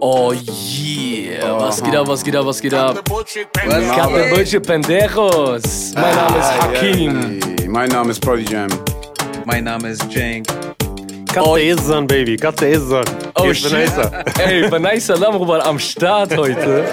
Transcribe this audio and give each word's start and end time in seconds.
Oh 0.00 0.32
yeah, 0.32 1.58
was 1.58 1.82
geht 1.82 1.94
ab, 1.94 2.08
was 2.08 2.22
geht 2.24 2.36
ab, 2.36 2.46
was 2.46 2.60
geht 2.60 2.74
ab? 2.74 3.00
Was 3.10 3.34
Captain 3.94 4.62
Pendejos. 4.62 5.92
Mein 5.94 6.14
Name 6.16 6.38
ist 6.38 6.62
Hakim. 6.62 7.40
Mein 7.68 7.88
Name 7.90 8.10
ist 8.10 8.20
Prodigy 8.20 8.52
Jam. 8.52 8.68
Mein 9.44 9.64
Name 9.64 9.90
ist 9.90 10.04
Jank. 10.12 10.46
Katze 11.32 11.60
Eson, 11.60 12.06
Baby. 12.06 12.36
Katze 12.36 12.68
Eson. 12.68 13.04
Oh 13.36 13.42
Hier 13.42 13.52
ist 13.52 13.60
shit. 13.60 13.72
Vanessa. 13.72 14.24
Ey, 14.42 14.70
Vanessa 14.70 15.14
Lamruban 15.14 15.60
am 15.60 15.78
Start 15.78 16.36
heute. 16.36 16.84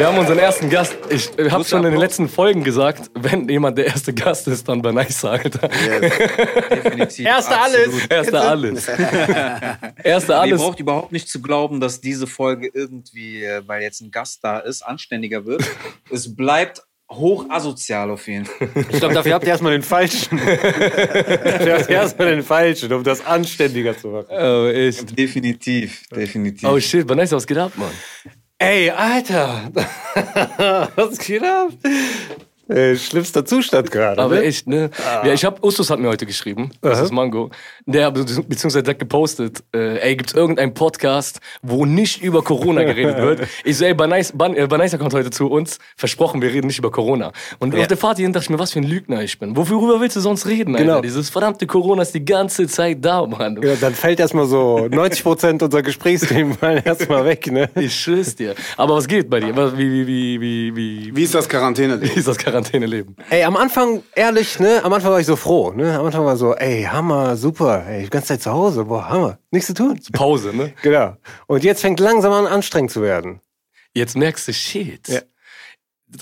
Wir 0.00 0.06
haben 0.06 0.16
unseren 0.16 0.38
ersten 0.38 0.70
Gast. 0.70 0.96
Ich 1.10 1.30
habe 1.52 1.62
schon 1.62 1.84
in 1.84 1.90
den 1.90 2.00
letzten 2.00 2.26
Folgen 2.26 2.64
gesagt, 2.64 3.10
wenn 3.12 3.46
jemand 3.50 3.76
der 3.76 3.88
erste 3.88 4.14
Gast 4.14 4.48
ist, 4.48 4.66
dann 4.66 4.82
Vanessa, 4.82 5.32
Alter. 5.32 5.68
Definitiv. 5.68 7.26
Erster 7.26 7.60
alles. 7.60 8.06
Erster 8.06 8.48
alles. 8.48 8.88
Erster 10.02 10.34
Ihr 10.36 10.40
alles. 10.40 10.62
braucht 10.62 10.80
überhaupt 10.80 11.12
nicht 11.12 11.28
zu 11.28 11.42
glauben, 11.42 11.80
dass 11.80 12.00
diese 12.00 12.26
Folge 12.26 12.70
irgendwie, 12.72 13.44
äh, 13.44 13.60
weil 13.66 13.82
jetzt 13.82 14.00
ein 14.00 14.10
Gast 14.10 14.42
da 14.42 14.60
ist, 14.60 14.80
anständiger 14.80 15.44
wird. 15.44 15.64
es 16.10 16.34
bleibt 16.34 16.80
hoch 17.10 17.50
asozial 17.50 18.10
auf 18.10 18.26
jeden 18.26 18.46
Fall. 18.46 18.70
Ich 18.74 19.00
glaube, 19.00 19.12
dafür 19.12 19.34
habt 19.34 19.44
ihr 19.44 19.50
erstmal 19.50 19.72
den 19.72 19.82
Falschen. 19.82 20.38
dafür 20.38 21.74
habt 21.78 21.90
ihr 21.90 21.96
erstmal 21.96 22.30
den 22.30 22.42
Falschen, 22.42 22.90
um 22.90 23.04
das 23.04 23.26
anständiger 23.26 23.98
zu 23.98 24.08
machen. 24.08 24.28
Oh, 24.30 24.66
echt. 24.68 25.18
Definitiv, 25.18 26.04
definitiv. 26.08 26.66
Oh 26.66 26.80
shit, 26.80 27.06
Vanessa, 27.06 27.36
was 27.36 27.46
geht 27.46 27.58
ab, 27.58 27.72
Mann? 27.76 27.90
Ey, 28.62 28.90
Alter. 28.90 29.70
Was 30.94 31.18
geht 31.18 31.42
ab? 31.42 31.72
Äh, 32.70 32.96
schlimmster 32.96 33.44
Zustand 33.44 33.90
gerade. 33.90 34.20
Aber 34.22 34.36
ne? 34.36 34.42
echt, 34.42 34.66
ne? 34.66 34.90
Ja, 35.24 35.32
ich 35.32 35.44
hab, 35.44 35.62
Ustus 35.64 35.90
hat 35.90 35.98
mir 35.98 36.08
heute 36.08 36.26
geschrieben, 36.26 36.70
das 36.80 36.98
Aha. 36.98 37.04
ist 37.04 37.12
Mango. 37.12 37.50
Der 37.86 38.06
hat 38.06 38.14
be- 38.14 38.24
beziehungsweise 38.24 38.82
der 38.82 38.94
hat 38.94 38.98
gepostet, 38.98 39.62
äh, 39.74 39.98
ey, 39.98 40.16
gibt's 40.16 40.32
irgendeinen 40.32 40.74
Podcast, 40.74 41.40
wo 41.62 41.84
nicht 41.84 42.22
über 42.22 42.42
Corona 42.42 42.82
geredet 42.84 43.16
wird? 43.18 43.40
Ich 43.64 43.76
so, 43.76 43.84
ey, 43.84 43.94
Banais, 43.94 44.32
Ban, 44.32 44.54
äh, 44.54 44.68
kommt 44.98 45.12
heute 45.14 45.30
zu 45.30 45.48
uns, 45.48 45.78
versprochen, 45.96 46.40
wir 46.42 46.50
reden 46.52 46.68
nicht 46.68 46.78
über 46.78 46.90
Corona. 46.90 47.32
Und 47.58 47.74
auf 47.76 47.86
der 47.86 47.96
Fahrt 47.96 48.16
hierhin 48.16 48.32
dachte 48.32 48.44
ich 48.44 48.50
mir, 48.50 48.58
was 48.58 48.72
für 48.72 48.78
ein 48.80 48.84
Lügner 48.84 49.22
ich 49.22 49.38
bin. 49.38 49.56
Worüber 49.56 50.00
willst 50.00 50.16
du 50.16 50.20
sonst 50.20 50.46
reden, 50.46 50.74
Alter? 50.74 50.84
Genau. 50.86 51.00
Dieses 51.00 51.30
verdammte 51.30 51.66
Corona 51.66 52.02
ist 52.02 52.14
die 52.14 52.24
ganze 52.24 52.66
Zeit 52.68 53.04
da, 53.04 53.26
Mann. 53.26 53.60
Ja, 53.62 53.74
dann 53.80 53.94
fällt 53.94 54.20
erstmal 54.20 54.46
so 54.46 54.86
90 54.88 55.22
Prozent 55.22 55.62
unserer 55.62 55.82
Gesprächsthemen 55.82 56.54
fallen 56.54 56.82
erstmal 56.84 57.24
weg, 57.24 57.50
ne? 57.50 57.68
Ich 57.74 57.94
schwör's 57.94 58.34
dir. 58.36 58.54
Aber 58.76 58.94
was 58.96 59.06
geht 59.08 59.28
bei 59.28 59.40
dir? 59.40 59.54
Wie, 59.76 59.90
wie, 59.90 60.06
wie, 60.06 60.40
wie, 60.40 60.76
wie, 60.76 61.16
Wie 61.16 61.22
ist 61.22 61.34
das 61.34 61.46
wie 61.46 61.50
Quarantäne? 61.50 61.94
ist 61.94 62.28
das 62.28 62.38
Quarantäneleben? 62.60 63.16
Ey, 63.30 63.44
am 63.44 63.56
Anfang, 63.56 64.02
ehrlich, 64.14 64.58
ne? 64.58 64.82
Am 64.84 64.92
Anfang 64.92 65.12
war 65.12 65.20
ich 65.20 65.26
so 65.26 65.36
froh, 65.36 65.72
ne? 65.72 65.98
Am 65.98 66.06
Anfang 66.06 66.24
war 66.24 66.36
so, 66.36 66.54
ey, 66.54 66.82
Hammer, 66.84 67.36
super, 67.36 67.86
ey, 67.86 68.04
die 68.04 68.10
ganze 68.10 68.28
Zeit 68.28 68.42
zu 68.42 68.52
Hause, 68.52 68.84
boah, 68.84 69.08
Hammer, 69.08 69.38
nichts 69.50 69.68
zu 69.68 69.74
tun. 69.74 69.98
Pause, 70.12 70.54
ne? 70.54 70.74
Genau. 70.82 71.16
Und 71.46 71.64
jetzt 71.64 71.80
fängt 71.80 72.00
langsam 72.00 72.32
an, 72.32 72.46
anstrengend 72.46 72.90
zu 72.90 73.02
werden. 73.02 73.40
Jetzt 73.94 74.16
merkst 74.16 74.48
du, 74.48 74.52
shit. 74.52 75.08
Ja. 75.08 75.20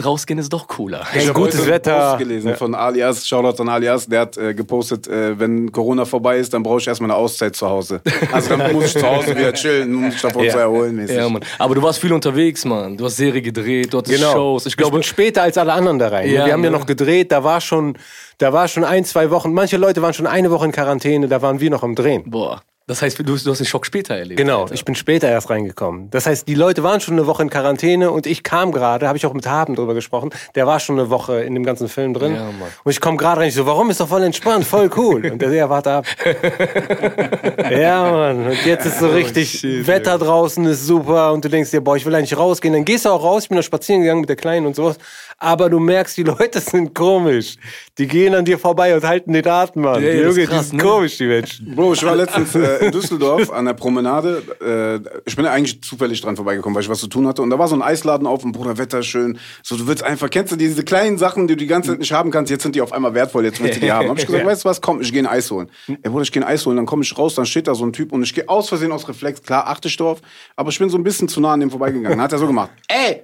Rausgehen 0.05 0.39
ist 0.39 0.53
doch 0.53 0.67
cooler. 0.69 1.03
Ey, 1.15 1.25
Ich 1.27 1.33
gutes 1.35 1.67
Wetter. 1.67 2.11
Post 2.11 2.19
gelesen 2.19 2.49
Ja. 2.51 2.57
von 2.57 2.75
Alias, 2.75 3.27
Shoutout 3.27 3.61
an 3.63 3.69
Alias, 3.69 4.07
der 4.07 4.21
hat 4.21 4.37
äh, 4.37 4.53
gepostet, 4.55 5.09
äh, 5.09 5.39
wenn 5.39 5.73
Corona 5.73 6.05
vorbei 6.05 6.39
ist, 6.39 6.53
dann 6.53 6.63
brauche 6.63 6.79
ich 6.79 6.87
erstmal 6.89 7.11
eine 7.11 7.19
Auszeit 7.19 7.57
zu 7.57 7.69
Hause. 7.69 8.01
Also 8.33 8.57
dann 8.57 8.73
muss 8.73 8.85
ich 8.87 8.93
zu 8.93 9.03
Hause 9.07 9.37
wieder 9.37 9.53
chillen, 9.55 9.95
um 9.95 10.03
mich 10.07 10.21
davon 10.21 10.45
Ja. 10.45 10.53
zu 10.53 10.59
erholen. 10.59 10.97
Mäßig. 10.97 11.17
Ja, 11.17 11.29
Mann. 11.29 11.43
Aber 11.59 11.75
du 11.75 11.83
warst 11.83 12.01
viel 12.01 12.13
unterwegs, 12.13 12.65
Mann. 12.65 12.97
Du 12.97 13.05
hast 13.07 13.17
Serie 13.17 13.41
gedreht, 13.43 13.93
du 13.93 13.99
hattest 13.99 14.17
Genau. 14.17 14.33
Shows. 14.33 14.67
Ich 14.67 14.73
Ich 14.73 14.77
glaube, 14.77 14.93
bin 14.95 15.03
später 15.03 15.43
als 15.43 15.57
alle 15.59 15.73
anderen 15.73 15.99
da 15.99 16.09
rein. 16.09 16.29
Ja, 16.31 16.45
wir 16.47 16.53
haben 16.53 16.63
ja 16.65 16.71
ne? 16.71 16.77
noch 16.79 16.87
gedreht, 16.87 17.33
da 17.33 17.43
war 17.43 17.61
schon, 17.61 17.97
da 18.39 18.53
war 18.53 18.69
schon 18.69 18.85
ein, 18.85 19.05
zwei 19.05 19.31
Wochen. 19.31 19.53
Manche 19.53 19.77
Leute 19.79 20.03
waren 20.03 20.13
schon 20.15 20.27
eine 20.27 20.51
Woche 20.51 20.67
in 20.67 20.73
Quarantäne, 20.73 21.29
da 21.29 21.41
waren 21.43 21.61
wir 21.61 21.71
noch 21.71 21.83
am 21.83 21.95
Drehen. 21.95 22.25
boah, 22.27 22.61
das 22.89 23.03
heißt, 23.03 23.19
du, 23.19 23.23
du 23.23 23.35
hast 23.35 23.59
den 23.59 23.67
Schock 23.67 23.87
später 23.87 24.17
erlebt. 24.17 24.39
Genau, 24.39 24.63
Alter. 24.63 24.75
ich 24.75 24.85
bin 24.85 24.95
später 24.95 25.29
erst 25.29 25.51
reingekommen. 25.51 26.11
Das 26.11 26.27
heißt, 26.27 26.49
die 26.49 26.55
Leute 26.55 26.83
waren 26.83 27.01
schon 27.01 27.15
eine 27.15 27.27
Woche 27.27 27.43
in 27.43 27.51
Quarantäne 27.51 28.11
und 28.11 28.27
ich 28.27 28.43
kam 28.43 28.73
gerade, 28.73 29.07
habe 29.07 29.19
ich 29.19 29.27
auch 29.27 29.35
mit 29.35 29.47
Haben 29.47 29.75
drüber 29.75 29.95
gesprochen, 29.95 30.31
der 30.55 30.67
war 30.67 30.81
schon 30.81 30.99
eine 30.99 31.11
Woche 31.11 31.41
in 31.41 31.55
dem 31.55 31.65
ganzen 31.65 31.89
Film 31.89 32.15
drin. 32.15 32.35
Ja, 32.35 32.45
Mann. 32.45 32.69
Und 32.85 32.91
ich 32.91 33.01
komme 33.01 33.17
gerade 33.17 33.43
rein, 33.43 33.49
ich 33.49 33.55
so, 33.55 33.67
warum 33.67 33.91
ist 33.91 34.01
doch 34.01 34.09
voll 34.09 34.23
entspannt, 34.23 34.65
voll 34.65 34.91
cool. 34.97 35.27
Und 35.31 35.43
der 35.43 35.53
ja, 35.53 35.69
warte 35.69 35.93
ab. 35.93 36.07
ja, 37.71 38.11
Mann. 38.11 38.47
Und 38.47 38.65
jetzt 38.65 38.87
ist 38.87 38.99
so 38.99 39.09
richtig, 39.09 39.49
Oh, 39.55 39.59
shit, 39.59 39.87
Wetter 39.87 40.19
draußen 40.19 40.65
ist 40.67 40.87
super 40.87 41.33
und 41.33 41.45
du 41.45 41.49
denkst 41.49 41.71
dir, 41.71 41.81
boah, 41.81 41.97
ich 41.97 42.07
will 42.07 42.15
eigentlich 42.15 42.37
rausgehen. 42.37 42.73
Dann 42.73 42.85
gehst 42.85 43.05
du 43.05 43.11
auch 43.11 43.23
raus, 43.23 43.45
ich 43.45 43.49
bin 43.49 43.57
da 43.57 43.63
spazieren 43.63 44.03
gegangen 44.03 44.21
mit 44.21 44.29
der 44.29 44.37
Kleinen 44.37 44.67
und 44.67 44.77
sowas. 44.77 44.97
Aber 45.41 45.71
du 45.71 45.79
merkst, 45.79 46.17
die 46.17 46.25
Leute 46.25 46.61
sind 46.61 46.95
komisch. 46.95 47.57
Die 47.97 48.09
gehen 48.09 48.35
an 48.35 48.45
dir 48.45 48.59
vorbei 48.59 48.95
und 48.95 49.05
halten 49.05 49.33
den 49.33 49.47
Atem 49.47 49.87
an. 49.87 50.03
Das 50.03 50.13
ist 50.13 50.37
Junge, 50.37 50.47
krass, 50.47 50.65
die 50.65 50.71
sind 50.71 50.77
ne? 50.79 50.83
komisch, 50.83 51.17
die 51.17 51.27
Menschen. 51.27 51.77
Bro, 51.77 51.93
ich 51.93 52.05
war 52.05 52.17
letztens 52.17 52.55
äh, 52.57 52.87
in 52.87 52.91
Düsseldorf 52.91 53.53
an 53.53 53.65
der 53.65 53.75
Promenade. 53.75 54.43
Äh, 54.61 55.21
ich 55.25 55.37
bin 55.37 55.45
ja 55.45 55.53
eigentlich 55.53 55.81
zufällig 55.83 56.21
dran 56.21 56.35
vorbeigekommen, 56.35 56.75
weil 56.75 56.83
ich 56.83 56.89
was 56.89 56.99
zu 56.99 57.07
tun 57.07 57.29
hatte. 57.29 57.43
Und 57.43 57.51
da 57.51 57.59
war 57.59 57.69
so 57.69 57.77
ein 57.77 57.83
Eisladen 57.83 58.27
auf 58.27 58.45
und 58.45 58.51
Bruder, 58.51 58.79
Wetter 58.79 59.05
schön. 59.05 59.39
So, 59.63 59.77
du 59.77 59.87
willst 59.87 60.03
einfach, 60.03 60.29
kennst 60.29 60.53
du 60.53 60.57
diese 60.57 60.83
kleinen 60.83 61.19
Sachen, 61.19 61.47
die 61.47 61.55
du 61.55 61.59
die 61.59 61.69
ganze 61.69 61.91
Zeit 61.91 62.01
nicht 62.01 62.13
haben 62.13 62.33
kannst, 62.33 62.51
jetzt 62.51 62.65
sind 62.65 62.75
die 62.75 62.81
auf 62.81 62.93
einmal 62.93 63.15
wertvoll, 63.15 63.45
jetzt 63.45 63.63
willst 63.63 63.77
du 63.77 63.81
die 63.81 63.93
haben. 63.93 64.09
Hab 64.09 64.19
ich 64.19 64.27
gesagt, 64.27 64.45
weißt 64.45 64.65
du 64.65 64.69
was, 64.69 64.81
komm, 64.81 65.01
ich 65.01 65.13
gehe 65.13 65.23
ein 65.23 65.27
Eis 65.27 65.53
holen. 65.53 65.71
Ey, 65.87 66.11
Bruder, 66.11 66.23
ich 66.23 66.33
gehe 66.33 66.43
ein 66.43 66.49
Eis 66.49 66.67
holen, 66.67 66.77
dann 66.77 66.87
komme 66.87 67.05
ich 67.05 67.17
raus, 67.17 67.37
dann 67.37 67.47
steht 67.47 67.69
da 67.69 67.77
so 67.77 67.85
ein 67.85 67.93
Typ 67.93 68.13
und 68.13 68.25
ich 68.25 68.35
gehe 68.35 68.49
aus 68.49 68.69
Versehen 68.69 68.91
aus 68.91 69.09
Reflex, 69.09 69.41
klar, 69.43 69.69
achte 69.69 69.87
ich 69.87 69.97
drauf, 69.97 70.21
aber 70.57 70.71
ich 70.71 70.79
bin 70.81 70.91
so 70.91 70.99
ein 70.99 71.05
bisschen 71.05 71.29
zu 71.29 71.41
nah 71.41 71.53
an 71.53 71.61
dem 71.61 71.71
vorbeigegangen. 71.71 72.11
Dann 72.19 72.23
hat 72.23 72.33
er 72.33 72.39
so 72.39 72.47
gemacht, 72.49 72.71
ey, 72.89 73.23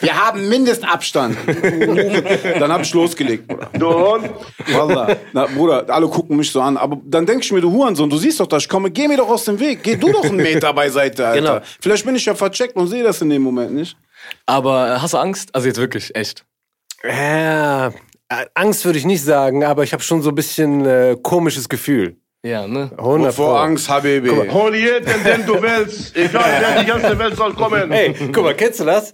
wir 0.00 0.14
haben 0.14 0.48
Mindestabstand. 0.48 1.36
dann 2.58 2.72
hab 2.72 2.82
ich 2.82 2.92
losgelegt, 2.92 3.46
Bruder. 3.46 3.70
Du 3.72 3.88
Hund? 3.88 4.30
Wallah. 4.72 5.16
Na, 5.32 5.46
Bruder, 5.46 5.84
alle 5.88 6.08
gucken 6.08 6.36
mich 6.36 6.50
so 6.50 6.60
an. 6.60 6.76
Aber 6.76 7.00
dann 7.04 7.26
denk 7.26 7.42
ich 7.42 7.52
mir, 7.52 7.60
du 7.60 7.70
Hurensohn, 7.70 8.10
du 8.10 8.16
siehst 8.18 8.40
doch, 8.40 8.46
dass 8.46 8.64
ich 8.64 8.68
komme, 8.68 8.90
geh 8.90 9.08
mir 9.08 9.16
doch 9.16 9.28
aus 9.28 9.44
dem 9.44 9.58
Weg. 9.58 9.82
Geh 9.82 9.96
du 9.96 10.12
doch 10.12 10.24
einen 10.24 10.36
Meter 10.36 10.72
beiseite, 10.72 11.26
Alter. 11.26 11.40
Genau. 11.40 11.60
Vielleicht 11.80 12.04
bin 12.04 12.14
ich 12.16 12.24
ja 12.24 12.34
vercheckt 12.34 12.76
und 12.76 12.88
sehe 12.88 13.02
das 13.02 13.20
in 13.22 13.30
dem 13.30 13.42
Moment 13.42 13.74
nicht. 13.74 13.96
Aber 14.46 14.94
äh, 14.94 14.98
hast 14.98 15.14
du 15.14 15.18
Angst? 15.18 15.54
Also 15.54 15.66
jetzt 15.66 15.78
wirklich, 15.78 16.14
echt. 16.14 16.44
Ja, 17.04 17.88
äh, 17.88 18.46
Angst 18.54 18.84
würde 18.84 18.98
ich 18.98 19.06
nicht 19.06 19.24
sagen, 19.24 19.64
aber 19.64 19.84
ich 19.84 19.92
habe 19.92 20.02
schon 20.02 20.22
so 20.22 20.30
ein 20.30 20.34
bisschen 20.34 20.84
äh, 20.84 21.16
komisches 21.22 21.68
Gefühl. 21.68 22.16
Ja, 22.44 22.68
ne? 22.68 22.90
100 22.96 23.34
Vor. 23.34 23.60
Angst, 23.60 23.88
Habibi. 23.88 24.30
Hol 24.30 24.74
jeden, 24.74 25.24
den 25.24 25.44
du 25.44 25.60
willst. 25.60 26.16
Egal, 26.16 26.44
wer 26.60 26.80
die 26.80 26.86
ganze 26.86 27.18
Welt 27.18 27.36
soll 27.36 27.52
kommen. 27.54 27.90
Ey, 27.90 28.14
guck 28.32 28.44
mal, 28.44 28.54
kennst 28.54 28.78
du 28.80 28.84
das? 28.84 29.12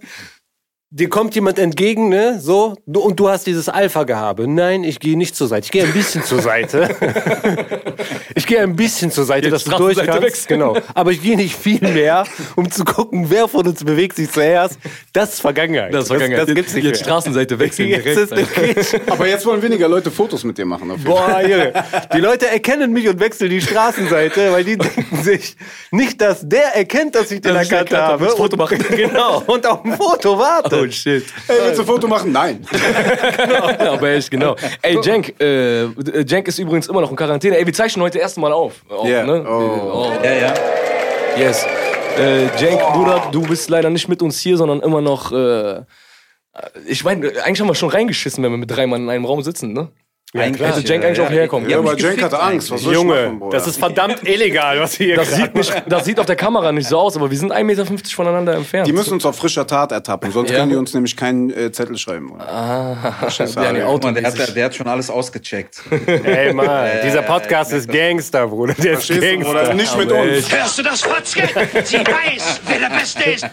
Dir 0.91 1.09
kommt 1.09 1.33
jemand 1.35 1.57
entgegen, 1.59 2.09
ne? 2.09 2.39
So, 2.39 2.75
und 2.85 3.19
du 3.19 3.27
hast 3.27 3.47
dieses 3.47 3.67
Alpha-Gehabe. 3.67 4.47
Nein, 4.47 4.83
ich 4.83 4.99
gehe 4.99 5.17
nicht 5.17 5.35
zur 5.35 5.47
Seite. 5.47 5.65
Ich 5.65 5.71
gehe 5.71 5.83
ein 5.83 5.91
bisschen 5.91 6.23
zur 6.23 6.41
Seite. 6.41 6.87
ich 8.35 8.45
gehe 8.45 8.61
ein 8.61 8.75
bisschen 8.75 9.09
zur 9.11 9.25
Seite, 9.25 9.49
Jetzt 9.49 9.65
dass 9.67 9.75
du 9.77 9.83
durch 9.83 9.97
kannst. 9.97 10.21
wechseln. 10.21 10.59
Genau. 10.59 10.77
Aber 10.93 11.11
ich 11.11 11.21
gehe 11.23 11.35
nicht 11.35 11.55
viel 11.55 11.81
mehr, 11.81 12.23
um 12.55 12.69
zu 12.71 12.85
gucken, 12.85 13.25
wer 13.29 13.47
von 13.47 13.67
uns 13.67 13.83
bewegt 13.83 14.15
sich 14.15 14.31
zuerst. 14.31 14.77
Das 15.11 15.33
ist 15.33 15.41
Vergangenheit. 15.41 15.91
Das 15.93 16.03
ist 16.03 16.07
vergangen. 16.09 16.37
Das, 16.37 16.45
das 16.45 16.55
gibt's 16.55 16.73
nicht 16.75 16.85
Jetzt 16.85 16.99
mehr. 16.99 17.05
Straßenseite 17.05 17.59
wechseln 17.59 17.89
Jetzt 17.89 18.31
direkt. 18.31 19.01
Aber 19.11 19.27
jetzt 19.27 19.45
wollen 19.47 19.61
weniger 19.63 19.89
Leute 19.89 20.11
Fotos 20.11 20.43
mit 20.43 20.57
dir 20.57 20.65
machen. 20.65 20.91
Auf 20.91 20.99
jeden 20.99 21.11
Fall. 21.11 21.41
Boah, 21.43 21.49
Junge. 21.49 21.73
Die 22.13 22.19
Leute 22.19 22.47
erkennen 22.47 22.93
mich 22.93 23.09
und 23.09 23.19
wechseln 23.19 23.49
die 23.49 23.59
Straßenseite, 23.59 24.51
weil 24.53 24.63
die 24.63 24.77
denken 24.77 25.23
sich 25.23 25.57
nicht, 25.91 26.21
dass 26.21 26.47
der 26.47 26.75
erkennt, 26.75 27.15
dass 27.15 27.31
ich 27.31 27.41
den 27.41 27.55
erkannt 27.55 27.91
habe, 27.91 28.25
das 28.25 28.35
Foto 28.35 28.53
Und- 28.53 28.59
machen. 28.59 28.77
Genau. 28.95 29.41
Und 29.47 29.65
auf 29.67 29.81
dem 29.81 29.93
Foto 29.93 30.37
wartet. 30.37 30.84
Oh 30.87 30.91
shit. 30.91 31.25
Ey, 31.47 31.55
willst 31.63 31.77
du 31.79 31.83
ein 31.83 31.87
Foto 31.87 32.07
machen? 32.07 32.31
Nein. 32.31 32.65
Aber 33.79 34.09
echt, 34.09 34.29
genau. 34.31 34.55
Ey, 34.81 34.99
Cenk, 35.01 35.39
äh, 35.41 35.87
Cenk 36.25 36.47
ist 36.47 36.59
übrigens 36.59 36.87
immer 36.87 37.01
noch 37.01 37.09
in 37.09 37.15
Quarantäne. 37.15 37.57
Ey, 37.57 37.65
wir 37.65 37.73
zeichnen 37.73 38.03
heute 38.03 38.17
das 38.17 38.23
erste 38.23 38.39
Mal 38.39 38.51
auf. 38.53 38.83
Ja. 39.03 39.25
ne? 39.25 39.45
Oh. 39.47 40.11
Äh, 40.23 40.41
Ja, 40.41 40.47
ja. 40.47 40.53
Yes. 41.37 41.65
Äh, 42.17 42.47
Cenk, 42.57 42.79
Bruder, 42.93 43.29
du 43.31 43.41
bist 43.41 43.69
leider 43.69 43.89
nicht 43.89 44.07
mit 44.07 44.21
uns 44.21 44.39
hier, 44.39 44.57
sondern 44.57 44.79
immer 44.81 45.01
noch. 45.01 45.31
Äh, 45.31 45.81
ich 46.87 47.03
meine, 47.03 47.27
eigentlich 47.43 47.59
haben 47.59 47.67
wir 47.67 47.75
schon 47.75 47.89
reingeschissen, 47.89 48.41
wenn 48.43 48.51
wir 48.51 48.57
mit 48.57 48.71
drei 48.71 48.87
Mann 48.87 49.03
in 49.03 49.09
einem 49.09 49.25
Raum 49.25 49.41
sitzen, 49.41 49.73
ne? 49.73 49.89
Eigentlich, 50.35 50.67
Hätte 50.67 50.83
Cenk 50.83 51.05
eigentlich 51.05 51.21
auch 51.25 51.29
herkommen 51.29 51.69
Ja, 51.69 51.77
aber 51.77 51.97
Cenk 51.97 52.21
hatte 52.21 52.39
Angst. 52.39 52.71
Was 52.71 52.83
Junge, 52.83 53.13
machen, 53.25 53.39
Bruder? 53.39 53.57
das 53.57 53.67
ist 53.67 53.77
verdammt 53.79 54.27
illegal, 54.27 54.79
was 54.79 54.95
hier 54.95 55.15
Das 55.15 55.29
gerade 55.29 55.41
sieht, 55.43 55.55
nicht, 55.55 55.83
das 55.87 56.05
sieht 56.05 56.19
auf 56.19 56.25
der 56.25 56.35
Kamera 56.35 56.71
nicht 56.71 56.87
so 56.89 56.97
aus, 56.99 57.15
aber 57.15 57.31
wir 57.31 57.37
sind 57.37 57.53
1,50 57.53 57.63
Meter 57.63 57.85
voneinander 58.15 58.53
entfernt. 58.55 58.87
Die 58.87 58.91
müssen 58.93 59.13
uns 59.13 59.25
auf 59.25 59.35
frischer 59.37 59.65
Tat 59.65 59.91
ertappen, 59.91 60.31
sonst 60.31 60.51
Ja. 60.51 60.57
können 60.57 60.69
die 60.71 60.75
uns 60.75 60.93
nämlich 60.93 61.15
keinen 61.15 61.49
äh, 61.51 61.71
Zettel 61.71 61.97
schreiben. 61.97 62.29
Bruder. 62.29 62.47
Ah, 62.49 63.29
Scheiße, 63.29 63.59
ja. 63.61 63.71
Guck 63.85 64.03
mal, 64.03 64.13
der, 64.13 64.23
hat, 64.23 64.55
der 64.55 64.65
hat 64.65 64.75
schon 64.75 64.87
alles 64.87 65.09
ausgecheckt. 65.09 65.81
Ey, 66.23 66.53
Mann, 66.53 66.67
dieser 67.03 67.21
Podcast 67.21 67.71
ist 67.73 67.89
Gangster, 67.91 68.47
Bruder. 68.47 68.73
Der 68.75 68.93
ist 68.93 69.05
Verstehst 69.05 69.21
du, 69.21 69.27
Gangster. 69.43 69.51
Bruder? 69.61 69.73
Nicht 69.73 69.97
mit 69.97 70.11
uns. 70.11 70.51
Hörst 70.51 70.77
du 70.77 70.83
das, 70.83 71.01
Fotzke? 71.01 71.43
Sie 71.83 71.97
weiß, 71.97 72.61
wer 72.67 72.79
der 72.89 72.95
Beste 72.95 73.29
ist. 73.29 73.45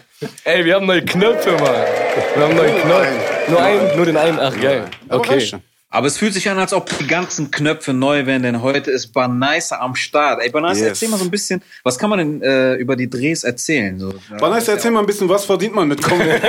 Ey, 0.44 0.64
wir 0.64 0.74
haben 0.76 0.86
neue 0.86 1.04
Knöpfe, 1.04 1.52
Mann. 1.52 1.62
Wir 2.34 2.44
haben 2.44 2.56
neue 2.56 2.70
Knöpfe. 2.72 3.08
Nur 3.48 3.62
einen, 3.62 3.96
nur 3.96 4.06
den 4.06 4.16
einen. 4.16 4.38
Ach, 4.40 4.54
geil. 4.60 4.84
Aber 5.08 5.20
Okay. 5.20 5.50
Aber 5.94 6.06
es 6.06 6.16
fühlt 6.16 6.32
sich 6.32 6.48
an, 6.48 6.58
als 6.58 6.72
ob 6.72 6.88
die 6.98 7.06
ganzen 7.06 7.50
Knöpfe 7.50 7.92
neu 7.92 8.24
wären, 8.24 8.42
denn 8.42 8.62
heute 8.62 8.90
ist 8.90 9.08
Banaisa 9.12 9.76
am 9.78 9.94
Start. 9.94 10.40
Ey, 10.42 10.48
Banaisa, 10.48 10.80
Yes. 10.80 10.88
erzähl 10.88 11.08
mal 11.10 11.18
so 11.18 11.24
ein 11.24 11.30
bisschen, 11.30 11.62
was 11.84 11.98
kann 11.98 12.08
man 12.08 12.18
denn 12.18 12.40
äh, 12.42 12.74
über 12.76 12.96
die 12.96 13.10
Drehs 13.10 13.44
erzählen? 13.44 13.98
So, 13.98 14.14
Vanessa, 14.38 14.72
erzähl 14.72 14.90
mal 14.90 15.00
ein 15.00 15.06
bisschen, 15.06 15.28
was 15.28 15.44
verdient 15.44 15.74
man 15.74 15.86
mit 15.88 16.02
Comedy? 16.02 16.30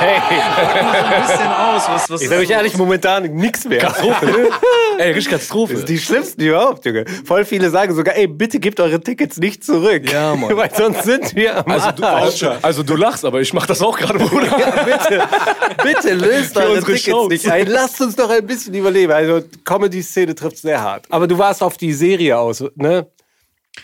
Hey, 0.00 0.16
ein 0.40 1.22
bisschen 1.22 1.46
aus. 1.52 1.82
Was, 1.88 2.08
was 2.10 2.22
ich 2.22 2.28
sag 2.30 2.38
euch 2.38 2.48
ehrlich, 2.50 2.74
momentan 2.78 3.24
nix 3.34 3.66
mehr. 3.66 3.82
Ey, 4.98 5.12
richtig 5.12 5.30
Katastrophe. 5.30 5.74
Das 5.74 5.80
ist 5.82 5.88
die 5.90 5.98
schlimmsten 5.98 6.40
überhaupt, 6.40 6.86
Junge. 6.86 7.04
Voll 7.26 7.44
viele 7.44 7.68
sagen 7.68 7.94
sogar, 7.94 8.16
ey, 8.16 8.26
bitte 8.26 8.58
gebt 8.60 8.80
eure 8.80 9.00
Tickets 9.00 9.36
nicht 9.36 9.62
zurück. 9.64 10.10
Ja, 10.10 10.34
Mann. 10.34 10.56
Weil 10.56 10.70
sonst 10.74 11.02
sind 11.04 11.34
wir 11.36 11.58
am 11.58 11.70
Also 11.70 11.90
du, 11.92 12.02
Arsch. 12.04 12.42
also 12.62 12.82
du 12.82 12.96
lachst, 12.96 13.24
aber 13.26 13.40
ich 13.42 13.52
mach 13.52 13.66
das 13.66 13.82
auch 13.82 13.98
gerade, 13.98 14.18
Bruder. 14.18 14.56
bitte, 14.86 15.22
bitte 15.82 16.14
löst 16.14 16.56
eure 16.56 16.80
Tickets 16.80 17.02
Shows. 17.04 17.28
nicht 17.28 17.49
ein. 17.50 17.66
Lasst 17.66 18.00
uns 18.00 18.16
doch 18.16 18.30
ein 18.30 18.46
bisschen 18.46 18.74
überleben. 18.74 19.12
Also 19.12 19.42
Comedy-Szene 19.64 20.34
trifft 20.34 20.58
sehr 20.58 20.80
hart. 20.80 21.06
Aber 21.10 21.26
du 21.26 21.36
warst 21.38 21.62
auf 21.62 21.76
die 21.76 21.92
Serie 21.92 22.38
aus, 22.38 22.64
ne? 22.76 23.06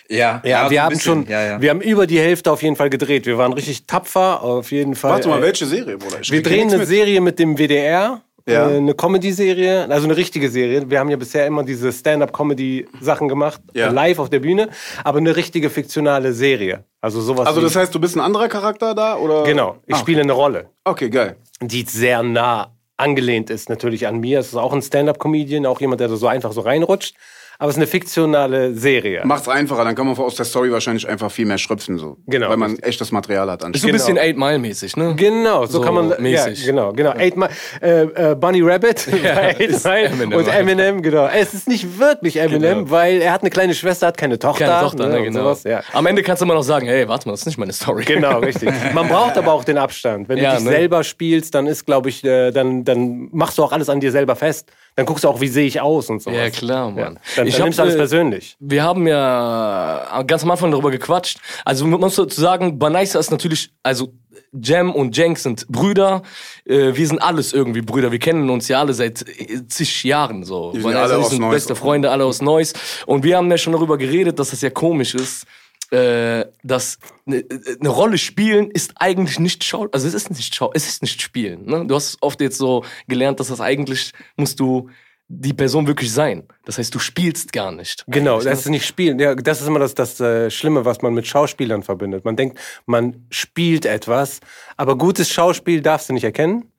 Ja, 0.08 0.42
Ja, 0.44 0.64
so 0.64 0.70
wir 0.70 0.82
haben 0.82 0.94
bisschen. 0.94 1.22
schon, 1.24 1.26
Ja, 1.30 1.42
ja. 1.44 1.60
wir 1.62 1.70
haben 1.70 1.80
über 1.80 2.06
die 2.06 2.18
Hälfte 2.18 2.50
auf 2.50 2.62
jeden 2.62 2.76
Fall 2.76 2.90
gedreht. 2.90 3.24
Wir 3.26 3.38
waren 3.38 3.52
richtig 3.52 3.86
tapfer, 3.86 4.42
auf 4.42 4.70
jeden 4.72 4.94
Fall. 4.94 5.12
Warte 5.12 5.28
mal, 5.28 5.38
Äh, 5.38 5.42
welche 5.42 5.66
Serie, 5.66 5.96
Bruder? 5.96 6.18
Ich 6.20 6.30
Wir 6.30 6.42
drehen 6.42 6.68
eine 6.68 6.78
mit. 6.78 6.88
Serie 6.88 7.20
mit 7.20 7.38
dem 7.38 7.56
WDR. 7.56 8.22
Ja. 8.48 8.70
äh, 8.70 8.76
Eine 8.76 8.94
Comedy-Serie, 8.94 9.88
also 9.90 10.04
eine 10.06 10.16
richtige 10.16 10.48
Serie. 10.50 10.88
Wir 10.88 11.00
haben 11.00 11.08
ja 11.10 11.16
bisher 11.16 11.46
immer 11.46 11.64
diese 11.64 11.92
Stand-up-Comedy-Sachen 11.92 13.26
gemacht, 13.28 13.60
Ja. 13.74 13.90
live 13.90 14.20
auf 14.20 14.30
der 14.30 14.38
Bühne, 14.38 14.68
aber 15.02 15.18
eine 15.18 15.34
richtige 15.34 15.68
fiktionale 15.68 16.32
Serie. 16.32 16.84
Also 17.00 17.20
sowas. 17.20 17.46
Also 17.48 17.60
das 17.60 17.74
heißt, 17.74 17.92
du 17.92 17.98
bist 17.98 18.14
ein 18.16 18.20
anderer 18.20 18.48
Charakter 18.48 18.94
da? 18.94 19.16
Oder? 19.16 19.42
genau, 19.42 19.78
ich 19.86 19.96
Ah, 19.96 19.98
spiele 19.98 20.20
eine 20.22 20.32
Rolle, 20.32 20.70
Okay, 20.84 21.10
geil. 21.10 21.36
die 21.60 21.82
sehr 21.82 22.22
nah 22.22 22.72
angelehnt 22.96 23.50
ist 23.50 23.68
natürlich 23.68 24.06
an 24.06 24.20
mir. 24.20 24.40
Es 24.40 24.48
ist 24.48 24.56
auch 24.56 24.72
ein 24.72 24.82
Stand-up-Comedian, 24.82 25.66
auch 25.66 25.80
jemand, 25.80 26.00
der 26.00 26.08
da 26.08 26.16
so 26.16 26.26
einfach 26.26 26.52
so 26.52 26.62
reinrutscht. 26.62 27.16
Aber 27.58 27.68
es 27.70 27.76
ist 27.76 27.78
eine 27.78 27.86
fiktionale 27.86 28.74
Serie. 28.74 29.22
Macht's 29.24 29.48
einfacher, 29.48 29.84
dann 29.84 29.94
kann 29.94 30.06
man 30.06 30.16
aus 30.16 30.34
der 30.34 30.44
Story 30.44 30.70
wahrscheinlich 30.70 31.08
einfach 31.08 31.30
viel 31.30 31.46
mehr 31.46 31.58
schröpfen, 31.58 31.98
so. 31.98 32.16
Genau. 32.26 32.48
Weil 32.50 32.56
man 32.56 32.78
echtes 32.80 33.12
Material 33.12 33.50
hat. 33.50 33.64
Ist 33.74 33.80
so 33.82 33.88
ein 33.88 33.92
bisschen 33.92 34.18
Eight 34.18 34.36
Mile 34.36 34.58
mäßig, 34.58 34.96
ne? 34.96 35.14
Genau, 35.16 35.64
so, 35.66 35.78
So 35.78 35.80
kann 35.80 35.94
man 35.94 36.14
mäßig. 36.18 36.60
Ja, 36.60 36.66
genau, 36.66 36.92
genau. 36.92 37.10
Eight 37.16 37.36
Mile, 37.36 37.50
äh, 37.80 38.02
äh, 38.32 38.34
Bunny 38.34 38.60
Rabbit 38.62 39.06
bei 39.22 39.56
Eight 39.58 39.84
Mile 39.84 40.02
Eminem 40.08 40.32
und 40.32 40.38
einfach. 40.40 40.54
Eminem, 40.54 41.02
genau. 41.02 41.26
Es 41.28 41.54
ist 41.54 41.68
nicht 41.68 41.98
wirklich 41.98 42.36
Eminem, 42.36 42.60
Genau. 42.80 42.90
weil 42.90 43.20
er 43.22 43.32
hat 43.32 43.40
eine 43.42 43.50
kleine 43.50 43.74
Schwester, 43.74 44.08
hat 44.08 44.18
keine 44.18 44.38
Tochter. 44.38 44.66
Keine 44.66 44.80
Tochter, 44.82 45.08
ne, 45.08 45.18
und 45.18 45.24
genau. 45.24 45.40
sowas, 45.40 45.64
ja. 45.64 45.80
Am 45.92 46.06
Ende 46.06 46.22
kannst 46.22 46.42
du 46.42 46.44
immer 46.44 46.54
noch 46.54 46.62
sagen, 46.62 46.86
hey, 46.86 47.08
warte 47.08 47.26
mal, 47.28 47.32
das 47.32 47.40
ist 47.40 47.46
nicht 47.46 47.58
meine 47.58 47.72
Story. 47.72 48.04
Genau, 48.04 48.38
richtig. 48.40 48.70
Man 48.94 49.08
braucht 49.08 49.36
aber 49.38 49.52
auch 49.52 49.64
den 49.64 49.78
Abstand. 49.78 50.28
Wenn 50.28 50.38
Ja, 50.38 50.50
du 50.52 50.56
dich 50.56 50.64
ne? 50.66 50.70
selber 50.72 51.04
spielst, 51.04 51.54
dann 51.54 51.66
ist, 51.66 51.86
glaube 51.86 52.08
ich, 52.08 52.24
äh, 52.24 52.50
dann, 52.50 52.84
dann 52.84 53.28
machst 53.32 53.58
du 53.58 53.62
auch 53.64 53.72
alles 53.72 53.88
an 53.88 54.00
dir 54.00 54.12
selber 54.12 54.36
fest. 54.36 54.70
Dann 54.96 55.04
guckst 55.04 55.24
du 55.24 55.28
auch, 55.28 55.42
wie 55.42 55.48
sehe 55.48 55.66
ich 55.66 55.80
aus 55.82 56.08
und 56.08 56.22
so. 56.22 56.30
Ja, 56.30 56.48
klar, 56.48 56.90
Mann. 56.90 56.98
Ja. 56.98 57.04
Dann, 57.36 57.46
Ich 57.46 57.52
dann 57.54 57.60
hab, 57.60 57.66
nimmst 57.66 57.78
du 57.78 57.82
alles 57.82 57.94
äh, 57.94 57.98
persönlich. 57.98 58.56
Wir 58.58 58.82
haben 58.82 59.06
ja 59.06 60.22
ganz 60.26 60.42
am 60.42 60.50
Anfang 60.50 60.70
darüber 60.70 60.90
gequatscht. 60.90 61.38
Also 61.66 61.86
man 61.86 62.00
muss 62.00 62.16
dazu 62.16 62.40
sagen, 62.40 62.78
Banaisa 62.78 63.18
ist 63.18 63.30
natürlich, 63.30 63.74
also 63.82 64.14
Jam 64.52 64.94
und 64.94 65.14
Jenk 65.14 65.36
sind 65.36 65.68
Brüder. 65.68 66.22
Äh, 66.64 66.94
wir 66.94 67.06
sind 67.06 67.18
alles 67.18 67.52
irgendwie 67.52 67.82
Brüder. 67.82 68.10
Wir 68.10 68.18
kennen 68.18 68.48
uns 68.48 68.68
ja 68.68 68.80
alle 68.80 68.94
seit 68.94 69.22
äh, 69.38 69.66
zig 69.68 70.02
Jahren 70.04 70.44
so. 70.44 70.72
Die 70.72 70.80
sind 70.80 70.94
alle 70.94 71.18
aus 71.18 71.28
sind 71.28 71.40
Neuss. 71.40 71.54
beste 71.54 71.74
Freunde, 71.74 72.10
alle 72.10 72.24
aus 72.24 72.40
Neuss. 72.40 72.72
Und 73.04 73.22
wir 73.22 73.36
haben 73.36 73.50
ja 73.50 73.58
schon 73.58 73.74
darüber 73.74 73.98
geredet, 73.98 74.38
dass 74.38 74.50
das 74.50 74.62
ja 74.62 74.70
komisch 74.70 75.14
ist. 75.14 75.44
Äh, 75.90 76.46
dass 76.64 76.98
eine 77.26 77.44
ne 77.78 77.88
Rolle 77.88 78.18
spielen 78.18 78.72
ist 78.72 78.94
eigentlich 78.96 79.38
nicht 79.38 79.62
Schau, 79.62 79.86
also 79.92 80.08
es 80.08 80.14
ist 80.14 80.30
nicht 80.30 80.52
Schau, 80.52 80.72
es 80.74 80.88
ist 80.88 81.00
nicht 81.02 81.22
Spielen. 81.22 81.64
Ne? 81.64 81.86
Du 81.86 81.94
hast 81.94 82.18
oft 82.22 82.40
jetzt 82.40 82.58
so 82.58 82.84
gelernt, 83.06 83.38
dass 83.38 83.48
das 83.48 83.60
eigentlich 83.60 84.12
musst 84.36 84.58
du 84.58 84.90
die 85.28 85.52
Person 85.52 85.86
wirklich 85.86 86.12
sein. 86.12 86.44
Das 86.64 86.78
heißt, 86.78 86.94
du 86.94 86.98
spielst 86.98 87.52
gar 87.52 87.72
nicht. 87.72 88.04
Genau, 88.06 88.40
das 88.40 88.60
ist 88.60 88.68
nicht 88.68 88.86
spielen. 88.86 89.18
Ja, 89.18 89.34
das 89.34 89.60
ist 89.60 89.66
immer 89.66 89.80
das, 89.80 89.94
das 89.94 90.20
äh, 90.20 90.50
Schlimme, 90.50 90.84
was 90.84 91.02
man 91.02 91.14
mit 91.14 91.26
Schauspielern 91.26 91.82
verbindet. 91.82 92.24
Man 92.24 92.36
denkt, 92.36 92.58
man 92.86 93.26
spielt 93.30 93.86
etwas, 93.86 94.40
aber 94.76 94.96
gutes 94.96 95.28
Schauspiel 95.30 95.80
darfst 95.80 96.08
du 96.08 96.12
nicht 96.12 96.24
erkennen, 96.24 96.70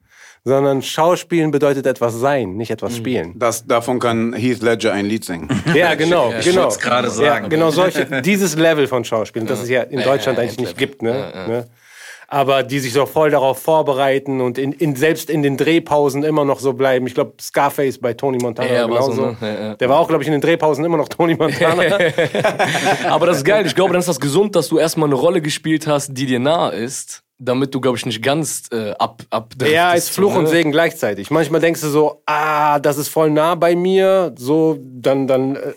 sondern 0.43 0.81
Schauspielen 0.81 1.51
bedeutet 1.51 1.85
etwas 1.85 2.15
sein, 2.15 2.55
nicht 2.55 2.71
etwas 2.71 2.95
spielen. 2.95 3.33
Das, 3.37 3.65
davon 3.65 3.99
kann 3.99 4.33
Heath 4.33 4.61
Ledger 4.61 4.93
ein 4.93 5.05
Lied 5.05 5.25
singen. 5.25 5.49
Ja, 5.73 5.95
genau, 5.95 6.33
ich 6.37 6.45
genau. 6.45 6.63
wollt's 6.63 6.79
gerade 6.79 7.09
sagen. 7.09 7.45
Ja, 7.45 7.49
genau 7.49 7.69
solche, 7.71 8.05
dieses 8.21 8.55
Level 8.55 8.87
von 8.87 9.03
Schauspielen, 9.03 9.47
das 9.47 9.61
es 9.61 9.69
ja 9.69 9.83
in 9.83 10.01
Deutschland 10.01 10.37
ja, 10.37 10.43
eigentlich 10.43 10.57
nicht 10.57 10.79
Level. 10.79 10.87
gibt, 10.87 11.01
ne? 11.01 11.11
ne? 11.47 11.67
Aber 12.29 12.63
die 12.63 12.79
sich 12.79 12.91
so 12.91 13.05
voll 13.05 13.29
darauf 13.29 13.61
vorbereiten 13.61 14.41
und 14.41 14.57
in, 14.57 14.73
in, 14.73 14.97
selbst 14.97 15.29
in 15.29 15.43
den 15.43 15.55
Drehpausen 15.55 16.23
immer 16.23 16.43
noch 16.43 16.59
so 16.59 16.73
bleiben. 16.73 17.07
Ich 17.07 17.13
glaube, 17.13 17.33
Scarface 17.39 17.99
bei 17.99 18.13
Tony 18.13 18.37
Montana 18.37 18.69
Ja, 18.69 18.89
war 18.89 19.01
so, 19.03 19.11
genauso. 19.11 19.25
ne? 19.27 19.37
Ja, 19.41 19.67
ja. 19.67 19.75
Der 19.75 19.87
war 19.89 19.97
auch, 19.99 20.09
glaube 20.09 20.23
ich, 20.23 20.27
in 20.27 20.33
den 20.33 20.41
Drehpausen 20.41 20.83
immer 20.83 20.97
noch 20.97 21.07
Tony 21.07 21.35
Montana. 21.35 21.83
Aber 23.09 23.27
das 23.27 23.37
ist 23.37 23.43
geil. 23.45 23.65
Ich 23.65 23.75
glaube, 23.75 23.93
dann 23.93 24.01
ist 24.01 24.09
das 24.09 24.19
gesund, 24.19 24.57
dass 24.57 24.67
du 24.67 24.77
erstmal 24.77 25.07
eine 25.07 25.15
Rolle 25.15 25.41
gespielt 25.41 25.87
hast, 25.87 26.17
die 26.17 26.25
dir 26.25 26.39
nahe 26.39 26.73
ist, 26.73 27.23
damit 27.39 27.73
du, 27.73 27.81
glaube 27.81 27.97
ich, 27.97 28.05
nicht 28.05 28.21
ganz 28.23 28.63
äh, 28.71 28.91
ab, 28.91 29.21
ab 29.29 29.53
Ja, 29.63 29.93
ist 29.93 30.09
Fluch 30.09 30.35
und 30.35 30.47
Segen 30.47 30.71
gleichzeitig. 30.71 31.29
Manchmal 31.29 31.61
denkst 31.61 31.81
du 31.81 31.89
so, 31.89 32.21
ah, 32.25 32.79
das 32.79 32.97
ist 32.97 33.09
voll 33.09 33.29
nah 33.29 33.55
bei 33.55 33.75
mir, 33.75 34.33
so, 34.37 34.79
dann, 34.81 35.27
dann 35.27 35.55
äh, 35.55 35.73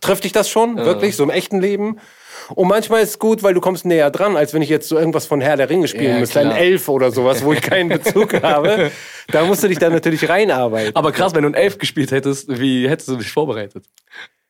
trifft 0.00 0.24
dich 0.24 0.32
das 0.32 0.48
schon, 0.48 0.76
wirklich, 0.76 1.16
so 1.16 1.22
im 1.22 1.30
echten 1.30 1.60
Leben. 1.60 1.98
Und 2.54 2.68
manchmal 2.68 3.02
ist 3.02 3.10
es 3.10 3.18
gut, 3.18 3.42
weil 3.42 3.54
du 3.54 3.60
kommst 3.60 3.84
näher 3.84 4.10
dran, 4.10 4.36
als 4.36 4.54
wenn 4.54 4.62
ich 4.62 4.68
jetzt 4.68 4.88
so 4.88 4.96
irgendwas 4.96 5.26
von 5.26 5.40
Herr 5.40 5.56
der 5.56 5.68
Ringe 5.68 5.88
spielen 5.88 6.14
Ja, 6.14 6.18
müsste, 6.20 6.40
ein. 6.40 6.52
Elf 6.52 6.88
oder 6.88 7.10
sowas, 7.10 7.42
wo 7.44 7.52
ich 7.52 7.60
keinen 7.60 7.88
Bezug 7.88 8.34
habe. 8.42 8.92
Da 9.28 9.44
musst 9.44 9.64
du 9.64 9.68
dich 9.68 9.78
dann 9.78 9.92
natürlich 9.92 10.28
reinarbeiten. 10.28 10.94
Aber 10.94 11.10
krass, 11.12 11.34
wenn 11.34 11.42
du 11.42 11.48
ein 11.48 11.54
Elf 11.54 11.78
gespielt 11.78 12.12
hättest, 12.12 12.60
wie 12.60 12.88
hättest 12.88 13.08
du 13.08 13.16
dich 13.16 13.30
vorbereitet? 13.30 13.86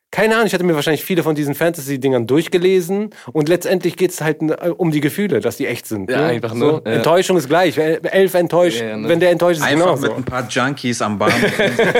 Keine 0.09 0.35
Ahnung, 0.35 0.47
ich 0.47 0.53
hatte 0.53 0.63
mir 0.63 0.73
wahrscheinlich 0.73 1.03
viele 1.03 1.21
von 1.21 1.35
diesen 1.35 1.53
Fantasy-Dingern 1.53 2.27
durchgelesen 2.27 3.09
und 3.33 3.49
letztendlich 3.49 3.97
geht 3.97 4.11
es 4.11 4.21
halt 4.21 4.41
äh, 4.41 4.69
um 4.69 4.91
die 4.91 5.01
Gefühle, 5.01 5.41
dass 5.41 5.57
die 5.57 5.67
echt 5.67 5.85
sind. 5.85 6.09
Ja, 6.09 6.21
ne? 6.21 6.25
einfach, 6.27 6.53
ne? 6.53 6.59
so, 6.59 6.81
Ja. 6.85 6.93
Enttäuschung 6.93 7.35
ist 7.35 7.47
gleich. 7.49 7.77
Elf 7.77 8.33
enttäuscht, 8.33 8.79
Ja, 8.79 8.95
ne? 8.95 9.09
wenn 9.09 9.19
der 9.19 9.31
enttäuscht 9.31 9.59
ist, 9.59 9.65
Einfach 9.65 9.85
genauso. 9.85 10.07
mit 10.07 10.15
ein 10.17 10.23
paar 10.23 10.47
Junkies 10.47 11.01
am 11.01 11.19
Baum. 11.19 11.29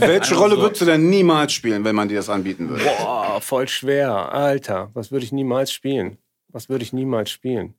Welche 0.00 0.34
Rolle 0.36 0.56
würdest 0.58 0.82
du 0.82 0.84
denn 0.86 1.08
niemals 1.10 1.52
spielen, 1.52 1.84
wenn 1.84 1.96
man 1.96 2.08
dir 2.08 2.16
das 2.18 2.28
anbieten 2.28 2.68
würde? 2.68 2.84
Boah, 2.84 3.40
voll 3.40 3.66
schwer. 3.68 4.32
Alter, 4.32 4.90
was 4.94 5.10
würde 5.10 5.24
ich 5.24 5.32
niemals 5.32 5.72
spielen? 5.72 6.18
Was 6.50 6.68
würde 6.68 6.84
ich 6.84 6.92
niemals 6.92 7.30
spielen? 7.30 7.74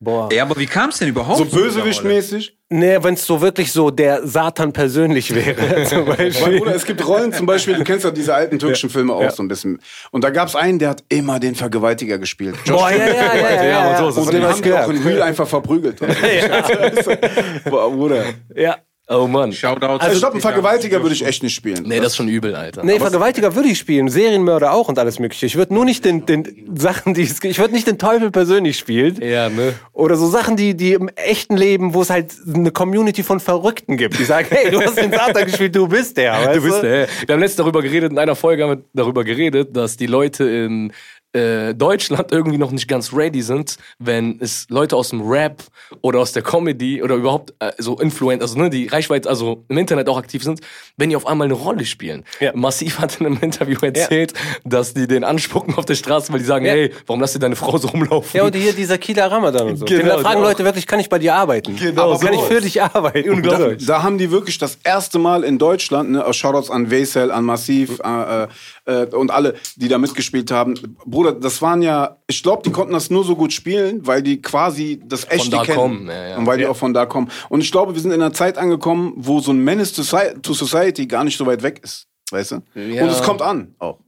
Boah. 0.00 0.32
ja, 0.32 0.44
aber 0.44 0.56
wie 0.56 0.66
kam 0.66 0.90
es 0.90 0.98
denn 0.98 1.08
überhaupt? 1.08 1.38
So? 1.38 1.44
Bösewicht-mäßig? 1.44 2.52
Nee, 2.70 2.98
wenn 3.02 3.14
es 3.14 3.26
so 3.26 3.40
wirklich 3.40 3.72
so 3.72 3.90
der 3.90 4.24
Satan 4.26 4.72
persönlich 4.72 5.34
wäre, 5.34 5.84
zum 5.88 6.04
Beispiel. 6.04 6.58
Bruder, 6.58 6.74
es 6.76 6.84
gibt 6.84 7.04
Rollen, 7.06 7.32
zum 7.32 7.46
Beispiel, 7.46 7.74
du 7.74 7.82
kennst 7.82 8.04
ja 8.04 8.12
diese 8.12 8.32
alten 8.32 8.60
türkischen 8.60 8.90
Filme 8.90 9.12
auch 9.12 9.22
Ja. 9.22 9.30
so 9.32 9.42
ein 9.42 9.48
bisschen. 9.48 9.80
Und 10.12 10.22
da 10.22 10.30
gab 10.30 10.46
es 10.48 10.54
einen, 10.54 10.78
der 10.78 10.90
hat 10.90 11.02
immer 11.08 11.40
den 11.40 11.56
Vergewaltiger 11.56 12.18
gespielt. 12.18 12.54
Josh 12.64 12.78
Boah, 12.78 12.90
ja, 12.92 12.96
ja, 12.98 13.06
ja, 13.06 13.34
ja, 13.54 13.64
ja, 13.64 13.88
und 13.90 13.96
so 13.96 14.02
ja. 14.04 14.08
es. 14.10 14.16
Und 14.18 14.32
den 14.32 14.42
haben 14.42 14.50
hast 14.52 14.64
die 14.64 14.72
auch 14.72 14.88
in. 14.88 15.02
Real 15.02 15.22
einfach 15.22 15.48
verprügelt. 15.48 15.98
Boah, 17.64 17.90
Bruder. 17.90 18.24
Ja. 18.54 18.76
Oh 19.10 19.26
Mann. 19.26 19.52
Shoutouts. 19.52 20.04
Also 20.04 20.14
ich 20.14 20.20
glaube, 20.20 20.34
einen 20.34 20.42
Vergewaltiger 20.42 21.00
würde 21.00 21.14
ich 21.14 21.24
echt 21.24 21.42
nicht 21.42 21.54
spielen. 21.54 21.84
Nee, 21.86 21.96
das 21.96 22.08
ist 22.08 22.16
schon 22.16 22.28
übel, 22.28 22.54
Alter. 22.54 22.84
Nee, 22.84 22.98
Vergewaltiger 22.98 23.54
würde 23.54 23.70
ich 23.70 23.78
spielen, 23.78 24.08
Serienmörder 24.08 24.72
auch 24.72 24.88
und 24.88 24.98
alles 24.98 25.18
mögliche. 25.18 25.46
Ich 25.46 25.56
würde 25.56 25.72
nur 25.72 25.86
nicht 25.86 26.04
den, 26.04 26.26
den 26.26 26.76
Sachen, 26.76 27.14
die 27.14 27.22
es, 27.22 27.42
ich 27.42 27.58
würde 27.58 27.72
nicht 27.72 27.86
den 27.86 27.96
Teufel 27.96 28.30
persönlich 28.30 28.76
spielen. 28.76 29.18
Ja, 29.22 29.48
ne? 29.48 29.72
Oder 29.94 30.16
so 30.16 30.28
Sachen, 30.28 30.56
die, 30.56 30.76
die 30.76 30.92
im 30.92 31.08
echten 31.16 31.56
Leben, 31.56 31.94
wo 31.94 32.02
es 32.02 32.10
halt 32.10 32.34
eine 32.52 32.70
Community 32.70 33.22
von 33.22 33.40
Verrückten 33.40 33.96
gibt, 33.96 34.18
die 34.18 34.24
sagen, 34.24 34.48
hey, 34.50 34.70
du 34.70 34.82
hast 34.82 34.98
den 34.98 35.10
Satan 35.10 35.46
gespielt, 35.46 35.74
du 35.74 35.88
bist 35.88 36.18
der. 36.18 36.32
Weißt 36.46 36.56
Du 36.56 36.62
bist 36.62 36.82
der. 36.82 37.08
Wir 37.26 37.32
haben 37.32 37.40
letztens 37.40 37.56
darüber 37.56 37.80
geredet, 37.80 38.12
in 38.12 38.18
einer 38.18 38.36
Folge 38.36 38.62
haben 38.64 38.70
wir 38.70 38.84
darüber 38.92 39.24
geredet, 39.24 39.74
dass 39.74 39.96
die 39.96 40.06
Leute 40.06 40.44
in 40.44 40.92
äh, 41.32 41.74
Deutschland 41.74 42.32
irgendwie 42.32 42.58
noch 42.58 42.70
nicht 42.70 42.88
ganz 42.88 43.12
ready 43.12 43.42
sind, 43.42 43.76
wenn 43.98 44.38
es 44.40 44.66
Leute 44.70 44.96
aus 44.96 45.10
dem 45.10 45.20
Rap 45.28 45.62
oder 46.00 46.20
aus 46.20 46.32
der 46.32 46.42
Comedy 46.42 47.02
oder 47.02 47.16
überhaupt 47.16 47.54
äh, 47.58 47.72
so 47.78 47.98
Influencer, 47.98 48.42
also 48.42 48.58
ne, 48.58 48.70
die 48.70 48.86
Reichweite, 48.86 49.28
also 49.28 49.64
im 49.68 49.78
Internet 49.78 50.08
auch 50.08 50.18
aktiv 50.18 50.42
sind, 50.42 50.60
wenn 50.96 51.10
die 51.10 51.16
auf 51.16 51.26
einmal 51.26 51.46
eine 51.46 51.54
Rolle 51.54 51.84
spielen. 51.84 52.24
Ja. 52.40 52.52
Massiv 52.54 52.98
hat 52.98 53.20
in 53.20 53.26
einem 53.26 53.38
Interview 53.40 53.78
erzählt, 53.82 54.32
dass 54.64 54.94
die 54.94 55.06
den 55.06 55.24
anspucken 55.24 55.74
auf 55.74 55.84
der 55.84 55.94
Straße, 55.94 56.32
weil 56.32 56.40
die 56.40 56.46
sagen, 56.46 56.64
Ja. 56.64 56.72
hey, 56.72 56.92
warum 57.06 57.20
lässt 57.20 57.34
du 57.34 57.38
deine 57.38 57.56
Frau 57.56 57.76
so 57.78 57.88
rumlaufen? 57.88 58.30
Ja, 58.36 58.44
und 58.44 58.54
hier 58.56 58.72
dieser 58.72 58.98
Kieler 58.98 59.30
Ramadan 59.30 59.68
und 59.68 59.76
so. 59.76 59.84
Genau, 59.84 60.16
Den 60.16 60.22
fragen 60.22 60.36
genau. 60.36 60.48
Leute 60.48 60.64
wirklich, 60.64 60.86
kann 60.86 61.00
ich 61.00 61.08
bei 61.08 61.18
dir 61.18 61.34
arbeiten? 61.34 61.76
Genau, 61.76 62.12
Aber 62.14 62.18
kann 62.18 62.34
ich 62.34 62.40
für 62.42 62.60
dich 62.60 62.82
arbeiten? 62.82 63.42
Da, 63.42 63.70
da 63.74 64.02
haben 64.02 64.18
die 64.18 64.30
wirklich 64.30 64.58
das 64.58 64.78
erste 64.82 65.18
Mal 65.18 65.44
in 65.44 65.58
Deutschland, 65.58 66.10
ne, 66.10 66.24
Shoutouts 66.32 66.70
an 66.70 66.90
Wesel, 66.90 67.30
an 67.30 67.44
Massiv 67.44 68.00
äh, 68.00 68.46
äh, 68.86 69.06
und 69.14 69.30
alle, 69.30 69.54
die 69.76 69.88
da 69.88 69.98
mitgespielt 69.98 70.50
haben. 70.50 70.74
Bruder, 71.18 71.32
das 71.32 71.60
waren 71.60 71.82
ja, 71.82 72.16
ich 72.28 72.44
glaube, 72.44 72.62
die 72.64 72.70
konnten 72.70 72.92
das 72.92 73.10
nur 73.10 73.24
so 73.24 73.34
gut 73.34 73.52
spielen, 73.52 74.06
weil 74.06 74.22
die 74.22 74.40
quasi 74.40 75.00
das 75.04 75.28
echte 75.28 75.50
da 75.50 75.64
kennen. 75.64 75.76
kommen, 75.76 76.06
ja, 76.06 76.28
ja. 76.28 76.36
Und 76.38 76.46
weil 76.46 76.58
die 76.58 76.66
auch 76.66 76.76
von 76.76 76.94
da 76.94 77.06
kommen. 77.06 77.28
Und 77.48 77.60
ich 77.60 77.72
glaube, 77.72 77.94
wir 77.94 78.00
sind 78.00 78.12
in 78.12 78.22
einer 78.22 78.32
Zeit 78.32 78.56
angekommen, 78.56 79.14
wo 79.16 79.40
so 79.40 79.50
ein 79.50 79.58
Menace 79.58 79.92
to 79.94 80.02
Soci- 80.02 80.40
to 80.42 80.54
Society 80.54 81.06
gar 81.06 81.24
nicht 81.24 81.36
so 81.36 81.44
weit 81.44 81.64
weg 81.64 81.80
ist. 81.82 82.06
Weißt 82.30 82.52
du? 82.52 82.56
Ja. 82.76 83.02
Und 83.02 83.08
es 83.10 83.20
kommt 83.22 83.42
an 83.42 83.74
auch. 83.80 83.98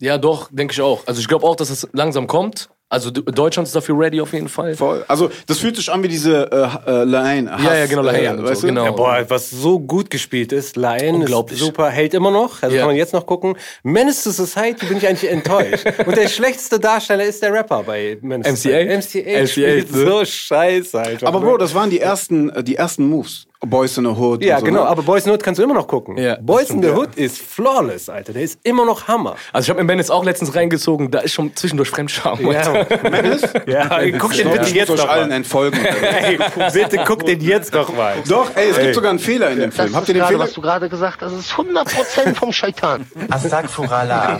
Ja, 0.00 0.16
doch, 0.16 0.48
denke 0.50 0.72
ich 0.72 0.80
auch. 0.80 1.06
Also 1.06 1.20
ich 1.20 1.28
glaube 1.28 1.46
auch, 1.46 1.56
dass 1.56 1.68
es 1.68 1.86
langsam 1.92 2.26
kommt. 2.26 2.70
Also 2.88 3.10
Deutschland 3.10 3.66
ist 3.66 3.74
dafür 3.74 3.98
ready 3.98 4.20
auf 4.20 4.32
jeden 4.32 4.48
Fall. 4.48 4.76
Voll. 4.76 5.04
Also, 5.08 5.28
das 5.48 5.58
fühlt 5.58 5.74
sich 5.74 5.90
an 5.90 6.04
wie 6.04 6.08
diese 6.08 6.48
äh, 6.86 6.90
äh, 6.90 7.04
Line. 7.04 7.50
Ja, 7.64 7.74
ja, 7.78 7.86
genau, 7.86 8.02
Line 8.02 8.38
so, 8.38 8.44
weißt 8.44 8.62
du? 8.62 8.66
genau. 8.68 8.84
Ja, 8.84 8.90
boah, 8.92 9.24
was 9.28 9.50
so 9.50 9.80
gut 9.80 10.08
gespielt 10.08 10.52
ist. 10.52 10.76
Unglaublich. 10.78 11.58
ist 11.58 11.64
super, 11.66 11.90
hält 11.90 12.14
immer 12.14 12.30
noch. 12.30 12.62
Also 12.62 12.76
Ja. 12.76 12.82
kann 12.82 12.90
man 12.90 12.96
jetzt 12.96 13.12
noch 13.12 13.26
gucken. 13.26 13.56
Menace 13.82 14.22
to 14.22 14.30
Society 14.30 14.86
bin 14.86 14.98
ich 14.98 15.08
eigentlich 15.08 15.28
enttäuscht. 15.30 15.84
Und 16.06 16.16
der 16.16 16.28
schlechteste 16.28 16.78
Darsteller 16.78 17.24
ist 17.24 17.42
der 17.42 17.52
Rapper 17.52 17.82
bei 17.82 18.18
Menace 18.20 18.62
to 18.62 18.68
MCA? 18.68 19.00
Society. 19.00 19.18
MCA 19.40 19.46
spielt 19.48 19.90
MCA, 19.90 19.98
ne? 19.98 20.06
so 20.06 20.24
scheiße, 20.24 21.00
Alter. 21.00 21.26
Aber 21.26 21.40
Bro, 21.40 21.56
das 21.58 21.74
waren 21.74 21.90
die 21.90 21.98
ersten, 21.98 22.50
äh, 22.50 22.62
die 22.62 22.76
ersten 22.76 23.08
Moves. 23.08 23.48
Boys 23.60 23.96
in 23.96 24.04
the 24.04 24.10
Hood. 24.10 24.44
ja, 24.44 24.58
so, 24.58 24.64
genau. 24.66 24.82
ne? 24.84 24.88
Aber 24.88 25.02
Boys 25.02 25.24
in 25.24 25.30
the 25.30 25.34
Hood 25.34 25.42
kannst 25.42 25.58
du 25.58 25.62
immer 25.64 25.74
noch 25.74 25.88
gucken. 25.88 26.16
Ja, 26.18 26.36
Boys 26.40 26.70
in 26.70 26.82
the 26.82 26.90
Hood 26.90 27.14
ist 27.16 27.38
flawless, 27.40 28.08
Alter. 28.08 28.32
Der 28.32 28.42
ist 28.42 28.58
immer 28.62 28.84
noch 28.84 29.08
Hammer. 29.08 29.36
Also 29.52 29.64
ich 29.66 29.70
habe 29.70 29.80
mir 29.80 29.86
Ben 29.86 29.98
jetzt 29.98 30.10
auch 30.10 30.24
letztens 30.24 30.54
reingezogen, 30.54 31.10
da 31.10 31.20
ist 31.20 31.32
schon 31.32 31.54
zwischendurch 31.56 31.88
Fremdscham. 31.90 32.38
Alter. 32.46 32.86
Menace? 33.10 33.42
ja, 33.66 33.88
guck 34.18 34.32
den 34.34 34.50
bitte 34.50 34.66
ich 34.66 34.74
jetzt 34.74 34.90
euch 34.90 34.98
noch 34.98 35.08
allen 35.08 35.30
mal. 35.30 35.36
entfolgen. 35.36 35.78
Ey, 35.84 36.38
bitte 36.72 36.98
guck 37.06 37.24
den 37.24 37.40
jetzt 37.40 37.72
noch 37.72 37.94
mal. 37.96 38.14
Doch, 38.28 38.50
ey, 38.54 38.70
es 38.70 38.78
gibt 38.78 38.94
sogar 38.94 39.10
einen 39.10 39.18
Fehler 39.18 39.50
in 39.50 39.58
dem 39.60 39.70
Das 39.70 39.76
Film. 39.76 39.96
Habt 39.96 40.08
ihr 40.08 40.14
ist 40.14 40.14
den 40.14 40.20
gerade, 40.20 40.32
Fehler? 40.34 40.44
was 40.44 40.52
du 40.52 40.60
gerade 40.60 40.88
gesagt 40.88 41.22
hast, 41.22 41.32
das 41.32 41.40
ist 41.40 41.52
100% 41.52 42.34
vom 42.34 42.52
Scheitan. 42.52 43.06
Astagfirullah. 43.30 44.38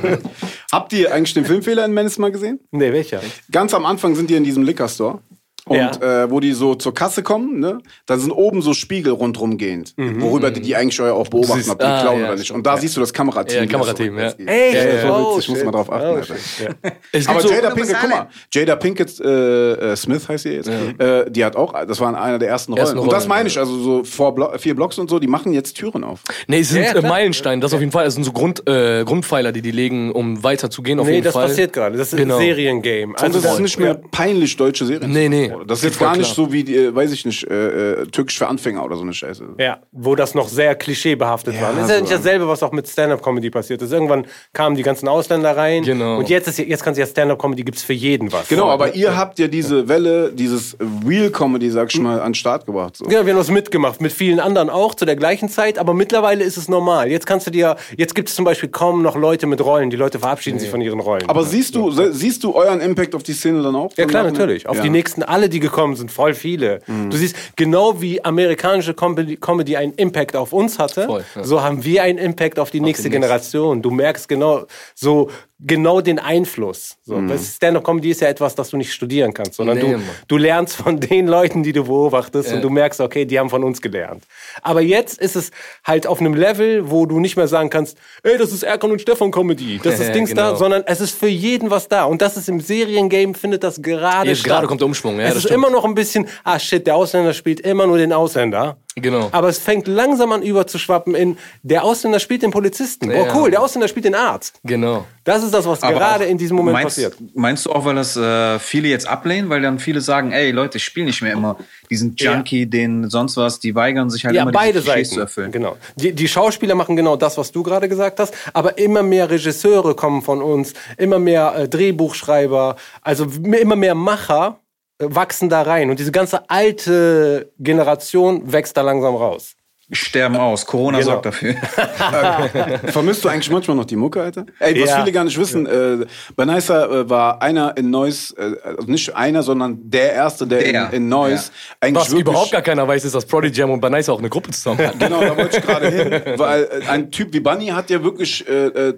Habt 0.72 0.92
ihr 0.92 1.12
eigentlich 1.12 1.34
den 1.34 1.44
Filmfehler 1.44 1.84
in 1.84 1.92
Menace 1.92 2.18
mal 2.18 2.30
gesehen? 2.32 2.60
Nee, 2.70 2.92
welcher? 2.92 3.20
Ganz 3.50 3.72
am 3.74 3.86
Anfang 3.86 4.14
sind 4.14 4.30
die 4.30 4.34
in 4.36 4.44
diesem 4.44 4.62
Liquor 4.62 4.88
Store. 4.88 5.20
Und 5.68 5.76
Ja. 5.76 6.22
äh, 6.24 6.30
wo 6.30 6.38
die 6.38 6.52
so 6.52 6.76
zur 6.76 6.94
Kasse 6.94 7.24
kommen, 7.24 7.58
ne, 7.58 7.78
da 8.06 8.16
sind 8.18 8.30
oben 8.30 8.62
so 8.62 8.72
Spiegel 8.72 9.12
rundrum 9.12 9.58
gehend, 9.58 9.94
worüber 9.96 10.52
die 10.52 10.60
die 10.60 10.76
eigentlich 10.76 11.00
auch 11.00 11.26
beobachten, 11.26 11.56
siehst- 11.58 11.70
ob 11.70 11.80
die 11.80 11.84
ah, 11.84 12.02
klauen 12.02 12.20
ja, 12.20 12.26
oder 12.28 12.36
nicht. 12.36 12.52
Und 12.52 12.64
da 12.64 12.76
siehst 12.76 12.96
du 12.96 13.00
das 13.00 13.12
Kamerateam. 13.12 13.56
Ja, 13.56 13.62
das 13.64 13.72
Kamerateam, 13.72 14.14
so 14.14 14.20
ja. 14.20 14.26
Echt? 14.52 14.74
Ja, 14.74 14.84
ja, 15.08 15.16
Oh, 15.16 15.36
witzig, 15.36 15.48
muss 15.50 15.64
man 15.64 15.72
drauf 15.72 15.90
achten. 15.92 16.06
Oh, 16.06 16.14
Alter. 16.14 16.34
Ja. 16.62 16.90
Aber 17.30 17.40
so, 17.40 17.50
Jada 17.50 17.70
Pinkett, 17.70 17.96
guck 18.00 18.10
mal, 18.10 18.28
Jada 18.52 18.76
Pinkett 18.76 19.18
äh, 19.20 19.72
äh, 19.92 19.96
Smith 19.96 20.28
heißt 20.28 20.44
sie 20.44 20.50
jetzt, 20.50 20.68
äh, 20.68 21.30
die 21.30 21.44
hat 21.44 21.56
auch, 21.56 21.74
das 21.84 21.98
war 22.00 22.16
einer 22.16 22.38
der 22.38 22.48
ersten 22.48 22.72
Rollen. 22.72 22.82
Ersten 22.82 22.98
und 23.00 23.10
das 23.10 23.22
Rollen, 23.24 23.28
meine 23.30 23.48
ich, 23.48 23.58
also 23.58 23.76
so 23.82 24.04
vor 24.04 24.34
Blo 24.36 24.50
vier 24.58 24.76
Blocks 24.76 24.98
und 25.00 25.10
so, 25.10 25.18
die 25.18 25.26
machen 25.26 25.52
jetzt 25.52 25.74
Türen 25.76 26.04
auf. 26.04 26.20
nee, 26.46 26.60
es 26.60 26.68
sind 26.68 26.84
Ja, 26.84 26.94
äh. 26.94 27.02
Meilensteine, 27.02 27.60
das 27.60 27.74
auf 27.74 27.80
jeden 27.80 27.90
Fall. 27.92 28.06
Es 28.06 28.14
sind 28.14 28.22
so 28.24 28.30
Grund, 28.32 28.68
äh, 28.68 29.02
Grundpfeiler, 29.04 29.50
die 29.50 29.62
die 29.62 29.72
legen, 29.72 30.12
um 30.12 30.44
weiterzugehen 30.44 31.00
auf 31.00 31.06
Nee, 31.08 31.14
jeden 31.14 31.24
das 31.24 31.32
Fall. 31.34 31.48
passiert 31.48 31.72
gerade. 31.72 31.96
Das 31.98 32.12
ist 32.12 32.16
Genau. 32.18 32.36
ein 32.36 32.40
Seriengame. 32.40 33.14
Und 33.20 33.34
das 33.34 33.44
ist 33.44 33.58
nicht 33.60 33.80
mehr 33.80 33.94
peinlich 34.12 34.56
deutsche 34.56 34.86
Serien. 34.86 35.10
Nee, 35.10 35.28
nee. 35.28 35.52
Das 35.64 35.78
ist 35.78 35.84
jetzt 35.84 35.98
gar 36.00 36.16
nicht 36.16 36.32
klar. 36.34 36.46
so 36.46 36.52
wie, 36.52 36.64
die, 36.64 36.76
äh, 36.76 36.94
weiß 36.94 37.12
ich 37.12 37.24
nicht, 37.24 37.44
äh, 37.50 37.92
äh, 38.02 38.06
türkisch 38.06 38.38
für 38.38 38.46
Anfänger 38.48 38.84
oder 38.84 38.96
so 38.96 39.02
eine 39.02 39.12
Scheiße. 39.12 39.44
Ja, 39.58 39.78
wo 39.92 40.14
das 40.14 40.34
noch 40.34 40.48
sehr 40.48 40.74
klischeebehaftet 40.74 41.54
Ja, 41.54 41.62
war. 41.62 41.72
Das 41.74 41.84
ist 41.84 41.90
ja 41.90 41.94
so. 41.96 42.00
nicht 42.02 42.12
dasselbe, 42.12 42.48
was 42.48 42.62
auch 42.62 42.72
mit 42.72 42.88
Stand-Up-Comedy 42.88 43.50
passiert 43.50 43.82
ist. 43.82 43.92
Irgendwann 43.92 44.26
kamen 44.52 44.76
die 44.76 44.82
ganzen 44.82 45.08
Ausländer 45.08 45.56
rein. 45.56 45.82
Genau. 45.84 46.18
Und 46.18 46.28
jetzt, 46.28 46.48
ist, 46.48 46.58
jetzt 46.58 46.82
kannst 46.82 46.98
du 46.98 47.02
ja 47.02 47.06
Stand-Up-Comedy, 47.06 47.62
gibt's 47.64 47.82
für 47.82 47.92
jeden 47.92 48.32
was. 48.32 48.48
Genau, 48.48 48.68
aber 48.70 48.94
ihr 48.94 49.16
habt 49.16 49.38
ja 49.38 49.48
diese 49.48 49.88
Welle, 49.88 50.32
dieses 50.32 50.76
Real 51.06 51.30
Comedy, 51.30 51.70
sag 51.70 51.92
ich 51.92 52.00
mal, 52.00 52.20
an 52.20 52.28
den 52.30 52.34
Start 52.34 52.66
gebracht. 52.66 52.96
So. 52.96 53.04
Genau, 53.04 53.24
wir 53.24 53.32
haben 53.32 53.38
das 53.38 53.50
mitgemacht, 53.50 54.00
mit 54.00 54.12
vielen 54.12 54.40
anderen 54.40 54.70
auch 54.70 54.94
zu 54.94 55.04
der 55.04 55.16
gleichen 55.16 55.48
Zeit, 55.48 55.78
aber 55.78 55.94
mittlerweile 55.94 56.44
ist 56.44 56.56
es 56.56 56.68
normal. 56.68 57.10
Jetzt 57.10 57.26
kannst 57.26 57.46
du 57.46 57.50
dir, 57.50 57.76
jetzt 57.96 58.14
gibt 58.14 58.28
es 58.28 58.34
zum 58.34 58.44
Beispiel 58.44 58.68
kaum 58.68 59.02
noch 59.02 59.16
Leute 59.16 59.46
mit 59.46 59.64
Rollen. 59.64 59.90
Die 59.90 59.96
Leute 59.96 60.18
verabschieden 60.18 60.58
sich 60.58 60.70
von 60.70 60.80
ihren 60.80 61.00
Rollen. 61.00 61.28
Aber 61.28 61.44
siehst 61.44 61.74
du, 61.74 61.90
siehst 61.90 62.44
du 62.44 62.54
euren 62.54 62.80
Impact 62.80 63.14
auf 63.14 63.22
die 63.22 63.32
Szene 63.32 63.62
dann 63.62 63.74
auch? 63.76 63.92
Ja 63.96 64.06
klar, 64.06 64.24
natürlich. 64.24 64.68
Auf 64.68 64.76
Ja. 64.76 64.82
die 64.82 64.90
nächsten, 64.90 65.22
alle, 65.22 65.45
die 65.48 65.60
gekommen 65.60 65.96
sind, 65.96 66.10
voll 66.10 66.34
viele. 66.34 66.80
Du 66.86 67.16
siehst, 67.16 67.36
genau 67.56 68.00
wie 68.00 68.24
amerikanische 68.24 68.94
Comedy, 68.94 69.36
Comedy 69.36 69.76
einen 69.76 69.92
Impact 69.94 70.36
auf 70.36 70.52
uns 70.52 70.78
hatte, 70.78 71.06
Voll, 71.06 71.24
ja. 71.34 71.44
so 71.44 71.62
haben 71.62 71.84
wir 71.84 72.02
einen 72.02 72.18
Impact 72.18 72.58
auf 72.58 72.70
die 72.70 72.80
nächste 72.80 73.08
nächste. 73.08 73.10
Generation. 73.10 73.82
Du 73.82 73.90
merkst 73.90 74.28
genau 74.28 74.66
so 74.94 75.30
genau 75.58 76.02
den 76.02 76.18
Einfluss. 76.18 76.98
So, 77.02 77.16
Mhm. 77.16 77.32
Stand-up-Comedy 77.38 78.10
ist 78.10 78.20
ja 78.20 78.28
etwas, 78.28 78.54
das 78.54 78.68
du 78.68 78.76
nicht 78.76 78.92
studieren 78.92 79.32
kannst, 79.32 79.54
sondern 79.54 79.78
Nee, 79.78 79.92
du, 79.94 80.00
du 80.28 80.36
lernst 80.36 80.76
von 80.76 81.00
den 81.00 81.26
Leuten, 81.28 81.62
die 81.62 81.72
du 81.72 81.84
beobachtest 81.84 82.52
und 82.52 82.60
du 82.60 82.68
merkst, 82.68 83.00
okay, 83.00 83.24
die 83.24 83.38
haben 83.38 83.48
von 83.48 83.64
uns 83.64 83.80
gelernt. 83.80 84.24
Aber 84.60 84.82
jetzt 84.82 85.18
ist 85.18 85.34
es 85.34 85.50
halt 85.82 86.06
auf 86.06 86.20
einem 86.20 86.34
Level, 86.34 86.90
wo 86.90 87.06
du 87.06 87.20
nicht 87.20 87.36
mehr 87.38 87.48
sagen 87.48 87.70
kannst, 87.70 87.96
ey, 88.22 88.36
das 88.36 88.52
ist 88.52 88.64
Erkan 88.64 88.90
und 88.90 89.00
Stefan 89.00 89.30
Comedy, 89.30 89.80
das 89.82 89.94
ist 89.98 90.00
Ja, 90.08 90.12
Dings 90.12 90.34
da, 90.34 90.48
genau. 90.48 90.56
sondern 90.58 90.82
es 90.84 91.00
ist 91.00 91.18
für 91.18 91.26
jeden 91.28 91.70
was 91.70 91.88
da. 91.88 92.04
Und 92.04 92.20
das 92.20 92.36
ist 92.36 92.50
im 92.50 92.60
Seriengame, 92.60 93.32
findet 93.32 93.64
das 93.64 93.80
gerade 93.80 94.28
Jetzt 94.28 94.40
statt. 94.40 94.50
gerade 94.50 94.66
kommt 94.66 94.82
der 94.82 94.86
Umschwung, 94.88 95.18
ja, 95.18 95.28
es 95.28 95.35
das 95.36 95.44
ist 95.44 95.50
stimmt. 95.50 95.64
immer 95.64 95.70
noch 95.70 95.84
ein 95.84 95.94
bisschen, 95.94 96.26
ah 96.44 96.58
shit, 96.58 96.86
der 96.86 96.96
Ausländer 96.96 97.32
spielt 97.34 97.60
immer 97.60 97.86
nur 97.86 97.98
den 97.98 98.12
Ausländer. 98.12 98.76
Genau. 98.98 99.28
Aber 99.32 99.48
es 99.50 99.58
fängt 99.58 99.86
langsam 99.88 100.32
an 100.32 100.40
überzuschwappen 100.42 101.14
in, 101.14 101.36
der 101.62 101.84
Ausländer 101.84 102.18
spielt 102.18 102.42
den 102.42 102.50
Polizisten. 102.50 103.10
Oh 103.10 103.12
Ja. 103.12 103.34
cool, 103.36 103.50
der 103.50 103.60
Ausländer 103.60 103.88
spielt 103.88 104.06
den 104.06 104.14
Arzt. 104.14 104.58
Genau. 104.64 105.04
Das 105.22 105.42
ist 105.42 105.52
das, 105.52 105.66
was 105.66 105.82
Aber 105.82 105.92
gerade 105.98 106.24
auch- 106.24 106.28
in 106.30 106.38
diesem 106.38 106.56
Moment 106.56 106.72
meinst, 106.74 106.96
passiert. 106.96 107.14
Meinst 107.34 107.66
du 107.66 107.72
auch, 107.72 107.84
weil 107.84 107.94
das 107.96 108.16
äh, 108.16 108.58
viele 108.58 108.88
jetzt 108.88 109.06
ablehnen, 109.06 109.50
weil 109.50 109.60
dann 109.60 109.78
viele 109.78 110.00
sagen, 110.00 110.32
ey 110.32 110.50
Leute, 110.50 110.78
ich 110.78 110.84
spiele 110.84 111.04
nicht 111.06 111.20
mehr 111.20 111.32
immer 111.34 111.56
diesen 111.90 112.14
Junkie, 112.16 112.64
den 112.64 113.10
sonst 113.10 113.36
was, 113.36 113.60
die 113.60 113.74
weigern 113.74 114.08
sich 114.08 114.24
halt 114.24 114.34
Ja, 114.34 114.42
immer 114.42 114.52
beide 114.52 114.78
diese 114.80 114.86
Seiten. 114.86 115.04
zu 115.10 115.20
erfüllen. 115.20 115.52
Genau. 115.52 115.76
Die, 115.96 116.12
die 116.14 116.26
Schauspieler 116.28 116.74
machen 116.74 116.96
genau 116.96 117.16
das, 117.16 117.36
was 117.36 117.52
du 117.52 117.62
gerade 117.62 117.90
gesagt 117.90 118.18
hast, 118.18 118.32
aber 118.54 118.78
immer 118.78 119.02
mehr 119.02 119.28
Regisseure 119.28 119.94
kommen 119.94 120.22
von 120.22 120.40
uns, 120.40 120.72
immer 120.96 121.18
mehr 121.18 121.54
äh, 121.54 121.68
Drehbuchschreiber, 121.68 122.76
also 123.02 123.26
immer 123.42 123.76
mehr 123.76 123.94
Macher 123.94 124.60
wachsen 124.98 125.48
da 125.48 125.62
rein 125.62 125.90
und 125.90 125.98
diese 125.98 126.12
ganze 126.12 126.48
alte 126.48 127.52
Generation 127.58 128.52
wächst 128.52 128.76
da 128.76 128.82
langsam 128.82 129.14
raus. 129.14 129.56
Sterben 129.92 130.36
aus. 130.36 130.66
Corona 130.66 130.98
Genau. 130.98 131.10
sorgt 131.12 131.26
dafür. 131.26 131.54
Vermisst 132.86 133.24
du 133.24 133.28
eigentlich 133.28 133.50
manchmal 133.50 133.76
noch 133.76 133.84
die 133.84 133.94
Mucke, 133.96 134.20
Alter? 134.20 134.46
Ey, 134.58 134.80
was 134.82 134.90
Ja. 134.90 134.96
viele 135.00 135.12
gar 135.12 135.24
nicht 135.24 135.38
wissen, 135.38 135.66
äh, 135.66 136.06
Banaisa 136.34 136.86
äh, 136.86 137.08
war 137.10 137.40
einer 137.40 137.76
in 137.76 137.90
Neuss, 137.90 138.32
äh, 138.32 138.54
also 138.64 138.90
nicht 138.90 139.14
einer, 139.14 139.42
sondern 139.42 139.78
der 139.88 140.12
Erste, 140.12 140.46
der, 140.46 140.58
Der. 140.60 140.88
in, 140.88 140.92
in 141.04 141.08
Neuss 141.08 141.52
eigentlich 141.80 141.96
Was 142.00 142.10
wirklich... 142.10 142.22
überhaupt 142.28 142.50
gar 142.52 142.62
keiner 142.62 142.86
weiß, 142.86 143.04
ist, 143.04 143.14
dass 143.14 143.26
Prodigy 143.26 143.60
Jam 143.60 143.70
und 143.70 143.80
Banais 143.80 144.08
auch 144.08 144.18
eine 144.18 144.28
Gruppe 144.28 144.50
zusammen 144.50 144.86
hatten. 144.86 144.98
Genau, 144.98 145.20
da 145.20 145.36
wollte 145.36 145.58
ich 145.58 145.62
gerade 145.66 145.88
hin. 145.90 146.38
Weil 146.38 146.64
äh, 146.64 146.88
ein 146.88 147.10
Typ 147.12 147.32
wie 147.32 147.40
Bunny 147.40 147.66
hat 147.68 147.88
ja 147.90 148.02
wirklich 148.02 148.46
äh, 148.48 148.66
äh, 148.66 148.92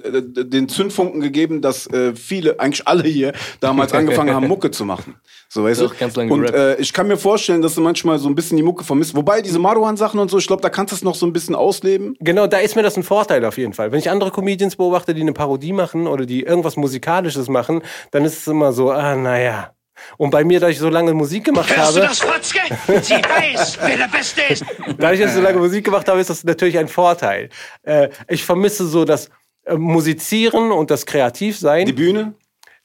den 0.45 0.69
Zündfunken 0.69 1.21
gegeben, 1.21 1.61
dass 1.61 1.87
äh, 1.89 2.15
viele, 2.15 2.59
eigentlich 2.61 2.87
alle 2.89 3.03
hier, 3.05 3.33
damals 3.61 3.93
angefangen 3.93 4.35
haben, 4.35 4.49
Mucke 4.49 4.71
zu 4.71 4.85
machen. 4.85 5.17
So, 5.51 5.65
weißt 5.65 5.81
Doch, 5.81 5.93
du? 5.95 5.99
ganz 5.99 6.15
lange 6.17 6.33
und 6.33 6.45
äh, 6.45 6.77
ich 6.77 6.93
kann 6.93 7.09
mir 7.09 7.17
vorstellen, 7.17 7.63
dass 7.63 7.75
du 7.75 7.81
manchmal 7.81 8.19
so 8.19 8.29
ein 8.29 8.35
bisschen 8.35 8.57
die 8.59 8.63
Mucke 8.63 8.85
vermisst. 8.85 9.15
Wobei 9.17 9.41
diese 9.41 9.59
Marwan-Sachen 9.59 10.21
und 10.21 10.31
so, 10.31 10.37
ich 10.39 10.47
glaube, 10.47 10.61
da 10.61 10.69
kannst 10.79 10.93
du 10.93 10.95
es 10.95 11.03
noch 11.03 11.17
so 11.17 11.27
ein 11.27 11.33
bisschen 11.33 11.57
ausleben. 11.57 12.15
Genau, 12.21 12.47
da 12.47 12.59
ist 12.59 12.77
mir 12.77 12.85
das 12.85 12.97
ein 12.97 13.03
Vorteil 13.03 13.45
auf 13.45 13.59
jeden 13.59 13.73
Fall. 13.73 13.91
Wenn 13.91 13.99
ich 13.99 14.11
andere 14.11 14.31
Comedians 14.31 14.77
beobachte, 14.77 15.13
die 15.13 15.23
eine 15.23 15.33
Parodie 15.33 15.73
machen 15.73 16.07
oder 16.07 16.25
die 16.25 16.45
irgendwas 16.45 16.77
Musikalisches 16.77 17.49
machen, 17.49 17.83
dann 18.13 18.25
ist 18.25 18.39
es 18.39 18.47
immer 18.47 18.73
so, 18.73 18.93
ah, 18.93 19.17
naja. 19.17 19.73
Und 20.19 20.31
bei 20.31 20.45
mir, 20.45 20.61
da 20.61 20.69
ich 20.69 20.79
so 20.79 20.89
lange 20.89 21.15
Musik 21.15 21.47
gemacht 21.47 21.77
Hörst 21.77 21.97
du 21.97 22.03
habe, 22.03 22.07
das, 22.07 22.21
Fotzke? 22.21 22.61
Sie 23.03 23.15
weiß, 23.15 23.79
wer 23.83 23.97
der 23.97 24.07
Beste 24.07 24.43
ist. 24.49 24.65
dass 24.99 25.19
ich 25.19 25.29
so 25.33 25.41
lange 25.41 25.59
Musik 25.59 25.85
gemacht 25.85 26.07
habe, 26.07 26.21
ist 26.21 26.31
das 26.31 26.45
natürlich 26.45 26.79
ein 26.79 26.87
Vorteil. 26.87 27.49
Äh, 27.83 28.11
ich 28.29 28.45
vermisse 28.45 28.87
so 28.87 29.05
das 29.05 29.31
äh, 29.65 29.75
Musizieren 29.75 30.71
und 30.71 30.93
das 30.93 31.07
Kreativsein. 31.07 31.87
Die 31.87 31.93
Bühne. 31.93 32.35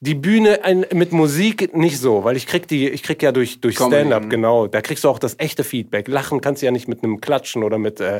Die 0.06 0.16
Bühne 0.16 0.66
ein, 0.66 0.86
mit 0.94 1.14
Musik 1.14 1.74
nicht 1.74 1.98
so, 1.98 2.26
weil 2.26 2.36
ich 2.36 2.46
krieg 2.46 2.68
die, 2.68 2.90
ich 2.90 3.04
krieg 3.04 3.24
ja 3.24 3.32
durch, 3.32 3.62
durch 3.62 3.76
Stand-up, 3.76 4.26
mhm. 4.26 4.30
genau. 4.30 4.68
Da 4.68 4.82
kriegst 4.82 5.06
du 5.06 5.10
auch 5.10 5.18
das 5.18 5.36
echte 5.38 5.64
Feedback. 5.64 6.10
Lachen 6.10 6.42
kannst 6.42 6.62
du 6.62 6.66
ja 6.66 6.74
nicht 6.74 6.90
mit 6.90 7.06
einem 7.06 7.22
Klatschen 7.22 7.64
oder 7.64 7.78
mit 7.78 8.02
äh, 8.02 8.20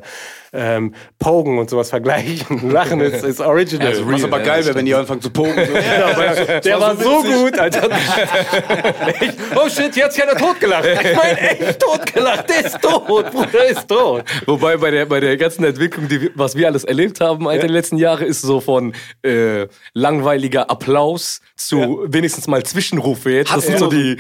ähm, 0.54 0.94
Pogen 1.20 1.60
und 1.60 1.70
sowas 1.70 1.90
vergleichen. 1.90 2.70
Lachen 2.72 3.02
ist, 3.02 3.26
ist 3.26 3.42
original. 3.42 3.90
Also 3.90 4.10
Was 4.10 4.24
aber 4.24 4.40
ja, 4.40 4.46
geil 4.46 4.66
wäre, 4.66 4.76
wenn 4.76 4.86
die 4.86 4.96
anfangen 4.96 5.20
zu 5.22 5.30
pogen. 5.30 5.52
So. 5.74 5.78
Ja, 5.78 6.06
aber 6.08 6.60
der 6.62 6.80
war 6.80 6.96
so 6.96 7.22
gut, 7.22 7.60
Alter. 7.60 7.90
Echt? 9.20 9.34
Oh 9.56 9.68
shit, 9.68 9.94
jetzt 9.96 10.22
hat 10.22 10.30
er 10.30 10.38
totgelacht. 10.38 10.86
Ich 10.86 11.16
meine, 11.18 11.40
echt 11.40 11.80
totgelacht. 11.80 12.50
Der 12.50 12.66
ist 12.66 12.82
tot, 12.82 13.06
Bruder, 13.32 13.66
ist 13.68 13.88
tot. 13.88 14.24
Wobei 14.46 14.78
bei 14.78 14.92
der, 14.92 15.06
bei 15.06 15.20
der 15.20 15.36
ganzen 15.36 15.64
Entwicklung, 15.66 16.08
die, 16.08 16.22
wir- 16.22 16.32
was 16.36 16.56
wir 16.56 16.68
alles 16.68 16.84
erlebt 16.86 17.20
haben, 17.20 17.48
Alter, 17.48 17.68
die 17.68 17.74
letzten 17.74 17.98
Jahre, 17.98 18.24
ist 18.26 18.42
so 18.42 18.62
von 18.62 18.94
äh, 19.24 19.68
langweiliger 19.94 20.70
Applaus 20.70 21.42
zu 21.56 21.73
wenigstens 21.82 22.48
mal 22.48 22.64
Zwischenrufe 22.64 23.32
jetzt. 23.32 23.52
Das 23.54 23.66
sind 23.66 23.80
so 23.80 23.88
die 23.88 24.18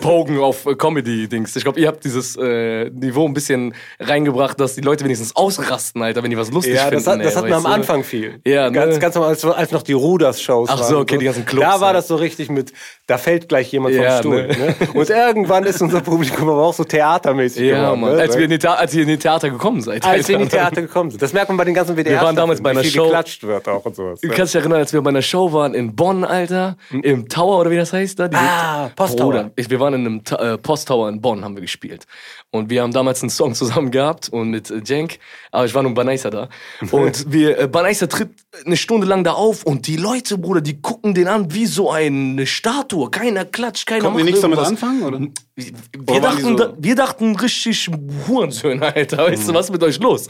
Pogen 0.00 0.38
auf 0.38 0.66
äh, 0.66 0.74
Comedy-Dings. 0.74 1.54
Ich 1.56 1.62
glaube, 1.64 1.80
ihr 1.80 1.88
habt 1.88 2.04
dieses 2.04 2.36
äh, 2.36 2.90
Niveau 2.90 3.26
ein 3.26 3.34
bisschen 3.34 3.74
reingebracht, 4.00 4.58
dass 4.60 4.74
die 4.74 4.80
Leute 4.80 5.04
wenigstens 5.04 5.34
ausrasten, 5.36 6.02
Alter, 6.02 6.22
wenn 6.22 6.30
die 6.30 6.36
was 6.36 6.50
lustig 6.50 6.74
Ja, 6.74 6.82
finden. 6.88 6.96
das, 6.96 7.06
hat, 7.06 7.20
das 7.20 7.26
ey, 7.28 7.34
hatten 7.36 7.48
wir 7.48 7.56
am? 7.56 7.66
Anfang 7.66 8.04
viel. 8.04 8.40
Ja, 8.46 8.66
ne? 8.70 8.72
ganz, 8.72 8.98
ganz 9.00 9.16
am, 9.16 9.22
als, 9.24 9.44
als 9.44 9.70
noch 9.72 9.82
die 9.82 9.92
Ruders-Shows 9.92 10.68
Ach 10.70 10.80
waren 10.80 10.88
so, 10.88 10.98
okay, 11.00 11.18
die 11.18 11.24
ganzen 11.24 11.44
Clubs, 11.44 11.66
Da 11.66 11.80
war 11.80 11.88
ja. 11.88 11.92
das 11.94 12.08
so 12.08 12.16
richtig 12.16 12.50
mit, 12.50 12.72
da 13.06 13.18
fällt 13.18 13.48
gleich 13.48 13.70
jemand 13.72 13.94
Ja, 13.94 14.10
vom 14.22 14.32
Stuhl. 14.32 14.46
ne? 14.48 14.56
Ne? 14.56 14.74
Und 14.94 15.10
irgendwann 15.10 15.64
ist 15.64 15.80
unser 15.82 16.00
Publikum 16.00 16.48
aber 16.48 16.62
auch 16.62 16.74
so 16.74 16.84
theatermäßig 16.84 17.62
Ja, 17.68 17.80
geworden. 17.82 18.00
Mann. 18.00 18.16
Ne? 18.16 18.20
Als, 18.22 18.36
wir 18.36 18.44
in 18.44 18.50
die 18.58 18.66
als 18.66 18.94
ihr 18.94 19.02
in 19.02 19.08
die 19.08 19.16
Theater 19.18 19.50
gekommen 19.50 19.80
seid. 19.82 20.04
als 20.04 20.28
wir 20.28 20.36
in 20.36 20.42
die. 20.42 20.48
Theater 20.48 20.82
gekommen 20.82 21.10
sind. 21.10 21.20
Das 21.22 21.32
merkt 21.32 21.48
man 21.48 21.56
bei 21.56 21.64
den 21.64 21.74
ganzen 21.74 21.96
WDR. 21.96 22.12
Wir 22.12 22.20
waren 22.22 22.36
damals 22.36 22.62
bei 22.62 22.70
einer 22.70 22.84
Show. 22.84 23.04
geklatscht 23.04 23.42
wird 23.42 23.68
auch 23.68 23.84
und 23.84 23.96
sowas. 23.96 24.20
Du 24.20 24.28
kannst 24.28 24.54
dich 24.54 24.60
erinnern, 24.60 24.78
als 24.78 24.92
wir 24.92 25.00
bei 25.02 25.10
einer 25.10 25.22
Show 25.22 25.52
waren 25.52 25.74
in 25.74 25.94
Bonn, 25.96 26.24
Alter. 26.24 26.76
Im 27.02 27.28
Tower 27.28 27.60
oder 27.60 27.70
wie 27.70 27.76
das 27.76 27.92
heißt 27.92 28.18
da. 28.18 28.28
Ah, 28.32 28.90
Posttower. 28.94 29.50
Wir 29.56 29.80
waren 29.80 29.94
in 29.94 30.00
einem 30.06 30.24
Ta- 30.24 30.54
äh, 30.54 30.58
Posttower 30.58 31.08
in 31.08 31.20
Bonn, 31.20 31.44
haben 31.44 31.56
wir 31.56 31.60
gespielt. 31.62 32.06
Und 32.50 32.70
wir 32.70 32.82
haben 32.82 32.92
damals 32.92 33.22
einen 33.22 33.30
Song 33.30 33.54
zusammen 33.54 33.90
gehabt 33.90 34.28
und 34.28 34.50
mit 34.50 34.70
äh, 34.70 35.08
aber 35.50 35.64
ich 35.66 35.74
war 35.74 35.82
nur 35.82 35.92
Banaisa 35.94 36.30
da. 36.30 36.48
Und 36.90 37.24
wir, 37.32 37.58
äh, 37.58 37.66
Banaisa 37.68 38.06
tritt 38.06 38.30
eine 38.64 38.76
Stunde 38.76 39.06
lang 39.06 39.24
da 39.24 39.32
auf 39.32 39.64
und 39.64 39.86
die 39.86 39.96
Leute, 39.96 40.38
Bruder, 40.38 40.60
die 40.60 40.80
gucken 40.80 41.14
den 41.14 41.26
an 41.28 41.52
wie 41.52 41.66
so 41.66 41.90
eine 41.90 42.46
Statue. 42.46 43.10
Keiner 43.10 43.44
klatscht, 43.44 43.86
keiner 43.86 44.02
Konnten 44.02 44.18
wir 44.18 44.24
macht 44.24 44.30
nichts 44.30 44.40
damit 44.42 44.58
anfangen, 44.60 45.02
oder? 45.02 45.20
Wir, 45.56 45.72
die 45.92 46.20
dachten, 46.20 46.58
so- 46.58 46.74
wir 46.78 46.94
dachten 46.94 47.36
richtig 47.36 47.90
Hurensöhne, 48.28 48.94
Alter. 48.94 49.18
Weißt 49.18 49.48
du, 49.48 49.54
was 49.54 49.66
ist 49.66 49.72
mit 49.72 49.82
euch 49.82 49.98
los? 49.98 50.28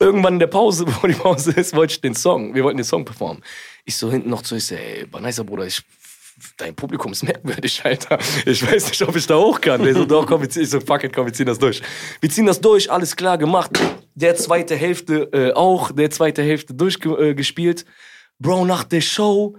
Irgendwann 0.00 0.34
in 0.34 0.38
der 0.38 0.46
Pause, 0.46 0.86
wo 1.02 1.06
die 1.08 1.14
Pause 1.14 1.50
ist, 1.52 1.74
wollte 1.74 1.94
ich 1.94 2.00
den 2.00 2.14
Song, 2.14 2.54
wir 2.54 2.62
wollten 2.62 2.76
den 2.78 2.84
Song 2.84 3.04
performen. 3.04 3.42
Ich 3.88 3.96
so 3.96 4.10
hinten 4.10 4.28
noch 4.28 4.42
zu, 4.42 4.54
ich 4.54 4.66
so, 4.66 4.74
ey, 4.74 5.06
Banaisa, 5.06 5.42
Bruder, 5.42 5.64
ich, 5.64 5.80
dein 6.58 6.74
Publikum 6.74 7.10
ist 7.10 7.22
merkwürdig, 7.22 7.80
Alter. 7.82 8.18
Ich 8.44 8.62
weiß 8.62 8.90
nicht, 8.90 9.00
ob 9.00 9.16
ich 9.16 9.26
da 9.26 9.36
hoch 9.36 9.58
kann. 9.62 9.82
Der 9.82 9.94
so, 9.94 10.04
doch, 10.04 10.26
komm, 10.26 10.42
ich 10.42 10.68
so, 10.68 10.78
fuck 10.78 11.04
it, 11.04 11.14
komm, 11.14 11.24
wir 11.24 11.32
ziehen 11.32 11.46
das 11.46 11.58
durch. 11.58 11.80
Wir 12.20 12.28
ziehen 12.28 12.44
das 12.44 12.60
durch, 12.60 12.92
alles 12.92 13.16
klar 13.16 13.38
gemacht. 13.38 13.70
Der 14.14 14.36
zweite 14.36 14.76
Hälfte 14.76 15.30
äh, 15.32 15.54
auch, 15.54 15.90
der 15.90 16.10
zweite 16.10 16.42
Hälfte 16.42 16.74
durchgespielt. 16.74 17.80
Äh. 17.80 17.84
Bro, 18.38 18.66
nach 18.66 18.84
der 18.84 19.00
Show, 19.00 19.56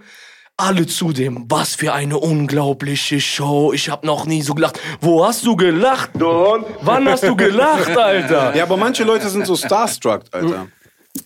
alle 0.57 0.85
zu 0.85 1.11
dem, 1.11 1.45
was 1.49 1.73
für 1.73 1.93
eine 1.93 2.19
unglaubliche 2.19 3.19
Show. 3.19 3.73
Ich 3.73 3.89
hab 3.89 4.03
noch 4.03 4.27
nie 4.27 4.43
so 4.43 4.53
gelacht. 4.53 4.79
Wo 5.01 5.25
hast 5.25 5.43
du 5.43 5.55
gelacht, 5.55 6.11
Don? 6.13 6.65
Wann 6.81 7.09
hast 7.09 7.23
du 7.23 7.35
gelacht, 7.35 7.97
Alter? 7.97 8.55
Ja, 8.55 8.61
aber 8.61 8.77
manche 8.77 9.03
Leute 9.03 9.27
sind 9.27 9.47
so 9.47 9.55
starstruck, 9.55 10.21
Alter. 10.31 10.67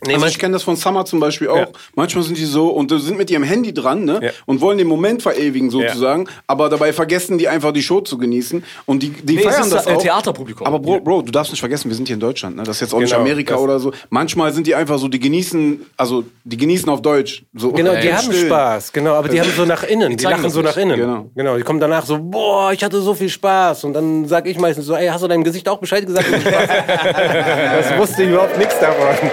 Also 0.08 0.26
ich 0.28 0.40
kenne 0.40 0.54
das 0.54 0.64
von 0.64 0.76
Summer 0.76 1.06
zum 1.06 1.20
Beispiel 1.20 1.50
auch. 1.50 1.68
Manchmal 1.96 2.24
sind 2.24 2.38
die 2.38 2.46
so 2.46 2.68
und 2.70 2.90
sind 2.90 3.18
mit 3.18 3.30
ihrem 3.32 3.44
Handy 3.44 3.74
dran 3.74 4.06
ne? 4.06 4.20
Ja. 4.22 4.32
und 4.46 4.62
wollen 4.62 4.78
den 4.78 4.88
Moment 4.88 5.22
verewigen 5.22 5.70
sozusagen, 5.70 6.28
aber 6.48 6.70
dabei 6.70 6.94
vergessen 6.94 7.38
die 7.38 7.48
einfach 7.48 7.72
die 7.72 7.84
Show 7.84 8.02
zu 8.02 8.18
genießen 8.18 8.64
und 8.86 9.04
die, 9.04 9.10
die 9.10 9.36
Nee, 9.36 9.40
es 9.44 9.46
feiern 9.56 9.64
ist 9.64 9.74
das 9.74 9.88
auch. 9.88 10.02
Theaterpublikum. 10.02 10.66
Aber 10.68 10.80
Bro, 10.80 11.02
Bro, 11.02 11.22
du 11.24 11.32
darfst 11.32 11.52
nicht 11.52 11.60
vergessen, 11.60 11.90
wir 11.90 11.96
sind 11.96 12.08
hier 12.08 12.16
in 12.16 12.20
Deutschland, 12.20 12.56
ne? 12.56 12.64
Das 12.64 12.78
ist 12.78 12.82
jetzt 12.82 12.94
auch 12.94 13.00
nicht 13.00 13.10
Genau, 13.10 13.22
Amerika 13.22 13.54
das- 13.54 13.62
oder 13.62 13.80
so. 13.80 13.92
Manchmal 14.10 14.54
sind 14.54 14.68
die 14.68 14.76
einfach 14.76 14.98
so, 15.00 15.08
die 15.08 15.20
genießen, 15.20 15.86
also 15.98 16.24
die 16.44 16.58
genießen 16.58 16.90
auf 16.90 17.02
Deutsch. 17.02 17.44
So 17.56 17.72
Genau, 17.72 17.96
die 17.96 18.14
haben 18.14 18.24
still. 18.32 18.46
Spaß, 18.48 18.92
genau, 18.94 19.14
aber 19.14 19.30
die 19.30 19.40
haben 19.40 19.52
so 19.56 19.66
nach 19.66 19.84
innen, 19.84 20.12
die, 20.12 20.18
zeigen 20.18 20.38
lachen 20.42 20.50
so 20.52 20.62
nach 20.62 20.76
nicht. 20.76 20.86
innen. 20.86 21.00
Genau. 21.00 21.26
genau, 21.36 21.58
die 21.58 21.64
kommen 21.64 21.80
danach 21.80 22.06
so, 22.06 22.18
boah, 22.20 22.72
ich 22.74 22.84
hatte 22.84 23.02
so 23.02 23.14
viel 23.14 23.30
Spaß 23.30 23.84
und 23.86 23.94
dann 23.94 24.28
sag 24.28 24.48
ich 24.48 24.58
meistens 24.60 24.86
so, 24.86 24.96
ey, 24.96 25.08
hast 25.08 25.24
du 25.24 25.28
deinem 25.28 25.44
Gesicht 25.44 25.68
auch 25.70 25.78
Bescheid 25.80 26.06
gesagt? 26.06 26.26
das 26.34 27.98
wusste 27.98 28.24
ich 28.24 28.30
überhaupt 28.30 28.58
nichts 28.58 28.80
davon. 28.80 29.30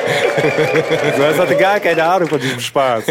das 1.18 1.38
hatte 1.38 1.56
gar 1.56 1.80
keine 1.80 2.02
Ahnung 2.02 2.28
von 2.28 2.40
diesem 2.40 2.60
Spaß. 2.60 3.04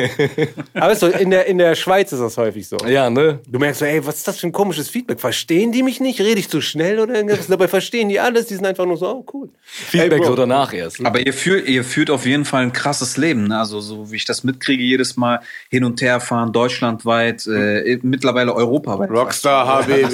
Aber 0.73 0.95
so, 0.95 1.07
in 1.07 1.29
der, 1.29 1.45
in 1.45 1.57
der 1.57 1.75
Schweiz 1.75 2.11
ist 2.11 2.19
das 2.19 2.37
häufig 2.37 2.67
so. 2.67 2.77
Ja, 2.87 3.09
ne? 3.09 3.39
Du 3.47 3.59
merkst 3.59 3.79
so, 3.79 3.85
ey, 3.85 4.05
was 4.05 4.17
ist 4.17 4.27
das 4.27 4.39
für 4.39 4.47
ein 4.47 4.51
komisches 4.51 4.89
Feedback? 4.89 5.19
Verstehen 5.19 5.71
die 5.71 5.83
mich 5.83 5.99
nicht? 5.99 6.19
Rede 6.19 6.39
ich 6.39 6.49
zu 6.49 6.61
schnell 6.61 6.99
oder 6.99 7.15
irgendwas? 7.15 7.47
Dabei 7.47 7.67
verstehen 7.67 8.09
die 8.09 8.19
alles, 8.19 8.47
die 8.47 8.55
sind 8.55 8.65
einfach 8.65 8.85
nur 8.85 8.97
so, 8.97 9.07
oh, 9.07 9.25
cool. 9.33 9.49
Feedback 9.61 10.25
so 10.25 10.35
danach 10.35 10.73
erst. 10.73 11.05
Aber 11.05 11.19
ihr 11.19 11.33
führt, 11.33 11.67
ihr 11.67 11.83
führt 11.83 12.09
auf 12.09 12.25
jeden 12.25 12.45
Fall 12.45 12.63
ein 12.63 12.73
krasses 12.73 13.17
Leben. 13.17 13.47
Ne? 13.47 13.59
Also 13.59 13.79
so 13.79 14.11
wie 14.11 14.15
ich 14.15 14.25
das 14.25 14.43
mitkriege, 14.43 14.83
jedes 14.83 15.17
Mal 15.17 15.41
hin 15.69 15.83
und 15.83 16.01
her 16.01 16.19
fahren, 16.19 16.53
deutschlandweit, 16.53 17.45
äh, 17.47 17.99
mittlerweile 18.01 18.53
europaweit. 18.53 19.09
Rockstar 19.09 19.67
HBB. 19.67 20.13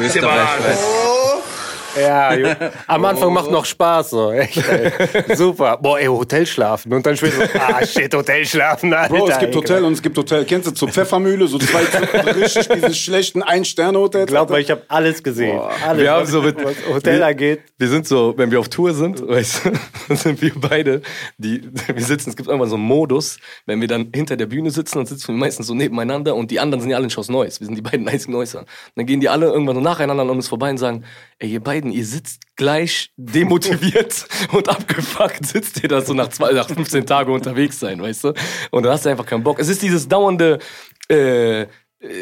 Österreichweit. 0.00 0.78
Ja, 2.00 2.34
jo. 2.36 2.48
am 2.86 3.04
Anfang 3.04 3.32
macht 3.32 3.50
noch 3.50 3.64
Spaß, 3.64 4.10
so. 4.10 4.32
Echt, 4.32 4.56
ey. 4.68 4.92
Super. 5.36 5.76
Boah, 5.76 5.98
ey, 5.98 6.06
Hotel 6.06 6.46
schlafen. 6.46 6.92
Und 6.92 7.04
dann 7.04 7.16
später 7.16 7.46
so, 7.46 7.58
ah, 7.58 7.84
shit, 7.84 8.14
Hotel 8.14 8.44
schlafen. 8.46 8.92
Alter, 8.92 9.14
Bro, 9.14 9.28
es 9.28 9.38
gibt. 9.38 9.54
Hotel 9.54 9.84
und 9.84 9.92
es 9.92 10.02
gibt 10.02 10.16
Hotel. 10.16 10.44
Kennst 10.44 10.68
du 10.68 10.72
zur 10.72 10.88
Pfeffermühle, 10.88 11.46
so 11.46 11.58
zwei 11.58 11.82
richtig 12.32 12.68
diese 12.68 12.94
schlechten 12.94 13.42
Ein-Sterne-Hotels? 13.42 14.26
Glaub 14.26 14.50
mal, 14.50 14.60
ich 14.60 14.70
habe 14.70 14.82
alles 14.88 15.22
gesehen. 15.22 15.60
Alles, 15.86 16.02
Wir 16.02 16.12
haben 16.12 16.26
so 16.26 16.42
mit 16.42 16.56
was 16.62 16.74
Hotel 16.92 17.18
wir, 17.18 17.26
angeht. 17.26 17.60
Wir 17.78 17.88
sind 17.88 18.06
so, 18.06 18.34
wenn 18.36 18.50
wir 18.50 18.60
auf 18.60 18.68
Tour 18.68 18.94
sind, 18.94 19.26
weißt 19.26 19.64
du, 19.64 19.72
dann 20.08 20.16
sind 20.16 20.42
wir 20.42 20.52
beide, 20.56 21.02
die, 21.38 21.62
wir 21.86 22.04
sitzen, 22.04 22.30
es 22.30 22.36
gibt 22.36 22.48
irgendwann 22.48 22.70
so 22.70 22.76
einen 22.76 22.84
Modus, 22.84 23.38
wenn 23.66 23.80
wir 23.80 23.88
dann 23.88 24.10
hinter 24.14 24.36
der 24.36 24.46
Bühne 24.46 24.70
sitzen, 24.70 24.98
dann 24.98 25.06
sitzen 25.06 25.28
wir 25.28 25.38
meistens 25.38 25.66
so 25.66 25.74
nebeneinander 25.74 26.34
und 26.34 26.50
die 26.50 26.60
anderen 26.60 26.80
sind 26.80 26.90
ja 26.90 26.96
alle 26.96 27.04
in 27.04 27.10
Schloss 27.10 27.28
Neuss. 27.28 27.60
Wir 27.60 27.66
sind 27.66 27.76
die 27.76 27.82
beiden 27.82 28.08
einzigen 28.08 28.32
Neusser. 28.32 28.64
Dann 28.94 29.06
gehen 29.06 29.20
die 29.20 29.28
alle 29.28 29.46
irgendwann 29.46 29.76
so 29.76 29.80
nacheinander 29.80 30.22
an 30.22 30.30
uns 30.30 30.48
vorbei 30.48 30.70
und 30.70 30.78
sagen, 30.78 31.04
ey, 31.42 31.50
ihr 31.50 31.60
beiden, 31.60 31.90
ihr 31.90 32.06
sitzt 32.06 32.42
gleich 32.56 33.12
demotiviert 33.16 34.26
und 34.52 34.68
abgefuckt, 34.68 35.44
sitzt 35.44 35.82
ihr 35.82 35.88
da 35.88 36.00
so 36.00 36.14
nach, 36.14 36.28
zwei, 36.28 36.52
nach 36.52 36.68
15 36.68 37.04
Tagen 37.04 37.32
unterwegs 37.32 37.80
sein, 37.80 38.00
weißt 38.00 38.24
du? 38.24 38.34
Und 38.70 38.84
dann 38.84 38.92
hast 38.92 39.04
du 39.04 39.10
einfach 39.10 39.26
keinen 39.26 39.42
Bock. 39.42 39.58
Es 39.58 39.68
ist 39.68 39.82
dieses 39.82 40.06
dauernde, 40.06 40.60
äh, 41.08 41.66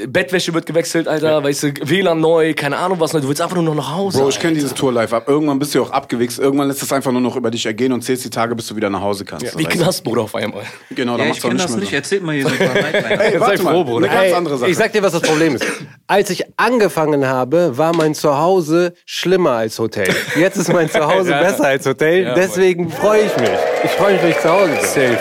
Bettwäsche 0.06 0.52
wird 0.52 0.66
gewechselt, 0.66 1.08
Alter, 1.08 1.42
weißt 1.42 1.62
du, 1.62 1.72
WLAN 1.84 2.20
neu, 2.20 2.52
keine 2.52 2.76
Ahnung 2.76 3.00
was 3.00 3.14
neu, 3.14 3.20
du 3.20 3.28
willst 3.28 3.40
einfach 3.40 3.56
nur 3.56 3.64
noch 3.64 3.74
nach 3.74 3.96
Hause. 3.96 4.18
Bro, 4.18 4.28
ich 4.28 4.38
kenne 4.38 4.52
dieses 4.54 4.74
Tour-Life 4.74 5.16
ab. 5.16 5.26
Irgendwann 5.26 5.58
bist 5.58 5.74
du 5.74 5.82
auch 5.82 5.90
abgewichst. 5.90 6.38
Irgendwann 6.38 6.68
lässt 6.68 6.82
es 6.82 6.92
einfach 6.92 7.10
nur 7.12 7.22
noch 7.22 7.34
über 7.34 7.50
dich 7.50 7.64
ergehen 7.64 7.90
und 7.94 8.02
zählst 8.02 8.22
die 8.24 8.28
Tage, 8.30 8.54
bis 8.54 8.66
du 8.66 8.76
wieder 8.76 8.90
nach 8.90 9.00
Hause 9.00 9.24
kannst. 9.24 9.56
Wie 9.58 9.64
weißt 9.64 9.76
du? 9.76 9.82
Knastbruder 9.82 10.22
auf 10.22 10.34
einmal. 10.34 10.64
Genau, 10.90 11.16
da 11.16 11.22
Ja, 11.22 11.28
machst 11.30 11.38
ich 11.38 11.42
du 11.42 11.48
kenne 11.48 11.54
nicht 11.54 11.64
das 11.64 11.70
mehr 11.72 11.80
nicht. 11.80 11.90
so. 11.90 11.96
Erzählt 11.96 12.22
mal 12.22 12.34
hier 12.34 12.44
so 12.48 12.50
ein 12.50 12.58
paar. 12.58 13.20
Ey, 13.24 13.40
warte 13.40 13.56
Sei 13.56 13.62
mal, 13.64 13.72
froh, 13.72 13.84
Bruder. 13.84 14.10
eine 14.10 14.20
ganz 14.22 14.34
andere 14.36 14.58
Sache. 14.58 14.70
Ich 14.70 14.76
sag 14.76 14.92
dir, 14.92 15.02
was 15.02 15.12
das 15.12 15.22
Problem 15.22 15.54
ist. 15.56 15.64
Als 16.06 16.28
ich 16.28 16.44
angefangen 16.58 17.26
habe, 17.26 17.78
war 17.78 17.96
mein 17.96 18.14
Zuhause 18.14 18.92
schlimmer 19.06 19.52
als 19.52 19.78
Hotel. 19.78 20.08
Jetzt 20.36 20.58
ist 20.58 20.70
mein 20.70 20.90
Zuhause 20.90 21.30
besser 21.40 21.64
als 21.64 21.86
Hotel. 21.86 22.24
Ja, 22.24 22.34
Deswegen 22.34 22.90
freue 22.90 23.22
ich 23.22 23.36
mich. 23.38 23.48
Ich 23.84 23.90
freue 23.92 24.12
mich, 24.12 24.22
wenn 24.22 24.30
ich 24.30 24.38
zu 24.40 24.50
Hause 24.50 24.68
bin. 24.72 24.80
Safe. 24.84 25.18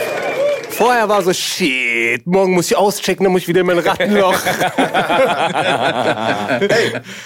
Vorher 0.69 1.09
war 1.09 1.21
so, 1.21 1.33
shit, 1.33 2.25
morgen 2.25 2.53
muss 2.53 2.71
ich 2.71 2.77
auschecken, 2.77 3.23
dann 3.23 3.33
muss 3.33 3.41
ich 3.43 3.47
wieder 3.47 3.61
in 3.61 3.67
mein 3.67 3.79
Rattenloch. 3.79 4.33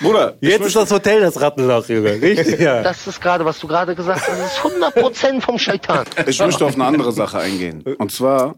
Bruder, 0.02 0.36
ich 0.42 0.50
Jetzt 0.50 0.66
ist 0.68 0.76
das 0.76 0.92
Hotel 0.92 1.22
das 1.22 1.40
Rattenloch, 1.40 1.88
Junge. 1.88 2.22
Richtig, 2.22 2.60
ja. 2.60 2.82
Das 2.82 3.06
ist 3.06 3.22
gerade, 3.22 3.46
was 3.46 3.60
du 3.60 3.68
gerade 3.68 3.96
gesagt 3.96 4.22
hast, 4.22 4.30
das 4.30 4.54
ist 4.54 4.60
100% 4.60 5.42
vom 5.42 5.58
Scheitan. 5.60 6.06
Ich 6.26 6.40
möchte 6.40 6.66
auf 6.66 6.76
eine 6.76 6.86
andere 6.86 7.12
Sache 7.12 7.40
eingehen. 7.40 7.84
Und 7.98 8.12
zwar, 8.12 8.56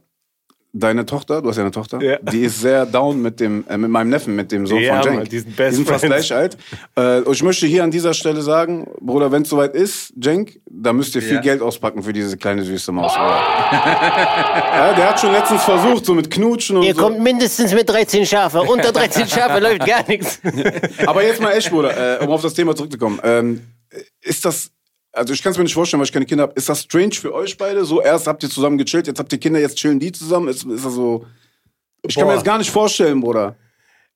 deine 0.77 1.05
Tochter, 1.05 1.41
du 1.41 1.49
hast 1.49 1.55
ja 1.55 1.63
eine 1.63 1.71
Tochter, 1.71 2.01
Ja. 2.01 2.17
die 2.19 2.41
ist 2.41 2.59
sehr 2.59 2.85
down 2.85 3.21
mit 3.21 3.39
dem, 3.39 3.63
äh, 3.69 3.77
mit 3.77 3.89
meinem 3.89 4.09
Neffen, 4.09 4.35
mit 4.35 4.51
dem 4.51 4.67
Sohn 4.67 4.79
Ja, 4.81 4.95
von 4.95 5.03
Cenk. 5.03 5.15
Mann, 5.19 5.25
die 5.29 5.39
sind 5.39 5.55
best 5.55 5.77
fast 5.83 6.05
friends. 6.05 6.27
gleich 6.27 6.33
alt. 6.33 6.57
Äh, 6.95 7.21
und 7.21 7.33
ich 7.33 7.43
möchte 7.43 7.65
hier 7.65 7.83
an 7.83 7.91
dieser 7.91 8.13
Stelle 8.13 8.41
sagen, 8.41 8.85
Bruder, 8.99 9.31
wenn 9.31 9.43
es 9.43 9.49
soweit 9.49 9.73
ist, 9.73 10.13
Cenk, 10.21 10.59
da 10.69 10.91
müsst 10.91 11.15
ihr 11.15 11.21
viel 11.21 11.35
Ja. 11.35 11.41
Geld 11.41 11.61
auspacken 11.61 12.03
für 12.03 12.11
diese 12.13 12.35
kleine 12.37 12.63
süße 12.63 12.91
Maus. 12.91 13.13
Bruder. 13.13 13.25
ja, 13.71 14.93
der 14.93 15.09
hat 15.09 15.19
schon 15.19 15.31
letztens 15.31 15.63
versucht, 15.63 16.05
so 16.05 16.13
mit 16.13 16.29
Knutschen 16.29 16.77
und 16.77 16.83
Ihr 16.83 16.93
so. 16.95 17.01
kommt 17.01 17.19
mindestens 17.19 17.73
mit 17.73 17.87
13 17.89 18.25
Schafe. 18.25 18.61
Unter 18.61 18.91
13 18.91 19.27
Schafe 19.27 19.59
läuft 19.59 19.85
gar 19.85 20.05
nichts. 20.07 20.39
Aber 21.07 21.23
jetzt 21.23 21.41
mal 21.41 21.51
echt, 21.53 21.69
Bruder, 21.71 22.19
äh, 22.21 22.23
um 22.23 22.29
auf 22.31 22.41
das 22.41 22.53
Thema 22.53 22.75
zurückzukommen. 22.75 23.19
Ähm, 23.23 23.61
ist 24.21 24.43
das, 24.43 24.71
also 25.15 25.33
ich 25.33 25.41
kann 25.41 25.51
es 25.51 25.57
mir 25.57 25.63
nicht 25.63 25.73
vorstellen, 25.73 25.99
weil 25.99 26.05
ich 26.05 26.13
keine 26.13 26.25
Kinder 26.25 26.43
habe. 26.43 26.53
Ist 26.55 26.69
das 26.69 26.81
strange 26.81 27.13
für 27.13 27.33
euch 27.33 27.57
beide? 27.57 27.85
So 27.85 28.01
erst 28.01 28.27
habt 28.27 28.43
ihr 28.43 28.49
zusammen 28.49 28.77
gechillt, 28.77 29.07
jetzt 29.07 29.19
habt 29.19 29.31
ihr 29.31 29.39
Kinder, 29.39 29.59
jetzt 29.59 29.77
chillen 29.77 29.99
die 29.99 30.11
zusammen. 30.11 30.47
Ist, 30.47 30.65
ist 30.65 30.85
das 30.85 30.93
so. 30.93 31.25
Ich 32.07 32.15
kann 32.15 32.25
mir 32.25 32.31
Boah. 32.31 32.35
das 32.35 32.43
gar 32.43 32.57
nicht 32.57 32.69
vorstellen, 32.69 33.21
Bruder. 33.21 33.55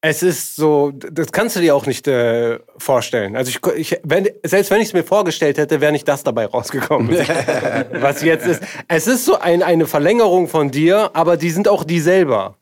Es 0.02 0.24
ist 0.24 0.56
so, 0.56 0.92
das 0.94 1.30
kannst 1.32 1.58
du 1.58 1.60
dir 1.60 1.76
auch 1.76 1.86
nicht 1.86 2.08
äh, 2.08 2.60
vorstellen. 2.78 3.36
Also 3.36 3.50
ich, 3.50 3.60
ich 3.76 4.00
wenn, 4.04 4.30
selbst 4.46 4.72
wenn 4.72 4.80
ich 4.80 4.88
es 4.88 4.94
mir 4.94 5.04
vorgestellt 5.04 5.58
hätte, 5.58 5.82
wäre 5.82 5.92
nicht 5.92 6.08
das 6.08 6.24
dabei 6.24 6.46
rausgekommen. 6.46 7.10
was 7.94 8.22
jetzt 8.22 8.48
ist. 8.48 8.64
Es 8.88 9.08
ist 9.08 9.26
so 9.26 9.40
ein, 9.40 9.62
eine 9.62 9.88
Verlängerung 9.88 10.48
von 10.48 10.72
dir, 10.72 11.10
aber 11.14 11.36
die 11.36 11.50
sind 11.50 11.68
auch 11.68 11.84
die 11.84 12.00
selber. 12.00 12.56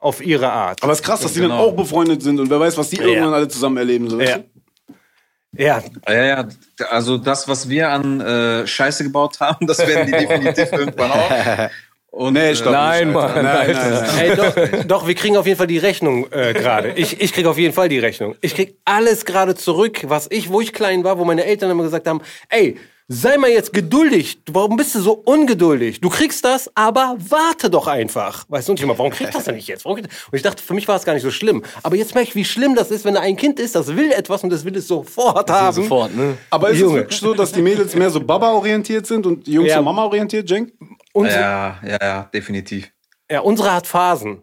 Auf 0.00 0.24
ihre 0.24 0.50
Art. 0.52 0.80
Aber 0.84 0.92
es 0.92 1.00
ist 1.00 1.04
krass, 1.04 1.20
dass 1.22 1.32
die 1.32 1.40
dann 1.40 1.50
Genau. 1.50 1.60
auch 1.60 1.72
befreundet 1.74 2.22
sind 2.22 2.38
und 2.38 2.48
wer 2.50 2.60
weiß, 2.60 2.78
was 2.78 2.88
die 2.88 2.98
irgendwann 2.98 3.34
alle 3.34 3.48
zusammen 3.48 3.78
erleben. 3.78 4.08
So. 4.08 4.20
Ja. 4.20 4.38
Ja, 5.56 5.82
Ja, 6.06 6.24
ja, 6.24 6.48
also 6.90 7.16
das, 7.16 7.48
was 7.48 7.68
wir 7.68 7.90
an 7.90 8.20
äh, 8.20 8.66
Scheiße 8.66 9.04
gebaut 9.04 9.40
haben, 9.40 9.66
das 9.66 9.78
werden 9.78 10.06
die 10.06 10.12
definitiv 10.12 10.72
irgendwann 10.72 11.10
auch. 11.10 11.30
Und, 12.10 12.32
Nee, 12.32 12.52
ich 12.52 12.62
glaub 12.62 12.72
Nein. 12.72 13.12
Mann, 13.12 13.44
Nein, 13.44 13.70
nein, 13.72 13.92
nein. 13.92 14.18
Ey, 14.18 14.36
doch, 14.36 14.84
doch, 14.86 15.06
wir 15.06 15.14
kriegen 15.14 15.36
auf 15.36 15.46
jeden 15.46 15.58
Fall 15.58 15.66
die 15.66 15.78
Rechnung 15.78 16.26
äh, 16.32 16.52
gerade. 16.54 16.92
Ich, 16.96 17.20
ich 17.20 17.32
krieg 17.32 17.46
auf 17.46 17.58
jeden 17.58 17.74
Fall 17.74 17.88
die 17.88 17.98
Rechnung. 17.98 18.34
Ich 18.40 18.54
krieg 18.54 18.76
alles 18.84 19.24
gerade 19.24 19.54
zurück, 19.54 20.00
was 20.08 20.26
ich, 20.30 20.50
wo 20.50 20.60
ich 20.60 20.72
klein 20.72 21.04
war, 21.04 21.18
wo 21.18 21.24
meine 21.24 21.44
Eltern 21.44 21.70
immer 21.70 21.82
gesagt 21.82 22.06
haben, 22.06 22.20
ey, 22.48 22.78
sei 23.08 23.38
mal 23.38 23.50
jetzt 23.50 23.72
geduldig. 23.72 24.44
Du- 24.44 24.54
Warum 24.54 24.76
bist 24.76 24.94
du 24.94 25.00
so 25.00 25.12
ungeduldig? 25.14 26.00
Du 26.00 26.10
kriegst 26.10 26.44
das, 26.44 26.70
aber 26.74 27.16
warte 27.28 27.70
doch 27.70 27.86
einfach. 27.86 28.44
Weißt 28.48 28.68
du, 28.68 28.72
und 28.72 28.78
ich 28.78 28.84
immer, 28.84 28.98
warum 28.98 29.10
kriegt 29.10 29.34
das 29.34 29.44
denn 29.44 29.54
nicht 29.56 29.66
jetzt? 29.66 29.86
Und 29.86 30.06
ich 30.32 30.42
dachte, 30.42 30.62
für 30.62 30.74
mich 30.74 30.86
war 30.88 30.96
es 30.96 31.04
gar 31.04 31.14
nicht 31.14 31.22
so 31.22 31.30
schlimm. 31.30 31.62
Aber 31.82 31.96
jetzt 31.96 32.14
merke 32.14 32.28
ich, 32.28 32.34
wie 32.34 32.44
schlimm 32.44 32.74
das 32.74 32.90
ist, 32.90 33.04
wenn 33.04 33.14
da 33.14 33.20
ein 33.20 33.36
Kind 33.36 33.58
ist, 33.60 33.74
das 33.74 33.88
will 33.96 34.12
etwas 34.12 34.44
und 34.44 34.50
das 34.50 34.64
will 34.64 34.76
es 34.76 34.86
sofort 34.86 35.50
haben. 35.50 35.74
Sofort, 35.74 36.14
ne? 36.14 36.36
Aber 36.50 36.68
ist 36.68 36.76
es 36.76 36.80
Junge. 36.82 36.94
wirklich 36.96 37.18
so, 37.18 37.32
dass 37.34 37.50
die 37.52 37.62
Mädels 37.62 37.94
mehr 37.94 38.10
so 38.10 38.20
Baba-orientiert 38.20 39.06
sind 39.06 39.24
und 39.26 39.46
die 39.46 39.52
Jungs 39.52 39.70
Ja. 39.70 39.76
so 39.78 39.82
Mama-orientiert, 39.82 40.46
Cenk? 40.48 40.72
Unsere, 41.12 41.40
ja, 41.40 41.78
ja, 41.84 41.98
ja, 42.00 42.30
definitiv. 42.34 42.92
ja, 43.30 43.40
unsere 43.40 43.72
hat 43.74 43.86
Phasen. 43.86 44.42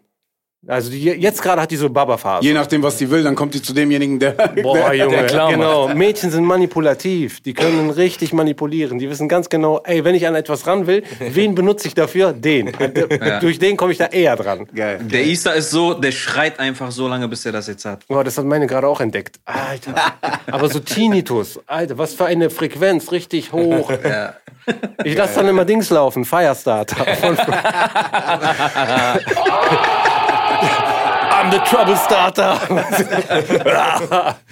Also 0.68 0.90
die, 0.90 1.00
jetzt 1.04 1.42
gerade 1.42 1.62
hat 1.62 1.70
die 1.70 1.76
so 1.76 1.88
Baba-Phase. 1.88 2.44
Je 2.44 2.52
nachdem, 2.52 2.82
was 2.82 2.96
die 2.96 3.08
will, 3.08 3.22
dann 3.22 3.36
kommt 3.36 3.54
die 3.54 3.62
zu 3.62 3.72
demjenigen, 3.72 4.18
der. 4.18 4.32
Boah, 4.32 4.92
Junge, 4.94 5.24
klar 5.26 5.52
genau. 5.52 5.88
Mädchen 5.88 6.30
sind 6.30 6.44
manipulativ. 6.44 7.40
Die 7.40 7.54
können 7.54 7.90
richtig 7.90 8.32
manipulieren. 8.32 8.98
Die 8.98 9.08
wissen 9.08 9.28
ganz 9.28 9.48
genau, 9.48 9.80
ey, 9.84 10.04
wenn 10.04 10.16
ich 10.16 10.26
an 10.26 10.34
etwas 10.34 10.66
ran 10.66 10.88
will, 10.88 11.04
wen 11.20 11.54
benutze 11.54 11.86
ich 11.86 11.94
dafür? 11.94 12.32
Den. 12.32 12.72
Durch 13.40 13.58
den 13.60 13.76
komme 13.76 13.92
ich 13.92 13.98
da 13.98 14.06
eher 14.06 14.34
dran. 14.34 14.66
Geil. 14.74 14.98
Der 15.02 15.24
Easter 15.24 15.54
ist 15.54 15.70
so, 15.70 15.94
der 15.94 16.10
schreit 16.10 16.58
einfach 16.58 16.90
so 16.90 17.06
lange, 17.06 17.28
bis 17.28 17.46
er 17.46 17.52
das 17.52 17.68
jetzt 17.68 17.84
hat. 17.84 18.06
Boah, 18.08 18.24
das 18.24 18.36
hat 18.36 18.44
meine 18.44 18.66
gerade 18.66 18.88
auch 18.88 19.00
entdeckt. 19.00 19.38
Alter. 19.44 19.94
Aber 20.50 20.68
so 20.68 20.80
Tinnitus. 20.80 21.60
Alter, 21.66 21.96
was 21.96 22.14
für 22.14 22.26
eine 22.26 22.50
Frequenz. 22.50 23.12
Richtig 23.12 23.52
hoch. 23.52 23.92
Ich 25.04 25.16
lasse 25.16 25.36
dann 25.36 25.48
immer 25.48 25.64
Dings 25.64 25.90
laufen. 25.90 26.24
Firestarter. 26.24 27.06
I'm 31.30 31.50
the 31.50 31.58
Trouble 31.58 31.96
Starter. 31.96 32.58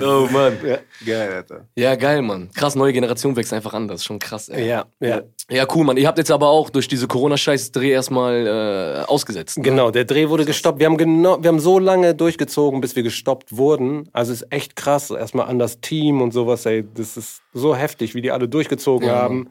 Oh 0.00 0.28
Mann. 0.30 0.56
Geil, 1.04 1.32
Alter. 1.32 1.66
Ja, 1.74 1.96
geil, 1.96 2.20
Mann. 2.20 2.50
Krass, 2.54 2.74
neue 2.76 2.92
Generation 2.92 3.34
wächst 3.34 3.52
einfach 3.54 3.72
anders. 3.72 4.04
Schon 4.04 4.18
krass, 4.18 4.48
ey. 4.50 4.68
ja, 4.68 4.84
ja. 5.00 5.22
Ja, 5.50 5.66
cool, 5.74 5.84
Mann. 5.84 5.96
Ihr 5.96 6.06
habt 6.06 6.18
jetzt 6.18 6.30
aber 6.30 6.48
auch 6.48 6.68
durch 6.68 6.88
diese 6.88 7.08
Corona-Scheiß-Dreh 7.08 7.90
erstmal 7.90 8.46
äh, 8.46 9.04
ausgesetzt. 9.10 9.56
ne? 9.56 9.64
Genau, 9.64 9.90
der 9.90 10.04
Dreh 10.04 10.28
wurde 10.28 10.44
gestoppt. 10.44 10.78
Wir 10.78 10.86
haben 10.86 10.98
genau, 10.98 11.42
wir 11.42 11.48
haben 11.48 11.58
so 11.58 11.78
lange 11.78 12.14
durchgezogen, 12.14 12.82
bis 12.82 12.96
wir 12.96 13.02
gestoppt 13.02 13.56
wurden. 13.56 14.08
Also 14.12 14.32
es 14.34 14.42
ist 14.42 14.52
echt 14.52 14.76
krass. 14.76 15.10
Erstmal 15.10 15.48
an 15.48 15.58
das 15.58 15.80
Team 15.80 16.20
und 16.20 16.32
sowas, 16.32 16.66
ey. 16.66 16.86
Das 16.94 17.16
ist 17.16 17.40
so 17.54 17.74
heftig, 17.74 18.14
wie 18.14 18.20
die 18.20 18.30
alle 18.30 18.46
durchgezogen 18.46 19.08
Ja, 19.08 19.16
haben. 19.16 19.50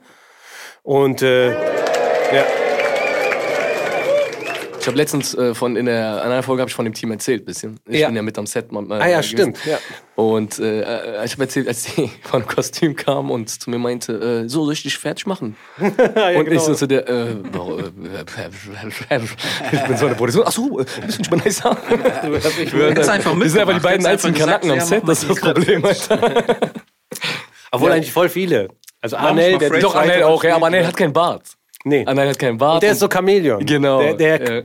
Und 0.84 1.24
äh, 1.24 1.50
ja, 1.52 2.46
Ich 4.88 4.90
habe 4.90 5.00
letztens 5.00 5.36
äh, 5.36 5.54
von 5.54 5.76
in 5.76 5.86
der 5.86 6.24
in 6.24 6.32
einer 6.32 6.44
Folge 6.44 6.62
habe 6.62 6.70
ich 6.70 6.74
von 6.74 6.86
dem 6.86 6.94
Team 6.94 7.12
erzählt, 7.12 7.44
bisschen. 7.46 7.78
Ich 7.90 8.00
Ja. 8.00 8.08
bin 8.08 8.16
ja 8.16 8.22
mit 8.22 8.38
am 8.38 8.48
Set. 8.48 8.72
Mal, 8.72 8.90
ah 8.90 9.06
ja, 9.06 9.22
stimmt. 9.22 9.58
Ja. 9.66 9.80
Und 10.16 10.60
äh, 10.60 11.26
ich 11.26 11.34
habe 11.34 11.44
erzählt, 11.44 11.68
als 11.68 11.84
die 11.94 12.10
von 12.24 12.48
Kostüm 12.48 12.96
kam 12.96 13.30
und 13.30 13.50
zu 13.50 13.70
mir 13.70 13.80
meinte, 13.80 14.14
äh, 14.46 14.48
so 14.48 14.64
soll 14.64 14.72
ich 14.72 14.84
dich 14.84 14.98
fertig 14.98 15.26
machen? 15.26 15.58
und 15.78 16.48
ich 16.50 16.62
so 16.62 16.74
zu 16.74 16.88
der, 16.88 17.06
äh, 17.10 17.34
bro, 17.52 17.80
äh, 17.80 17.84
ich 19.74 19.84
bin 19.88 19.98
so 19.98 20.06
eine 20.06 20.16
Produktion. 20.16 20.46
Ach 20.48 20.52
so, 20.54 20.80
äh, 20.80 20.86
bist 21.06 21.18
du 21.18 21.22
nicht 21.22 21.32
mal 21.32 21.42
nicer? 21.44 21.78
Jetzt 22.96 23.10
einfach 23.10 23.38
Wir 23.38 23.50
sind 23.50 23.60
einfach 23.60 23.74
die 23.74 23.80
beiden 23.82 24.06
einzigen 24.06 24.36
Kanaken 24.36 24.72
am 24.72 24.80
Set, 24.80 25.02
ja, 25.02 25.06
das 25.06 25.22
ist 25.24 25.30
das 25.32 25.40
Problem, 25.42 25.84
Alter. 25.84 26.46
Obwohl 27.74 27.90
Ja. 27.90 27.96
eigentlich 27.96 28.14
voll 28.14 28.30
viele. 28.30 28.70
Also 29.02 29.18
ist 29.18 29.62
der 29.62 29.80
Doch, 29.82 29.96
Anel 29.96 30.24
auch, 30.24 30.42
ja, 30.46 30.56
aber 30.56 30.68
Anel 30.68 30.88
hat 30.88 30.96
keinen 30.96 31.12
Bart. 31.12 31.57
Nee. 31.88 32.06
Anel 32.06 32.30
hat 32.30 32.40
keinen 32.40 32.58
Bart. 32.58 32.76
Und 32.76 32.84
der 32.84 32.92
ist 32.92 33.00
so 33.00 33.08
Chamäleon. 33.08 33.66
Genau, 33.66 34.02
Der, 34.02 34.14
der, 34.14 34.40
ja. 34.40 34.62
der 34.62 34.64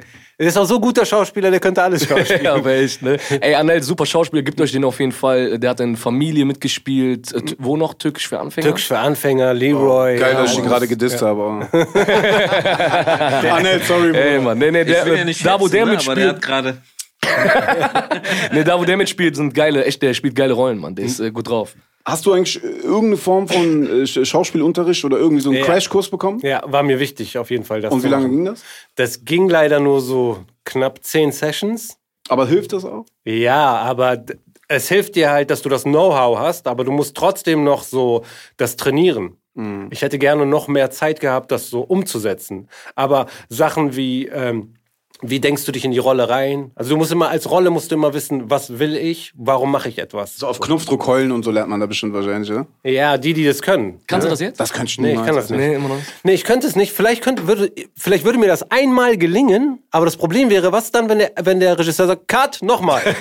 ist 0.48 0.56
auch 0.58 0.64
so 0.64 0.80
guter 0.80 1.04
Schauspieler, 1.06 1.50
der 1.50 1.60
könnte 1.60 1.82
alles 1.82 2.04
schauspielen. 2.06 2.42
ja, 2.44 2.54
aber 2.54 2.72
echt, 2.72 3.00
ne? 3.02 3.16
Ey, 3.40 3.54
Anel, 3.54 3.82
super 3.82 4.04
Schauspieler, 4.06 4.42
gibt 4.42 4.60
euch 4.60 4.72
den 4.72 4.84
auf 4.84 4.98
jeden 4.98 5.12
Fall. 5.12 5.58
Der 5.58 5.70
hat 5.70 5.80
in 5.80 5.96
Familie 5.96 6.44
mitgespielt. 6.44 7.32
Äh, 7.32 7.42
t- 7.42 7.56
Wo 7.58 7.76
noch? 7.76 7.94
Türkisch 7.94 8.28
für 8.28 8.40
Anfänger? 8.40 8.66
Türkisch 8.66 8.88
für 8.88 8.98
Anfänger, 8.98 9.54
Leroy. 9.54 10.16
Geil, 10.18 10.32
ja, 10.34 10.42
dass 10.42 10.52
ich 10.52 10.58
und- 10.58 10.66
gerade 10.66 10.88
gedisst 10.88 11.22
habe. 11.22 11.68
ah, 11.72 13.60
nee, 13.62 13.78
sorry, 13.86 14.10
Bro. 14.12 14.18
Ey, 14.18 14.38
Mann, 14.40 14.58
nee, 14.58 14.70
nee, 14.70 14.80
Ich 14.80 14.86
der, 14.88 15.06
will 15.06 15.16
ja 15.18 15.24
nicht 15.24 15.44
da, 15.46 15.60
wo 15.60 15.68
der 15.68 15.86
ne, 15.86 15.92
aber 15.98 16.14
der 16.14 16.26
mitspielt, 16.26 16.28
hat 16.28 16.42
gerade. 16.42 16.76
nee, 18.52 18.64
da, 18.64 18.78
wo 18.78 18.84
der 18.84 18.96
mitspielt, 18.96 19.36
sind 19.36 19.54
geile, 19.54 19.84
echt, 19.84 20.02
der 20.02 20.12
spielt 20.14 20.34
geile 20.34 20.52
Rollen, 20.54 20.78
Mann. 20.78 20.94
Der 20.94 21.04
ist 21.04 21.20
äh, 21.20 21.30
gut 21.30 21.48
drauf. 21.48 21.74
Hast 22.04 22.26
du 22.26 22.32
eigentlich 22.32 22.62
äh, 22.62 22.66
irgendeine 22.66 23.16
Form 23.16 23.48
von 23.48 23.86
äh, 23.86 23.88
Sch- 24.04 24.24
Schauspielunterricht 24.24 25.04
oder 25.04 25.18
irgendwie 25.18 25.42
so 25.42 25.50
einen 25.50 25.58
Ja. 25.60 25.64
Crashkurs 25.64 26.08
bekommen? 26.08 26.40
Ja, 26.42 26.62
war 26.66 26.82
mir 26.82 26.98
wichtig 26.98 27.38
auf 27.38 27.50
jeden 27.50 27.64
Fall. 27.64 27.80
Das 27.80 27.92
Und 27.92 28.02
wie 28.02 28.08
lange 28.08 28.28
ging 28.28 28.44
das? 28.44 28.62
Das 28.96 29.24
ging 29.24 29.48
leider 29.48 29.78
nur 29.80 30.00
so 30.00 30.38
knapp 30.64 31.02
zehn 31.04 31.30
Sessions. 31.32 31.98
Aber 32.28 32.46
hilft 32.46 32.72
das 32.72 32.84
auch? 32.84 33.04
Ja, 33.24 33.76
aber 33.76 34.24
es 34.68 34.88
hilft 34.88 35.16
dir 35.16 35.30
halt, 35.30 35.50
dass 35.50 35.62
du 35.62 35.68
das 35.68 35.82
Know-how 35.84 36.38
hast, 36.38 36.66
aber 36.66 36.84
du 36.84 36.92
musst 36.92 37.16
trotzdem 37.16 37.62
noch 37.64 37.82
so 37.82 38.24
das 38.56 38.76
trainieren. 38.76 39.36
Ich 39.90 40.00
hätte 40.00 40.18
gerne 40.18 40.46
noch 40.46 40.66
mehr 40.66 40.90
Zeit 40.90 41.20
gehabt, 41.20 41.52
das 41.52 41.68
so 41.68 41.82
umzusetzen. 41.82 42.68
Aber 42.94 43.26
Sachen 43.50 43.96
wie, 43.96 44.26
ähm, 44.28 44.74
wie 45.22 45.40
denkst 45.40 45.64
du 45.64 45.72
dich 45.72 45.84
in 45.84 45.92
die 45.92 45.98
Rolle 45.98 46.28
rein? 46.28 46.70
Also 46.74 46.90
du 46.90 46.96
musst 46.96 47.12
immer, 47.12 47.30
als 47.30 47.50
Rolle 47.50 47.70
musst 47.70 47.90
du 47.90 47.94
immer 47.94 48.12
wissen, 48.12 48.50
was 48.50 48.78
will 48.78 48.96
ich, 48.96 49.32
warum 49.36 49.70
mache 49.70 49.88
ich 49.88 49.98
etwas? 49.98 50.36
So 50.36 50.46
auf 50.46 50.60
Knopfdruck 50.60 51.06
heulen 51.06 51.32
und 51.32 51.44
so 51.44 51.50
lernt 51.50 51.68
man 51.68 51.80
da 51.80 51.86
bestimmt 51.86 52.12
wahrscheinlich, 52.12 52.50
oder? 52.50 52.66
Ja, 52.84 53.16
die, 53.16 53.32
die 53.32 53.44
das 53.44 53.62
können. 53.62 54.00
Kannst 54.06 54.24
ne? 54.24 54.28
du 54.28 54.32
das 54.32 54.40
jetzt? 54.40 54.60
Das 54.60 54.72
kann 54.72 54.86
ich 54.86 54.98
Nee, 54.98 55.14
ich 55.14 55.24
kann 55.24 55.34
das 55.34 55.48
nicht. 55.48 55.58
Nee, 55.58 55.74
immer 55.74 55.88
noch 55.88 55.96
nicht. 55.96 56.12
Nee, 56.22 56.34
ich 56.34 56.44
könnte 56.44 56.66
es 56.66 56.76
nicht. 56.76 56.92
Vielleicht, 56.92 57.22
könnte, 57.22 57.46
würde, 57.46 57.72
vielleicht 57.96 58.24
würde 58.24 58.38
mir 58.38 58.46
das 58.46 58.70
einmal 58.70 59.16
gelingen, 59.16 59.82
aber 59.90 60.04
das 60.04 60.16
Problem 60.16 60.50
wäre, 60.50 60.70
was 60.72 60.90
dann, 60.90 61.08
wenn 61.08 61.18
der, 61.18 61.32
wenn 61.42 61.60
der 61.60 61.78
Regisseur 61.78 62.06
sagt, 62.06 62.28
Cut, 62.28 62.58
nochmal. 62.62 63.02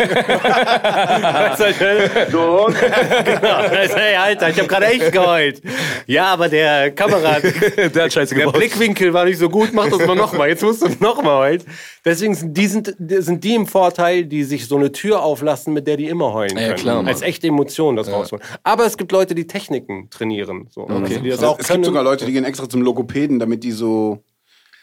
Du, 2.32 2.62
meine? 2.72 3.24
genau. 3.24 3.60
Hey, 3.70 4.16
Alter, 4.16 4.50
ich 4.50 4.58
habe 4.58 4.68
gerade 4.68 4.86
echt 4.88 5.12
geheult. 5.12 5.62
Ja, 6.08 6.26
aber 6.34 6.50
der 6.50 6.92
Kamera, 6.92 7.40
der 7.40 8.04
hat 8.04 8.14
Scheiße 8.14 8.36
der 8.36 8.46
gebaut. 8.46 8.60
Blickwinkel 8.60 9.14
war 9.14 9.26
nicht 9.26 9.38
so 9.38 9.50
gut, 9.50 9.74
mach 9.74 9.90
das 9.90 10.06
mal 10.06 10.16
nochmal. 10.16 10.50
Jetzt 10.50 10.64
musst 10.64 10.82
du 10.82 10.90
nochmal 11.00 11.38
heulen. 11.38 11.64
Deswegen 12.06 12.34
sind 12.36 12.58
die, 12.58 12.68
sind, 12.68 12.96
sind 13.00 13.44
die 13.44 13.56
im 13.56 13.68
Vorteil, 13.68 14.26
die 14.26 14.44
sich 14.44 14.68
so 14.68 14.76
eine 14.78 14.92
Tür 14.92 15.22
auflassen, 15.24 15.74
mit 15.74 15.86
der 15.88 15.98
die 15.98 16.08
immer 16.08 16.34
heulen 16.34 16.58
Ja, 16.58 16.68
können. 16.68 16.76
klar, 16.78 16.96
Mann. 16.98 17.08
Als 17.08 17.22
echte 17.22 17.48
Emotion 17.48 17.96
das 17.96 18.12
rausholen. 18.12 18.44
Aber 18.64 18.86
es 18.86 18.98
gibt 18.98 19.12
Leute, 19.12 19.36
die 19.36 19.46
Techniken 19.48 20.10
trainieren. 20.10 20.68
So. 20.72 20.86
Also 20.86 21.06
die 21.06 21.30
das 21.30 21.40
Also, 21.40 21.48
auch 21.48 21.60
es 21.60 21.68
gibt 21.68 21.86
sogar 21.86 22.04
Leute, 22.04 22.26
die 22.26 22.32
gehen 22.34 22.44
extra 22.46 22.68
zum 22.68 22.82
Logopäden, 22.82 23.40
damit 23.40 23.64
die 23.64 23.72
so 23.72 24.24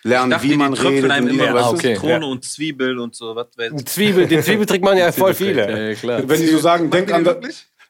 lernen, 0.04 0.30
Ich 0.32 0.36
dachte, 0.38 0.48
wie 0.50 0.56
man 0.56 0.74
redet. 0.74 1.10
einem 1.10 1.26
und 1.26 1.34
immer 1.34 1.48
die, 1.48 1.54
was 1.54 1.64
Ah, 1.64 1.70
okay. 1.70 1.94
Zitrone 1.94 2.26
und 2.26 2.44
Zwiebel 2.44 2.98
und 2.98 3.14
so. 3.16 3.34
Was 3.34 3.48
weiß 3.56 3.72
Zwiebel, 3.84 4.26
den 4.26 4.42
Zwiebeltrick 4.42 4.82
machen 4.82 4.98
ja 4.98 5.10
voll 5.12 5.34
viele. 5.34 5.88
Ja, 5.90 5.94
klar. 5.94 6.22
Wenn 6.26 6.40
die 6.40 6.46
so 6.46 6.58
sagen, 6.58 6.88
denk 6.90 7.12
an, 7.12 7.24
da, 7.24 7.36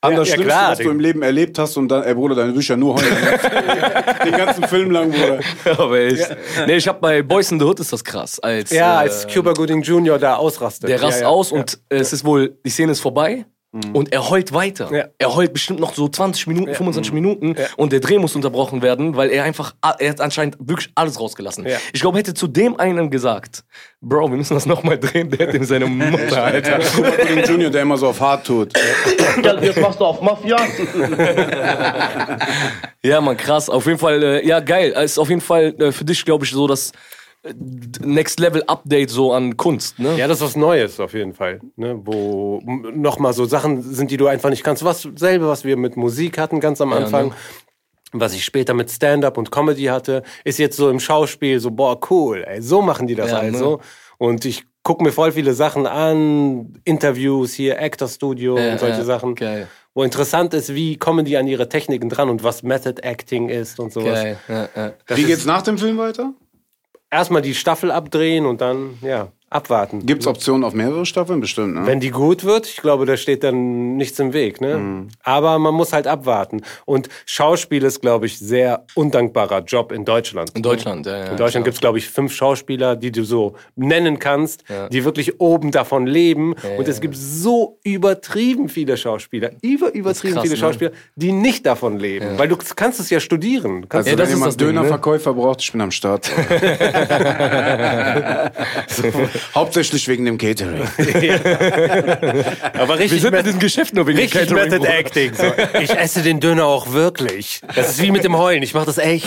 an 0.01 0.13
Ja, 0.13 0.19
das 0.19 0.29
ja, 0.29 0.35
Schlimmste, 0.35 0.57
klar. 0.57 0.71
was 0.73 0.79
du 0.79 0.91
im 0.91 1.01
Leben 1.01 1.23
erlebt 1.23 1.59
hast 1.59 1.77
und 1.77 1.89
dann, 1.89 2.05
ey 2.05 2.15
Bruder, 2.15 2.35
deine 2.35 2.53
Bücher 2.53 2.77
nur 2.77 2.95
heulen. 2.95 3.17
Den 4.25 4.33
ganzen 4.37 4.65
Film 4.69 4.91
lang, 4.91 5.11
Bruder. 5.11 5.41
aber 5.83 5.99
echt. 5.99 6.37
Nee, 6.67 6.77
ich 6.77 6.87
hab 6.87 7.01
bei 7.01 7.23
Boys 7.23 7.51
in 7.51 7.59
the 7.59 7.67
Hood 7.67 7.81
ist 7.81 7.93
das 7.93 8.05
krass. 8.05 8.39
Als, 8.39 8.71
Ja, 8.71 8.97
äh, 8.97 8.99
als 9.05 9.27
Cuba 9.27 9.53
Gooding 9.53 9.83
Jr. 9.83 10.19
da 10.19 10.37
ausrastet. 10.37 10.89
Der 10.89 11.03
rast 11.03 11.19
ja, 11.19 11.23
ja. 11.23 11.29
aus 11.29 11.51
und 11.51 11.79
äh, 11.89 11.97
es 11.97 12.13
ist 12.13 12.25
wohl, 12.25 12.57
die 12.65 12.71
Szene 12.71 12.93
ist 12.93 13.01
vorbei. 13.01 13.45
Und 13.71 14.13
er 14.15 14.31
heult 14.31 14.55
weiter. 14.55 14.91
Ja. 14.91 15.05
Er 15.19 15.35
heult 15.35 15.53
bestimmt 15.53 15.79
noch 15.79 15.93
so 15.93 16.09
20 16.09 16.47
Minuten, 16.47 16.75
25 16.75 17.13
Minuten 17.13 17.55
und 17.77 17.93
der 17.93 18.01
Dreh 18.01 18.19
muss 18.19 18.35
unterbrochen 18.35 18.81
werden, 18.81 19.15
weil 19.15 19.31
er 19.31 19.45
einfach, 19.45 19.75
er 19.99 20.09
hat 20.09 20.23
anscheinend 20.23 20.57
wirklich 20.59 20.91
alles 20.95 21.21
rausgelassen. 21.21 21.67
Ja. 21.67 21.77
Ich 21.93 22.01
glaube, 22.01 22.19
hätte 22.19 22.33
zu 22.33 22.47
dem 22.47 22.81
einen 22.81 23.11
gesagt, 23.11 23.65
Bro, 24.01 24.31
wir 24.31 24.39
müssen 24.39 24.55
das 24.55 24.65
nochmal 24.65 24.99
drehen, 24.99 25.29
der 25.29 25.49
hätte 25.49 25.59
ihm 25.59 25.65
seine 25.65 25.85
Mutter, 25.87 26.45
Alter. 26.45 26.79
Den 26.79 27.45
Junior, 27.45 27.71
der 27.71 27.83
immer 27.83 27.99
so 27.99 28.09
auf 28.09 28.21
hart 28.21 28.47
tut. 28.47 28.73
Jetzt 29.61 29.81
machst 29.81 30.01
du 30.01 30.05
auf 30.05 30.23
Mafia. 30.23 30.57
Ja, 33.03 33.21
man, 33.21 33.37
krass. 33.37 33.71
Auf 33.71 33.87
jeden 33.87 33.99
Fall, 33.99 34.23
äh, 34.23 34.47
ja, 34.47 34.59
geil. 34.59 34.93
Es 34.97 35.13
Ist 35.13 35.19
auf 35.19 35.29
jeden 35.29 35.41
Fall 35.41 35.75
äh, 35.79 35.93
für 35.93 36.05
dich, 36.05 36.25
glaube 36.25 36.45
ich, 36.45 36.51
so 36.51 36.67
das 36.67 36.91
äh, 36.91 36.95
Next 38.01 38.41
Level 38.41 38.65
Update 38.67 39.11
so 39.11 39.33
an 39.33 39.57
Kunst, 39.57 39.99
ne? 39.99 40.17
Ja, 40.17 40.27
das 40.27 40.39
ist 40.39 40.45
was 40.45 40.57
Neues 40.57 40.99
auf 41.01 41.15
jeden 41.15 41.35
Fall. 41.35 41.61
Ne? 41.77 42.01
Wo 42.05 42.61
nochmal 42.65 43.33
so 43.33 43.45
Sachen 43.45 43.83
sind, 43.83 44.11
die 44.11 44.17
du 44.17 44.27
einfach 44.27 44.51
nicht 44.51 44.65
kannst. 44.65 44.85
Was 44.85 45.09
selbe, 45.17 45.47
was 45.49 45.65
wir 45.65 45.77
mit 45.77 45.97
Musik 45.97 46.37
hatten 46.39 46.61
ganz 46.61 46.81
am 46.81 46.93
Anfang. 46.93 47.33
Was 48.13 48.33
ich 48.33 48.45
später 48.45 48.73
mit 48.73 48.91
Stand-up 48.91 49.37
und 49.37 49.51
Comedy 49.51 49.85
hatte, 49.85 50.23
ist 50.43 50.59
jetzt 50.59 50.77
so 50.79 50.89
im 50.89 50.99
Schauspiel 50.99 51.61
so, 51.61 51.71
boah, 51.71 52.01
cool, 52.11 52.43
ey, 52.47 52.63
so 52.63 52.81
machen 52.81 53.07
die 53.07 53.15
das 53.15 53.31
Ja, 53.31 53.39
also. 53.39 53.81
Und 54.17 54.47
ich 54.47 54.65
gucke 54.83 55.05
mir 55.05 55.13
voll 55.13 55.33
viele 55.33 55.53
Sachen 55.53 55.87
an, 55.87 56.81
Interviews 56.85 57.53
hier, 57.53 57.81
Actor 57.81 58.09
Studio 58.09 58.59
Ja, 58.59 58.73
und 58.73 58.81
solche 58.81 58.99
ja, 59.01 59.05
Sachen. 59.05 59.35
geil. 59.35 59.69
Wo 59.95 60.03
interessant 60.05 60.55
ist, 60.55 60.75
wie 60.75 60.97
kommen 60.97 61.27
die 61.27 61.37
an 61.37 61.47
ihre 61.47 61.69
Techniken 61.69 62.09
dran 62.09 62.31
und 62.31 62.43
was 62.43 62.63
Method 62.63 63.03
Acting 63.03 63.51
ist 63.51 63.79
und 63.79 63.93
sowas. 63.93 64.15
Geil. 64.15 64.39
Ja, 64.49 64.69
ja. 64.75 64.93
Wie 65.15 65.25
geht's 65.25 65.45
nach 65.45 65.63
dem 65.63 65.77
Film 65.77 65.99
weiter? 65.99 66.33
Erstmal 67.11 67.43
die 67.43 67.55
Staffel 67.55 67.91
abdrehen 67.91 68.45
und 68.45 68.61
dann, 68.61 68.99
ja, 69.01 69.33
abwarten. 69.51 70.05
Gibt's 70.05 70.27
Optionen 70.27 70.65
auf 70.65 70.75
mehrere 70.75 71.07
Staffeln? 71.07 71.41
Bestimmt, 71.41 71.75
ne? 71.75 71.87
Wenn 71.87 72.01
die 72.01 72.11
gut 72.11 72.45
wird, 72.45 72.67
ich 72.67 72.77
glaube, 72.77 73.07
da 73.07 73.17
steht 73.17 73.43
dann 73.45 73.97
nichts 73.97 74.19
im 74.19 74.33
Weg. 74.33 74.61
Ne? 74.61 74.77
Mhm. 74.77 75.09
Aber 75.23 75.59
man 75.59 75.75
muss 75.75 75.93
halt 75.93 76.07
abwarten. 76.07 76.63
Und 76.85 77.09
Schauspiel 77.25 77.83
ist, 77.85 78.01
glaube 78.01 78.27
ich, 78.27 78.39
sehr 78.39 78.85
undankbarer 78.95 79.61
Job 79.61 79.93
in 79.93 80.05
Deutschland. 80.05 80.51
In 80.55 80.63
Deutschland, 80.63 81.07
ja, 81.07 81.17
ja. 81.17 81.25
In 81.31 81.37
Deutschland 81.37 81.65
gibt 81.65 81.75
es, 81.75 81.81
glaube 81.81 81.99
ich, 81.99 82.09
fünf 82.09 82.35
Schauspieler, 82.35 82.97
die 82.97 83.11
du 83.11 83.25
so 83.25 83.55
nennen 83.77 84.19
kannst, 84.19 84.65
die 84.91 85.05
wirklich 85.05 85.41
oben 85.41 85.71
davon 85.71 86.07
leben. 86.07 86.55
Und 86.77 86.89
es 86.89 87.01
gibt 87.01 87.17
so 87.17 87.79
übertrieben 87.85 88.69
viele 88.69 88.97
Schauspieler, 88.97 89.51
über 89.63 89.95
übertrieben 89.95 90.35
krass, 90.35 90.43
viele 90.43 90.55
ne? 90.55 90.61
Schauspieler, 90.61 90.91
die 91.17 91.33
nicht 91.33 91.65
davon 91.65 91.99
leben. 91.99 92.39
Weil 92.39 92.49
du 92.49 92.57
kannst 92.57 93.01
es 93.01 93.11
ja 93.11 93.21
studieren. 93.21 93.83
Du 93.83 93.89
kannst 93.89 94.09
Also, 94.09 94.11
Ja, 94.11 94.17
das 94.17 94.29
wenn 94.29 94.37
jemand 94.39 94.61
ne? 94.61 94.67
Dönerverkäufer 94.67 95.35
braucht, 95.35 95.61
ich 95.63 95.73
bin 95.73 95.81
am 95.81 95.91
Start. 95.91 96.31
Hauptsächlich 99.55 100.07
wegen 100.09 100.25
dem 100.25 100.39
Catering. 100.39 100.83
Aber 102.75 102.95
Wir 102.95 102.99
richtig, 103.01 103.21
sind 103.23 103.29
in 103.29 103.37
Met 103.37 103.47
diesem 103.47 103.61
Geschäft 103.61 103.95
nur 103.95 104.07
wegen 104.07 104.19
richtig 104.19 104.49
Catering, 104.49 104.71
Method. 104.71 104.87
Acting. 104.89 105.35
So. 105.35 105.45
Ich 105.81 105.91
esse 105.91 106.23
den 106.23 106.41
Döner 106.41 106.65
auch 106.67 106.93
wirklich. 106.93 107.61
Das 107.75 107.91
ist 107.91 108.03
wie 108.03 108.11
mit 108.11 108.25
dem 108.25 108.37
Heulen. 108.37 108.63
Ich 108.63 108.75
mach 108.75 108.85
das 108.85 108.99
echt. 108.99 109.27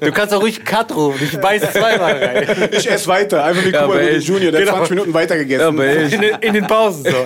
Du 0.00 0.12
kannst 0.12 0.34
auch 0.34 0.40
ruhig 0.42 0.64
Cut 0.64 0.94
rufen. 0.94 1.28
Ich 1.30 1.38
beiß 1.38 1.72
zweimal 1.72 2.12
rein. 2.22 2.68
Ich 2.72 2.90
esse 2.90 3.06
weiter. 3.06 3.44
Einfach 3.44 3.64
wie 3.64 3.70
Ja, 3.70 3.82
Kuba. 3.84 4.00
Junior, 4.00 4.50
der 4.52 4.60
Genau. 4.62 4.72
20 4.72 4.90
Minuten 4.90 5.14
weiter 5.14 5.36
gegessen. 5.36 5.78
Ja. 5.78 5.84
In, 5.84 6.20
den- 6.20 6.36
in 6.40 6.52
den 6.54 6.66
Pausen 6.66 7.04
so. 7.04 7.24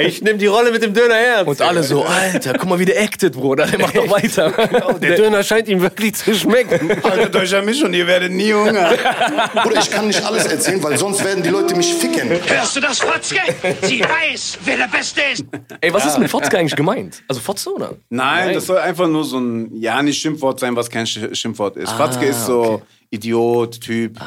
Ich 0.00 0.22
nehme 0.22 0.38
die 0.38 0.46
Rolle 0.46 0.70
mit 0.72 0.82
dem 0.82 0.92
Döner 0.94 1.14
ernst. 1.14 1.46
Und 1.48 1.62
alle 1.62 1.82
so, 1.82 2.04
Alter, 2.04 2.54
guck 2.58 2.68
mal, 2.68 2.78
wie 2.78 2.84
der 2.84 3.00
actet, 3.02 3.34
Bruder. 3.34 3.66
Der 3.66 3.78
macht 3.80 3.94
noch 3.94 4.10
weiter. 4.10 4.52
der 5.00 5.16
Döner 5.16 5.42
scheint 5.42 5.68
ihm 5.68 5.80
wirklich 5.80 6.14
zu 6.14 6.34
schmecken. 6.34 6.90
Haltet 7.02 7.36
euch 7.36 7.54
an 7.54 7.64
mich 7.64 7.82
und 7.84 7.94
ihr 7.94 8.06
werdet 8.06 8.32
nie 8.32 8.52
Hunger. 8.52 8.90
Bruder, 9.62 9.80
ich 9.80 9.90
kann 9.90 10.05
nicht 10.06 10.22
alles 10.24 10.46
erzählen, 10.46 10.82
weil 10.82 10.96
sonst 10.96 11.24
werden 11.24 11.42
die 11.42 11.48
Leute 11.50 11.74
mich 11.76 11.92
ficken. 11.94 12.28
Hörst 12.30 12.76
du 12.76 12.80
das, 12.80 13.00
Fotzke? 13.00 13.38
Sie 13.82 14.00
weiß, 14.00 14.58
wer 14.64 14.76
der 14.76 14.88
Beste 14.88 15.20
ist. 15.32 15.44
Ey, 15.80 15.92
was 15.92 16.06
ist 16.06 16.18
mit 16.18 16.30
Fotzke 16.30 16.58
eigentlich 16.58 16.76
gemeint? 16.76 17.22
Also 17.28 17.40
Fotze, 17.40 17.72
oder? 17.74 17.94
Nein, 18.08 18.54
das 18.54 18.66
soll 18.66 18.78
einfach 18.78 19.08
nur 19.08 19.24
so 19.24 19.38
ein, 19.38 19.70
ja, 19.76 20.02
nicht 20.02 20.20
Schimpfwort 20.20 20.60
sein, 20.60 20.74
was 20.76 20.88
kein 20.90 21.06
Sch 21.06 21.18
Schimpfwort 21.32 21.76
ist. 21.76 21.92
Fatzke 21.92 22.26
ist 22.26 22.46
so 22.46 22.82
Idiot, 23.10 23.80
Typ, 23.80 24.18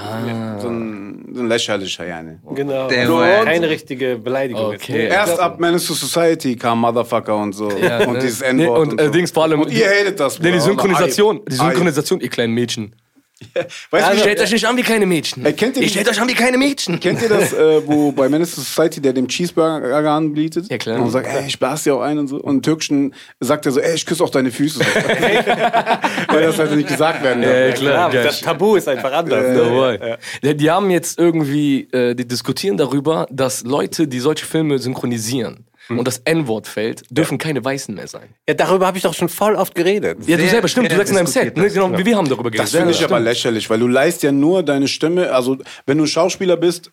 so, 0.61 0.67
ein, 0.69 1.25
so 1.33 1.41
ein 1.41 1.47
lächerlicher, 1.49 2.07
ja. 2.07 2.21
Ne. 2.23 2.39
Genau. 2.55 2.87
Der 2.87 3.07
so, 3.07 3.17
war- 3.17 3.43
keine 3.43 3.69
richtige 3.69 4.15
Beleidigung. 4.17 4.67
Okay. 4.67 4.93
ne? 4.93 4.99
Erst 5.09 5.37
ab 5.39 5.59
Menace 5.59 5.85
to 5.87 5.93
Society 5.93 6.55
kam 6.55 6.79
Motherfucker 6.79 7.35
und 7.35 7.53
so. 7.53 7.65
und 7.67 7.81
ne? 7.81 8.19
dieses 8.21 8.39
Nee, 8.39 8.63
N-Wort. 8.63 8.79
und, 8.93 9.01
äh, 9.01 9.05
so. 9.05 9.11
Dings 9.11 9.31
vor 9.31 9.43
allem. 9.43 9.61
Und 9.61 9.71
ihr 9.71 9.85
hatet 9.85 10.19
das, 10.19 10.39
Nee, 10.39 10.53
die. 10.53 10.59
Synchronisation. 10.61 11.41
Die. 11.47 11.55
Synchronisation, 11.55 12.21
ihr 12.21 12.29
kleinen 12.29 12.53
Mädchen. 12.53 12.95
Weißt 13.91 14.09
du, 14.11 14.15
wie 14.15 14.19
Stellt 14.19 14.41
euch 14.41 14.51
nicht 14.51 14.65
an 14.67 14.75
wie 14.77 14.81
kleine 14.83 15.05
Mädchen. 15.05 15.45
Ey, 15.45 15.53
kennt 15.53 15.75
ihr 15.77 15.81
ihr 15.81 15.87
die- 15.87 15.93
stellt 15.93 16.09
euch 16.09 16.19
an 16.21 16.27
wie 16.27 16.33
kleine 16.33 16.57
Mädchen. 16.57 16.99
Kennt 16.99 17.21
ihr 17.21 17.29
das, 17.29 17.53
äh, 17.53 17.81
wo 17.87 18.11
bei 18.13 18.27
Menace 18.29 18.55
Society 18.55 19.01
der 19.01 19.13
dem 19.13 19.27
Cheeseburger 19.27 20.09
anbietet? 20.11 20.69
Ja, 20.69 20.77
klar. 20.77 20.99
Und 21.01 21.09
sagt, 21.11 21.27
ey, 21.27 21.47
ich 21.47 21.57
blase 21.57 21.85
dir 21.85 21.95
auch 21.95 22.01
ein 22.01 22.19
und 22.19 22.27
so. 22.27 22.37
Und 22.37 22.55
im 22.57 22.61
Türkischen 22.61 23.13
sagt 23.39 23.65
er 23.65 23.71
so, 23.71 23.79
ey, 23.79 23.95
ich 23.95 24.05
küsse 24.05 24.23
auch 24.23 24.29
deine 24.29 24.51
Füße. 24.51 24.79
Weil 26.27 26.43
das 26.43 26.59
halt 26.59 26.75
nicht 26.75 26.87
gesagt 26.89 27.23
werden 27.23 27.41
darf. 27.41 27.51
Ja, 27.53 27.71
Klar, 27.71 28.11
geil. 28.11 28.23
das 28.23 28.41
Tabu 28.41 28.75
ist 28.75 28.87
einfach 28.87 29.11
anders. 29.11 29.57
Jawohl. 29.57 30.17
Die, 30.43 30.55
die 30.57 30.69
haben 30.69 30.89
jetzt 30.91 31.17
irgendwie, 31.19 31.87
äh, 31.91 32.15
die 32.15 32.27
diskutieren 32.27 32.77
darüber, 32.77 33.27
dass 33.31 33.63
Leute, 33.63 34.07
die 34.07 34.19
solche 34.19 34.45
Filme 34.45 34.79
synchronisieren 34.79 35.65
und 35.89 36.07
das 36.07 36.19
N-Wort 36.19 36.67
fällt, 36.67 37.03
dürfen 37.09 37.37
keine 37.37 37.63
Weißen 37.65 37.93
mehr 37.95 38.07
sein. 38.07 38.29
Ja, 38.47 38.53
darüber 38.53 38.87
habe 38.87 38.97
ich 38.97 39.03
doch 39.03 39.13
schon 39.13 39.29
voll 39.29 39.55
oft 39.55 39.73
geredet. 39.75 40.19
Ja, 40.27 40.37
du 40.37 40.43
Wer- 40.43 40.49
selber, 40.49 40.67
stimmt, 40.67 40.91
du 40.91 40.95
sagst 40.95 41.09
in 41.11 41.15
deinem 41.17 41.27
Set. 41.27 41.57
Ne? 41.57 41.63
das? 41.63 41.73
Genau, 41.73 41.91
wir, 41.97 42.05
wir 42.05 42.15
haben 42.17 42.29
darüber 42.29 42.51
geredet. 42.51 42.65
Das 42.73 42.75
finde 42.79 42.91
ich 42.91 42.99
Ja, 42.99 43.07
aber 43.07 43.15
stimmt. 43.17 43.25
lächerlich, 43.27 43.69
weil 43.69 43.79
du 43.79 43.87
leist 43.87 44.23
ja 44.23 44.31
nur 44.31 44.63
deine 44.63 44.87
Stimme, 44.87 45.31
also 45.31 45.57
wenn 45.85 45.97
du 45.97 46.05
Schauspieler 46.05 46.57
bist, 46.57 46.91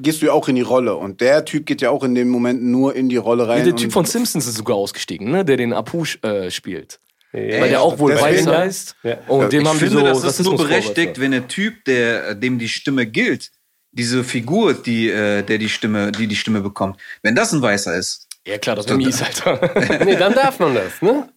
gehst 0.00 0.22
du 0.22 0.26
ja 0.26 0.32
auch 0.32 0.48
in 0.48 0.56
die 0.56 0.62
Rolle. 0.62 0.96
Und 0.96 1.20
der 1.20 1.44
Typ 1.44 1.66
geht 1.66 1.82
ja 1.82 1.90
auch 1.90 2.02
in 2.02 2.14
dem 2.14 2.28
Moment 2.28 2.62
nur 2.62 2.96
in 2.96 3.08
die 3.08 3.16
Rolle 3.16 3.46
rein. 3.48 3.58
Ja, 3.58 3.64
der 3.66 3.76
Typ 3.76 3.92
von 3.92 4.04
Simpsons 4.04 4.46
ist 4.46 4.56
sogar 4.56 4.76
ausgestiegen, 4.76 5.30
ne? 5.30 5.44
der 5.44 5.56
den 5.56 5.72
Apu 5.72 6.04
äh, 6.22 6.50
spielt. 6.50 6.98
Weil 7.32 7.68
der 7.68 7.82
auch 7.82 7.98
wohl 7.98 8.18
weiß 8.18 8.46
heißt. 8.46 8.96
Ja. 9.02 9.18
Und 9.28 9.52
dem 9.52 9.62
Ich 9.62 9.68
haben 9.68 9.78
finde, 9.78 9.98
so 10.14 10.22
das 10.22 10.40
ist 10.40 10.46
nur 10.46 10.56
berechtigt, 10.56 11.20
wenn 11.20 11.30
der 11.32 11.46
Typ, 11.46 11.84
der, 11.84 12.34
dem 12.34 12.58
die 12.58 12.68
Stimme 12.70 13.06
gilt, 13.06 13.50
diese 13.92 14.24
Figur, 14.24 14.74
die, 14.74 15.10
äh, 15.10 15.42
der 15.42 15.58
die 15.58 15.68
Stimme, 15.68 16.10
die 16.10 16.26
die 16.26 16.36
Stimme 16.36 16.60
bekommt, 16.60 16.96
wenn 17.22 17.34
das 17.34 17.52
ein 17.52 17.60
Weißer 17.62 17.96
ist, 17.96 18.27
Ja 18.46 18.58
klar, 18.58 18.76
das 18.76 18.86
wäre 18.88 18.96
mies, 18.96 19.22
Alter. 19.22 19.60
Nee, 20.04 20.16
dann 20.16 20.34
darf 20.34 20.58
man 20.58 20.74
das, 20.74 21.02
ne? 21.02 21.28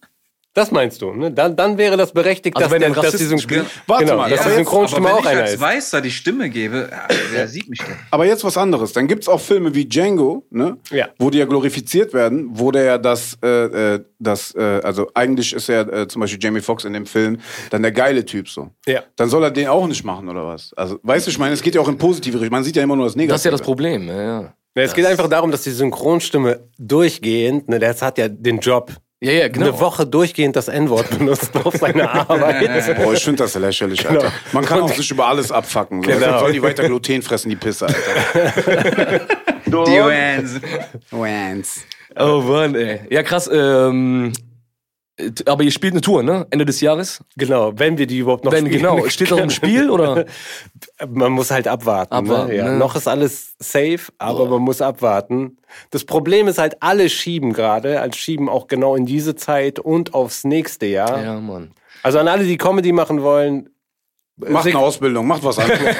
Das 0.54 0.70
meinst 0.70 1.00
du, 1.00 1.14
ne? 1.14 1.30
Dann, 1.30 1.56
dann 1.56 1.78
wäre 1.78 1.96
das 1.96 2.12
berechtigt, 2.12 2.54
Also 2.56 2.68
dass, 2.68 2.72
wenn 2.72 2.92
der, 2.92 3.02
dass 3.02 3.16
die 3.16 3.24
Synchron. 3.24 3.64
Warte 3.86 4.04
genau, 4.04 4.18
mal, 4.18 4.28
dass 4.28 4.40
aber 4.40 4.50
die 4.50 4.56
Synchronstimme 4.56 5.08
auch 5.08 5.16
wenn 5.16 5.22
ich 5.22 5.28
einer 5.28 5.40
als 5.40 5.54
ist. 5.54 5.60
Weißer 5.60 6.00
die 6.02 6.10
Stimme 6.10 6.50
gebe, 6.50 6.90
ja, 6.90 7.08
wer 7.30 7.48
sieht 7.48 7.70
mich 7.70 7.78
denn? 7.78 7.96
Aber 8.10 8.26
jetzt 8.26 8.44
was 8.44 8.58
anderes. 8.58 8.92
Dann 8.92 9.08
gibt's 9.08 9.28
auch 9.28 9.40
Filme 9.40 9.74
wie 9.74 9.86
Django, 9.86 10.44
ne? 10.50 10.76
Ja. 10.90 11.08
wo 11.18 11.30
die 11.30 11.38
ja 11.38 11.46
glorifiziert 11.46 12.12
werden, 12.12 12.50
wo 12.50 12.70
der 12.70 12.84
ja 12.84 12.98
das, 12.98 13.38
äh, 13.42 13.94
äh, 13.94 14.04
das 14.18 14.54
äh, 14.54 14.80
also 14.84 15.10
eigentlich 15.14 15.54
ist 15.54 15.70
er 15.70 15.90
äh, 15.90 16.06
zum 16.06 16.20
Beispiel 16.20 16.38
Jamie 16.42 16.60
Foxx 16.60 16.84
in 16.84 16.92
dem 16.92 17.06
Film 17.06 17.38
dann 17.70 17.80
der 17.80 17.92
geile 17.92 18.22
Typ 18.26 18.46
so. 18.46 18.68
Ja. 18.86 19.04
Dann 19.16 19.30
soll 19.30 19.42
er 19.44 19.50
den 19.50 19.68
auch 19.68 19.86
nicht 19.86 20.04
machen 20.04 20.28
oder 20.28 20.46
was? 20.46 20.74
Also, 20.74 20.98
weißt 21.02 21.26
du, 21.26 21.30
ich 21.30 21.38
meine, 21.38 21.54
es 21.54 21.62
geht 21.62 21.74
ja 21.76 21.80
auch 21.80 21.88
in 21.88 21.96
positive 21.96 22.38
Richtung. 22.38 22.52
Man 22.52 22.64
sieht 22.64 22.76
ja 22.76 22.82
immer 22.82 22.96
nur 22.96 23.06
das 23.06 23.16
Negative. 23.16 23.32
Das 23.32 23.40
ist 23.40 23.44
ja 23.46 23.50
das 23.52 23.62
Problem. 23.62 24.06
Ja, 24.06 24.22
ja. 24.22 24.54
Ja, 24.74 24.82
es 24.84 24.94
geht 24.94 25.04
einfach 25.06 25.28
darum, 25.28 25.50
dass 25.50 25.62
die 25.62 25.70
Synchronstimme 25.70 26.60
durchgehend, 26.78 27.68
ne, 27.68 27.78
das 27.78 28.00
hat 28.00 28.16
ja 28.18 28.28
den 28.28 28.58
Job, 28.58 28.92
Ja, 29.20 29.32
ja, 29.32 29.48
genau. 29.48 29.66
eine 29.66 29.80
Woche 29.80 30.06
durchgehend 30.06 30.56
das 30.56 30.68
N-Wort 30.68 31.10
benutzt 31.10 31.50
auf 31.62 31.74
seine 31.74 32.10
Arbeit. 32.30 32.96
Boah, 32.96 33.12
ich 33.12 33.22
finde 33.22 33.42
das 33.42 33.54
lächerlich, 33.54 34.08
Alter. 34.08 34.32
Man 34.52 34.64
kann 34.64 34.80
auch 34.80 34.88
sich 34.92 35.10
über 35.10 35.26
alles 35.26 35.52
abfacken. 35.52 36.02
So. 36.02 36.08
Genau. 36.08 36.18
Deshalb 36.20 36.40
Soll 36.40 36.52
die 36.52 36.62
weiter 36.62 36.84
Gluten 36.84 37.20
fressen, 37.22 37.50
die 37.50 37.56
Pisse, 37.56 37.86
Alter. 37.86 39.20
Die 39.66 39.72
Wans. 39.72 40.60
Wans. 41.10 41.80
Oh 42.18 42.42
Mann, 42.42 42.74
ey. 42.74 43.00
Ja, 43.08 43.22
krass. 43.22 43.48
Ähm, 43.50 44.32
aber 45.46 45.62
ihr 45.62 45.70
spielt 45.70 45.92
eine 45.92 46.00
Tour, 46.00 46.22
ne? 46.22 46.46
Ende 46.50 46.64
des 46.64 46.80
Jahres? 46.80 47.22
genau, 47.36 47.72
wenn 47.76 47.98
wir 47.98 48.06
die 48.06 48.18
überhaupt 48.18 48.44
noch 48.44 48.52
Wenn, 48.52 48.66
spielen 48.66 48.82
genau. 48.82 49.08
Steht 49.08 49.30
das 49.30 49.38
im. 49.38 49.50
Spiel 49.50 49.90
oder? 49.90 50.24
Man 51.08 51.32
muss 51.32 51.50
halt 51.50 51.68
abwarten. 51.68 52.14
Abwarten, 52.14 52.48
ne? 52.48 52.56
Ja. 52.56 52.70
ne? 52.70 52.78
Noch 52.78 52.96
ist 52.96 53.06
alles 53.06 53.54
safe, 53.58 54.12
aber 54.18 54.46
man 54.46 54.62
muss 54.62 54.80
abwarten. 54.80 55.58
Das 55.90 56.04
Problem 56.04 56.48
ist 56.48 56.58
halt, 56.58 56.76
alle 56.80 57.08
schieben 57.08 57.52
gerade, 57.52 58.00
also 58.00 58.16
schieben 58.16 58.48
auch 58.48 58.66
genau 58.66 58.96
in 58.96 59.06
diese 59.06 59.34
Zeit 59.34 59.78
und 59.78 60.14
aufs 60.14 60.44
nächste 60.44 60.86
Jahr. 60.86 61.22
Ja, 61.22 61.40
Mann. 61.40 61.72
Also 62.02 62.18
an 62.18 62.28
alle, 62.28 62.44
die 62.44 62.56
Comedy 62.56 62.92
machen 62.92 63.22
wollen, 63.22 63.68
Macht 64.36 64.66
eine 64.66 64.78
Ausbildung, 64.78 65.26
macht 65.26 65.44
was 65.44 65.58
anderes. 65.58 65.80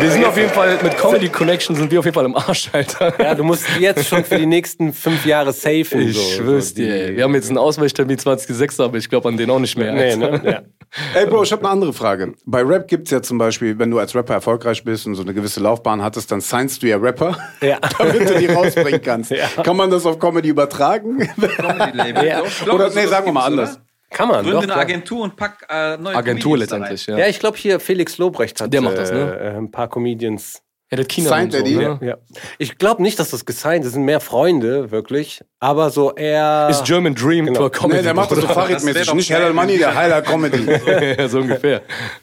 Wir 0.00 0.10
sind 0.10 0.24
auf 0.24 0.36
jeden 0.36 0.50
Fall, 0.50 0.78
mit 0.82 0.96
Comedy 0.96 1.28
Connection 1.28 1.76
sind 1.76 1.90
wir 1.90 1.98
auf 1.98 2.04
jeden 2.04 2.14
Fall 2.14 2.24
im 2.24 2.36
Arsch, 2.36 2.70
Alter. 2.72 3.12
ja, 3.22 3.34
du 3.34 3.44
musst 3.44 3.64
jetzt 3.78 4.06
schon 4.08 4.24
für 4.24 4.38
die 4.38 4.46
nächsten 4.46 4.92
fünf 4.92 5.24
Jahre 5.26 5.52
safen. 5.52 6.00
Ich 6.00 6.16
so, 6.16 6.22
schwör's 6.42 6.74
dir, 6.74 6.94
ey. 6.94 7.16
Wir 7.16 7.24
haben 7.24 7.34
jetzt 7.34 7.48
einen 7.48 7.58
Ausweichtermin 7.58 8.18
2006, 8.18 8.80
aber 8.80 8.98
ich 8.98 9.08
glaube 9.08 9.28
an 9.28 9.36
den 9.36 9.50
auch 9.50 9.58
nicht 9.58 9.76
mehr. 9.76 9.92
Nee, 9.92 10.16
ne? 10.16 10.40
Ja. 10.44 10.62
Ey, 11.18 11.24
Bro, 11.26 11.44
ich 11.44 11.52
habe 11.52 11.62
eine 11.62 11.70
andere 11.70 11.92
Frage. 11.94 12.34
Bei 12.44 12.60
Rap 12.62 12.86
gibt's 12.86 13.10
ja 13.10 13.22
zum 13.22 13.38
Beispiel, 13.38 13.78
wenn 13.78 13.90
du 13.90 13.98
als 13.98 14.14
Rapper 14.14 14.34
erfolgreich 14.34 14.84
bist 14.84 15.06
und 15.06 15.14
so 15.14 15.22
eine 15.22 15.32
gewisse 15.32 15.58
Laufbahn 15.60 16.02
hattest, 16.02 16.30
dann 16.30 16.42
signst 16.42 16.82
du 16.82 16.86
ja 16.88 16.98
Rapper, 16.98 17.34
Ja. 17.62 17.78
damit 17.98 18.28
du 18.28 18.38
die 18.38 18.46
rausbringen 18.46 19.00
kannst. 19.02 19.30
Ja. 19.30 19.46
Kann 19.62 19.76
man 19.78 19.90
das 19.90 20.04
auf 20.04 20.18
Comedy 20.18 20.50
übertragen? 20.50 21.26
Comedy-Label. 21.56 22.24
Ja. 22.28 22.42
Oder, 22.72 22.90
nee, 22.90 23.06
sagen 23.06 23.24
wir 23.26 23.32
mal 23.32 23.46
anders. 23.46 23.72
oder? 23.72 23.82
Kann 24.12 24.28
man, 24.28 24.36
Gründe 24.44 24.52
doch. 24.52 24.58
eine 24.62 24.66
klar. 24.72 24.80
Agentur 24.80 25.22
und 25.24 25.36
pack 25.36 25.66
äh, 25.70 25.96
neue 25.96 26.14
Agentur 26.16 26.52
Comedians 26.52 26.70
da 26.70 26.76
rein. 26.76 26.82
letztendlich, 26.82 27.06
ja. 27.06 27.18
Ja, 27.18 27.26
ich 27.28 27.38
glaube 27.40 27.56
hier 27.58 27.80
Felix 27.80 28.18
Lobrecht 28.18 28.60
hat 28.60 28.72
Der 28.72 28.80
macht 28.80 28.98
das, 28.98 29.10
ne? 29.12 29.38
äh, 29.40 29.56
ein 29.56 29.70
paar 29.70 29.88
Comedians. 29.88 30.62
Ja, 30.90 30.98
das 30.98 31.06
China 31.08 31.30
Signed 31.30 31.46
und 31.46 31.52
so, 31.52 31.56
er 31.56 31.62
die? 31.62 31.76
ne? 31.76 31.98
Ja. 32.02 32.18
Ich 32.58 32.76
glaube 32.76 33.00
nicht, 33.00 33.18
dass 33.18 33.30
das 33.30 33.46
gesigned 33.46 33.80
ist. 33.82 33.86
Das 33.86 33.92
sind 33.94 34.04
mehr 34.04 34.20
Freunde, 34.20 34.90
wirklich. 34.90 35.40
Aber 35.58 35.88
so 35.88 36.14
eher. 36.14 36.68
Ist 36.70 36.84
German 36.84 37.14
Dream 37.14 37.46
Genau. 37.46 37.70
Comedy. 37.70 37.96
Nee, 37.96 38.02
der 38.02 38.12
macht 38.12 38.30
das 38.30 38.40
so 38.40 38.48
wär 38.94 39.14
Nicht 39.14 39.30
doch 39.30 39.34
Hell 39.36 39.42
geil, 39.44 39.52
Money, 39.54 39.78
der 39.78 39.94
Heiler 39.94 40.20
Comedy. 40.20 40.66
ja, 41.18 41.28
so 41.28 41.38
ungefähr. 41.38 41.80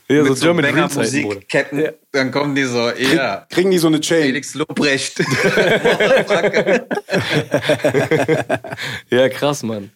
Ja, 0.07 0.23
so 0.23 0.29
Mit 0.29 0.37
so 0.37 0.45
German 0.45 0.65
Dream 0.65 0.75
Bruder. 0.75 0.87
Banger-Musikketten, 0.87 1.89
dann 2.11 2.29
kommen 2.31 2.53
die 2.53 2.65
so, 2.65 2.91
ja, 2.91 3.47
Kriegen 3.49 3.71
die 3.71 3.79
so 3.79 3.87
eine 3.87 4.01
Chain. 4.01 4.21
Felix 4.25 4.53
Lobrecht. 4.53 5.19
Ja, 9.09 9.29
krass, 9.29 9.63
Mann. 9.63 9.91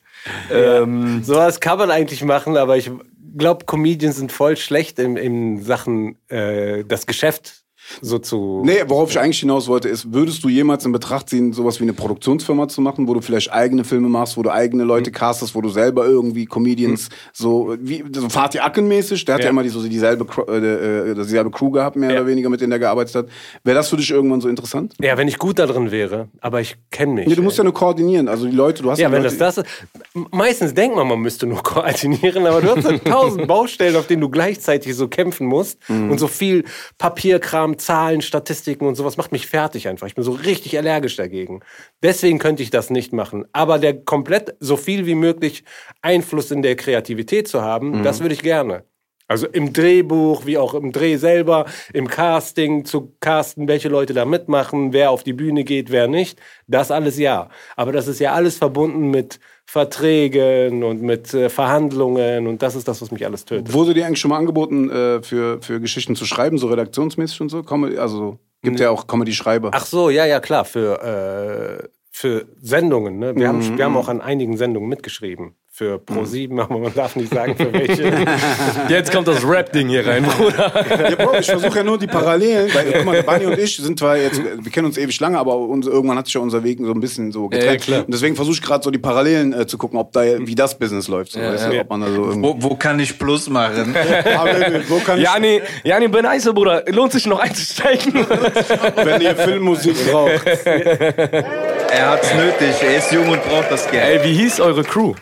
Ähm, 0.51 1.23
Sowas 1.23 1.59
kann 1.59 1.77
man 1.77 1.91
eigentlich 1.91 2.23
machen, 2.23 2.57
aber 2.57 2.77
ich 2.77 2.91
glaube, 3.37 3.65
Comedians 3.65 4.17
sind 4.17 4.31
voll 4.31 4.57
schlecht 4.57 4.99
in, 4.99 5.17
in 5.17 5.61
Sachen 5.61 6.17
äh, 6.29 6.83
das 6.85 7.05
Geschäft 7.05 7.62
so 8.01 8.17
zu. 8.19 8.61
Nee, 8.65 8.83
worauf 8.87 9.09
ich 9.11 9.19
eigentlich 9.19 9.39
hinaus 9.39 9.67
wollte, 9.67 9.89
ist, 9.89 10.13
würdest 10.13 10.43
du 10.43 10.49
jemals 10.49 10.85
in 10.85 10.91
Betracht 10.91 11.29
ziehen, 11.29 11.53
sowas 11.53 11.79
wie 11.79 11.83
eine 11.83 11.93
Produktionsfirma 11.93 12.67
zu 12.67 12.81
machen, 12.81 13.07
wo 13.07 13.13
du 13.13 13.21
vielleicht 13.21 13.51
eigene 13.51 13.83
Filme 13.83 14.09
machst, 14.09 14.37
wo 14.37 14.43
du 14.43 14.49
eigene 14.51 14.83
Leute 14.83 15.09
Mhm. 15.09 15.13
castest, 15.15 15.55
wo 15.55 15.61
du 15.61 15.69
selber 15.69 16.05
irgendwie 16.05 16.45
Comedians, 16.45 17.09
so 17.33 17.75
wie 17.79 18.03
so 18.13 18.29
Fatih 18.29 18.59
Akin 18.61 18.87
mäßig, 18.87 19.25
der 19.25 19.35
hat 19.35 19.41
ja, 19.41 19.45
Ja. 19.45 19.49
immer 19.51 19.63
die, 19.63 19.69
so 19.69 19.81
dieselbe, 19.83 20.25
äh, 20.47 21.11
äh, 21.11 21.15
dieselbe 21.15 21.51
Crew 21.51 21.71
gehabt, 21.71 21.95
mehr 21.95 22.11
Ja. 22.11 22.19
oder 22.21 22.27
weniger, 22.27 22.49
mit 22.49 22.61
denen 22.61 22.71
er 22.71 22.79
gearbeitet 22.79 23.15
hat. 23.15 23.25
Wäre 23.63 23.75
das 23.77 23.89
für 23.89 23.97
dich 23.97 24.09
irgendwann 24.11 24.41
so 24.41 24.47
interessant? 24.49 24.93
Ja, 25.01 25.17
wenn 25.17 25.27
ich 25.27 25.37
gut 25.37 25.59
da 25.59 25.65
drin 25.65 25.91
wäre, 25.91 26.27
aber 26.41 26.61
ich 26.61 26.75
kenne 26.91 27.13
mich. 27.13 27.27
Nee, 27.27 27.35
du 27.35 27.41
musst 27.43 27.57
ja 27.57 27.63
nur 27.63 27.73
koordinieren, 27.73 28.27
also 28.27 28.45
die 28.45 28.55
Leute, 28.55 28.83
du 28.83 28.91
hast 28.91 28.99
Ja, 28.99 29.11
wenn 29.11 29.23
Leute, 29.23 29.35
das 29.37 29.55
das 29.55 29.65
ist. 29.65 29.87
Meistens 30.31 30.73
denkt 30.73 30.95
man, 30.95 31.07
man 31.07 31.19
müsste 31.19 31.45
nur 31.45 31.57
koordinieren, 31.63 32.45
aber 32.47 32.61
du 32.61 32.75
hast 32.75 32.85
dann 32.85 33.03
tausend 33.03 33.47
Baustellen, 33.47 33.95
auf 33.95 34.07
denen 34.07 34.21
du 34.21 34.29
gleichzeitig 34.29 34.95
so 34.95 35.07
kämpfen 35.07 35.47
musst. 35.47 35.77
Mhm. 35.89 36.11
Und 36.11 36.19
so 36.19 36.27
viel 36.27 36.63
Papierkram, 36.97 37.72
Zahlen, 37.79 38.21
Statistiken 38.21 38.85
und 38.87 38.95
sowas 38.95 39.17
macht 39.17 39.31
mich 39.31 39.47
fertig 39.47 39.87
einfach. 39.87 40.07
Ich 40.07 40.15
bin 40.15 40.23
so 40.23 40.31
richtig 40.31 40.77
allergisch 40.77 41.15
dagegen. 41.15 41.61
Deswegen 42.01 42.39
könnte 42.39 42.63
ich 42.63 42.69
das 42.69 42.89
nicht 42.89 43.13
machen. 43.13 43.45
Aber 43.53 43.79
der 43.79 43.93
komplett 44.03 44.55
so 44.59 44.77
viel 44.77 45.05
wie 45.05 45.15
möglich 45.15 45.63
Einfluss 46.01 46.51
in 46.51 46.61
der 46.61 46.75
Kreativität 46.75 47.47
zu 47.47 47.61
haben, 47.61 47.99
Mhm. 47.99 48.03
das 48.03 48.19
würde 48.21 48.33
ich 48.33 48.41
gerne. 48.41 48.83
Also 49.27 49.47
im 49.47 49.71
Drehbuch, 49.73 50.45
wie 50.45 50.57
auch 50.57 50.73
im 50.73 50.91
Dreh 50.91 51.15
selber, 51.15 51.65
im 51.93 52.07
Casting 52.09 52.83
zu 52.85 53.15
casten, 53.21 53.67
welche 53.69 53.87
Leute 53.87 54.13
da 54.13 54.25
mitmachen, 54.25 54.91
wer 54.91 55.11
auf 55.11 55.23
die 55.23 55.33
Bühne 55.33 55.63
geht, 55.63 55.91
wer 55.91 56.07
nicht. 56.07 56.39
Das 56.67 56.91
alles 56.91 57.17
ja. 57.17 57.49
Aber 57.77 57.93
das 57.93 58.07
ist 58.07 58.19
ja 58.19 58.33
alles 58.33 58.57
verbunden 58.57 59.09
mit 59.11 59.39
Verträgen 59.65 60.83
und 60.83 61.01
mit 61.01 61.33
äh, 61.33 61.49
Verhandlungen 61.49 62.47
und 62.47 62.61
das 62.61 62.75
ist 62.75 62.87
das, 62.87 63.01
was 63.01 63.11
mich 63.11 63.25
alles 63.25 63.45
tötet. 63.45 63.73
Wurde 63.73 63.93
dir 63.93 64.05
eigentlich 64.05 64.19
schon 64.19 64.29
mal 64.29 64.37
angeboten, 64.37 64.89
äh, 64.89 65.23
für, 65.23 65.61
für 65.61 65.79
Geschichten 65.79 66.15
zu 66.15 66.25
schreiben, 66.25 66.57
so 66.57 66.67
redaktionsmäßig 66.67 67.41
und 67.41 67.49
so? 67.49 67.63
Comedy, 67.63 67.97
also 67.97 68.39
gibt 68.61 68.79
ja 68.79 68.89
auch 68.89 69.07
Comedy-Schreiber. 69.07 69.71
Ach 69.73 69.85
so, 69.85 70.09
ja, 70.09 70.25
ja, 70.25 70.39
klar, 70.39 70.65
für, 70.65 71.83
äh, 71.83 71.87
für 72.09 72.45
Sendungen. 72.61 73.19
Ne? 73.19 73.35
Wir, 73.35 73.47
haben, 73.47 73.77
wir 73.77 73.85
haben 73.85 73.97
auch 73.97 74.07
an 74.07 74.21
einigen 74.21 74.57
Sendungen 74.57 74.89
mitgeschrieben. 74.89 75.55
Für 75.75 75.95
Pro7, 75.95 76.61
aber 76.61 76.77
man 76.77 76.93
darf 76.93 77.15
nicht 77.15 77.33
sagen, 77.33 77.55
für 77.55 77.73
welche. 77.73 78.03
Jetzt 78.89 79.11
kommt 79.11 79.27
das 79.27 79.43
Rap-Ding 79.43 79.89
hier 79.89 80.05
rein, 80.05 80.23
Bruder. 80.23 80.71
Ja, 81.09 81.15
Bro, 81.15 81.39
ich 81.39 81.47
versuche 81.47 81.77
ja 81.77 81.83
nur 81.83 81.97
die 81.97 82.05
Parallelen, 82.05 82.71
weil, 82.71 82.93
guck 82.93 83.05
mal, 83.05 83.23
Bunny 83.23 83.47
und 83.47 83.57
ich 83.57 83.77
sind 83.77 83.97
zwar 83.97 84.15
jetzt, 84.15 84.39
wir 84.39 84.71
kennen 84.71 84.85
uns 84.85 84.99
ewig 84.99 85.19
lange, 85.19 85.39
aber 85.39 85.57
uns, 85.57 85.87
irgendwann 85.87 86.19
hat 86.19 86.25
sich 86.27 86.35
ja 86.35 86.41
unser 86.41 86.63
Weg 86.63 86.77
so 86.79 86.91
ein 86.91 86.99
bisschen 86.99 87.31
so 87.31 87.49
getrennt. 87.49 87.71
Ja, 87.71 87.77
klar. 87.77 88.05
Und 88.05 88.13
deswegen 88.13 88.35
versuche 88.35 88.57
ich 88.57 88.61
gerade 88.61 88.83
so 88.83 88.91
die 88.91 88.99
Parallelen 88.99 89.51
äh, 89.51 89.65
zu 89.65 89.79
gucken, 89.79 89.97
ob 89.97 90.11
da, 90.11 90.21
wie 90.21 90.53
das 90.53 90.77
Business 90.77 91.07
läuft. 91.07 91.31
So, 91.31 91.39
weißt 91.39 91.71
du, 91.71 91.79
ob 91.79 91.89
man 91.89 92.01
da 92.01 92.07
so. 92.11 92.43
Wo, 92.43 92.55
wo 92.59 92.75
kann 92.75 92.99
ich 92.99 93.17
Plus 93.17 93.49
machen? 93.49 93.95
Wo 94.89 94.99
kann 94.99 95.17
ich, 95.17 95.23
Jani, 95.23 95.59
Jani 95.83 96.07
Beneise, 96.07 96.53
Bruder, 96.53 96.83
lohnt 96.89 97.13
sich 97.13 97.25
noch 97.25 97.39
einzusteigen? 97.39 98.13
wenn 98.95 99.21
ihr 99.21 99.35
Filmmusik 99.35 99.95
braucht? 100.11 100.45
er 100.45 102.11
hat's 102.11 102.31
nötig, 102.35 102.75
er 102.83 102.97
ist 102.97 103.11
jung 103.11 103.27
und 103.27 103.43
braucht 103.43 103.71
das 103.71 103.89
Geld. 103.89 104.21
Ey, 104.21 104.29
wie 104.29 104.37
hieß 104.39 104.59
eure 104.59 104.83
Crew? 104.83 105.15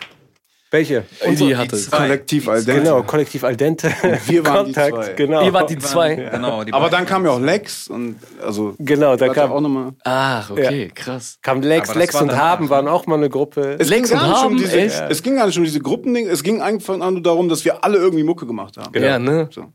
Welche? 0.72 1.04
Und 1.26 1.38
die 1.38 1.54
hatte. 1.54 1.78
Kollektiv 1.90 2.48
al 2.48 2.64
dente. 2.64 2.80
Genau, 2.82 3.02
Kollektiv 3.02 3.44
Al 3.44 3.56
Dente. 3.56 3.88
wir 4.26 4.46
waren 4.46 4.66
die 4.66 4.72
Kontakt, 4.72 5.04
zwei. 5.04 5.12
Genau. 5.14 5.44
Ihr 5.44 5.52
wart 5.52 5.70
die 5.70 5.78
zwei. 5.78 6.14
Genau, 6.14 6.64
die 6.64 6.72
Aber 6.72 6.88
dann 6.88 7.04
kam 7.06 7.24
ja 7.24 7.32
auch 7.32 7.40
Lex 7.40 7.88
und 7.88 8.16
also 8.42 8.74
Genau, 8.78 9.16
da 9.16 9.28
kam, 9.28 9.52
auch 9.52 9.60
nochmal. 9.60 9.92
Ach, 10.04 10.50
okay, 10.50 10.90
krass. 10.94 11.38
kam 11.42 11.60
Lex, 11.62 11.94
Lex 11.94 12.14
war 12.14 12.22
und 12.22 12.36
Haben 12.36 12.70
waren 12.70 12.88
auch 12.88 13.06
mal 13.06 13.16
eine 13.16 13.28
Gruppe. 13.28 13.76
Es 13.78 13.88
Lex 13.88 14.08
ging, 14.08 14.18
gar 14.18 14.24
und 14.24 14.30
nicht 14.30 14.38
um 14.38 14.44
Haben, 14.44 14.56
diese, 14.56 14.80
echt? 14.80 15.02
es 15.10 15.22
ging 15.22 15.36
gar 15.36 15.46
nicht 15.46 15.58
um 15.58 15.64
diese 15.64 15.80
Gruppending, 15.80 16.28
es 16.28 16.42
ging 16.42 16.62
einfach 16.62 16.96
nur 16.96 17.22
darum, 17.22 17.48
dass 17.48 17.64
wir 17.64 17.84
alle 17.84 17.98
irgendwie 17.98 18.24
Mucke 18.24 18.46
gemacht 18.46 18.76
haben. 18.78 18.98
Ja, 18.98 19.18
ne? 19.18 19.48
So. 19.50 19.66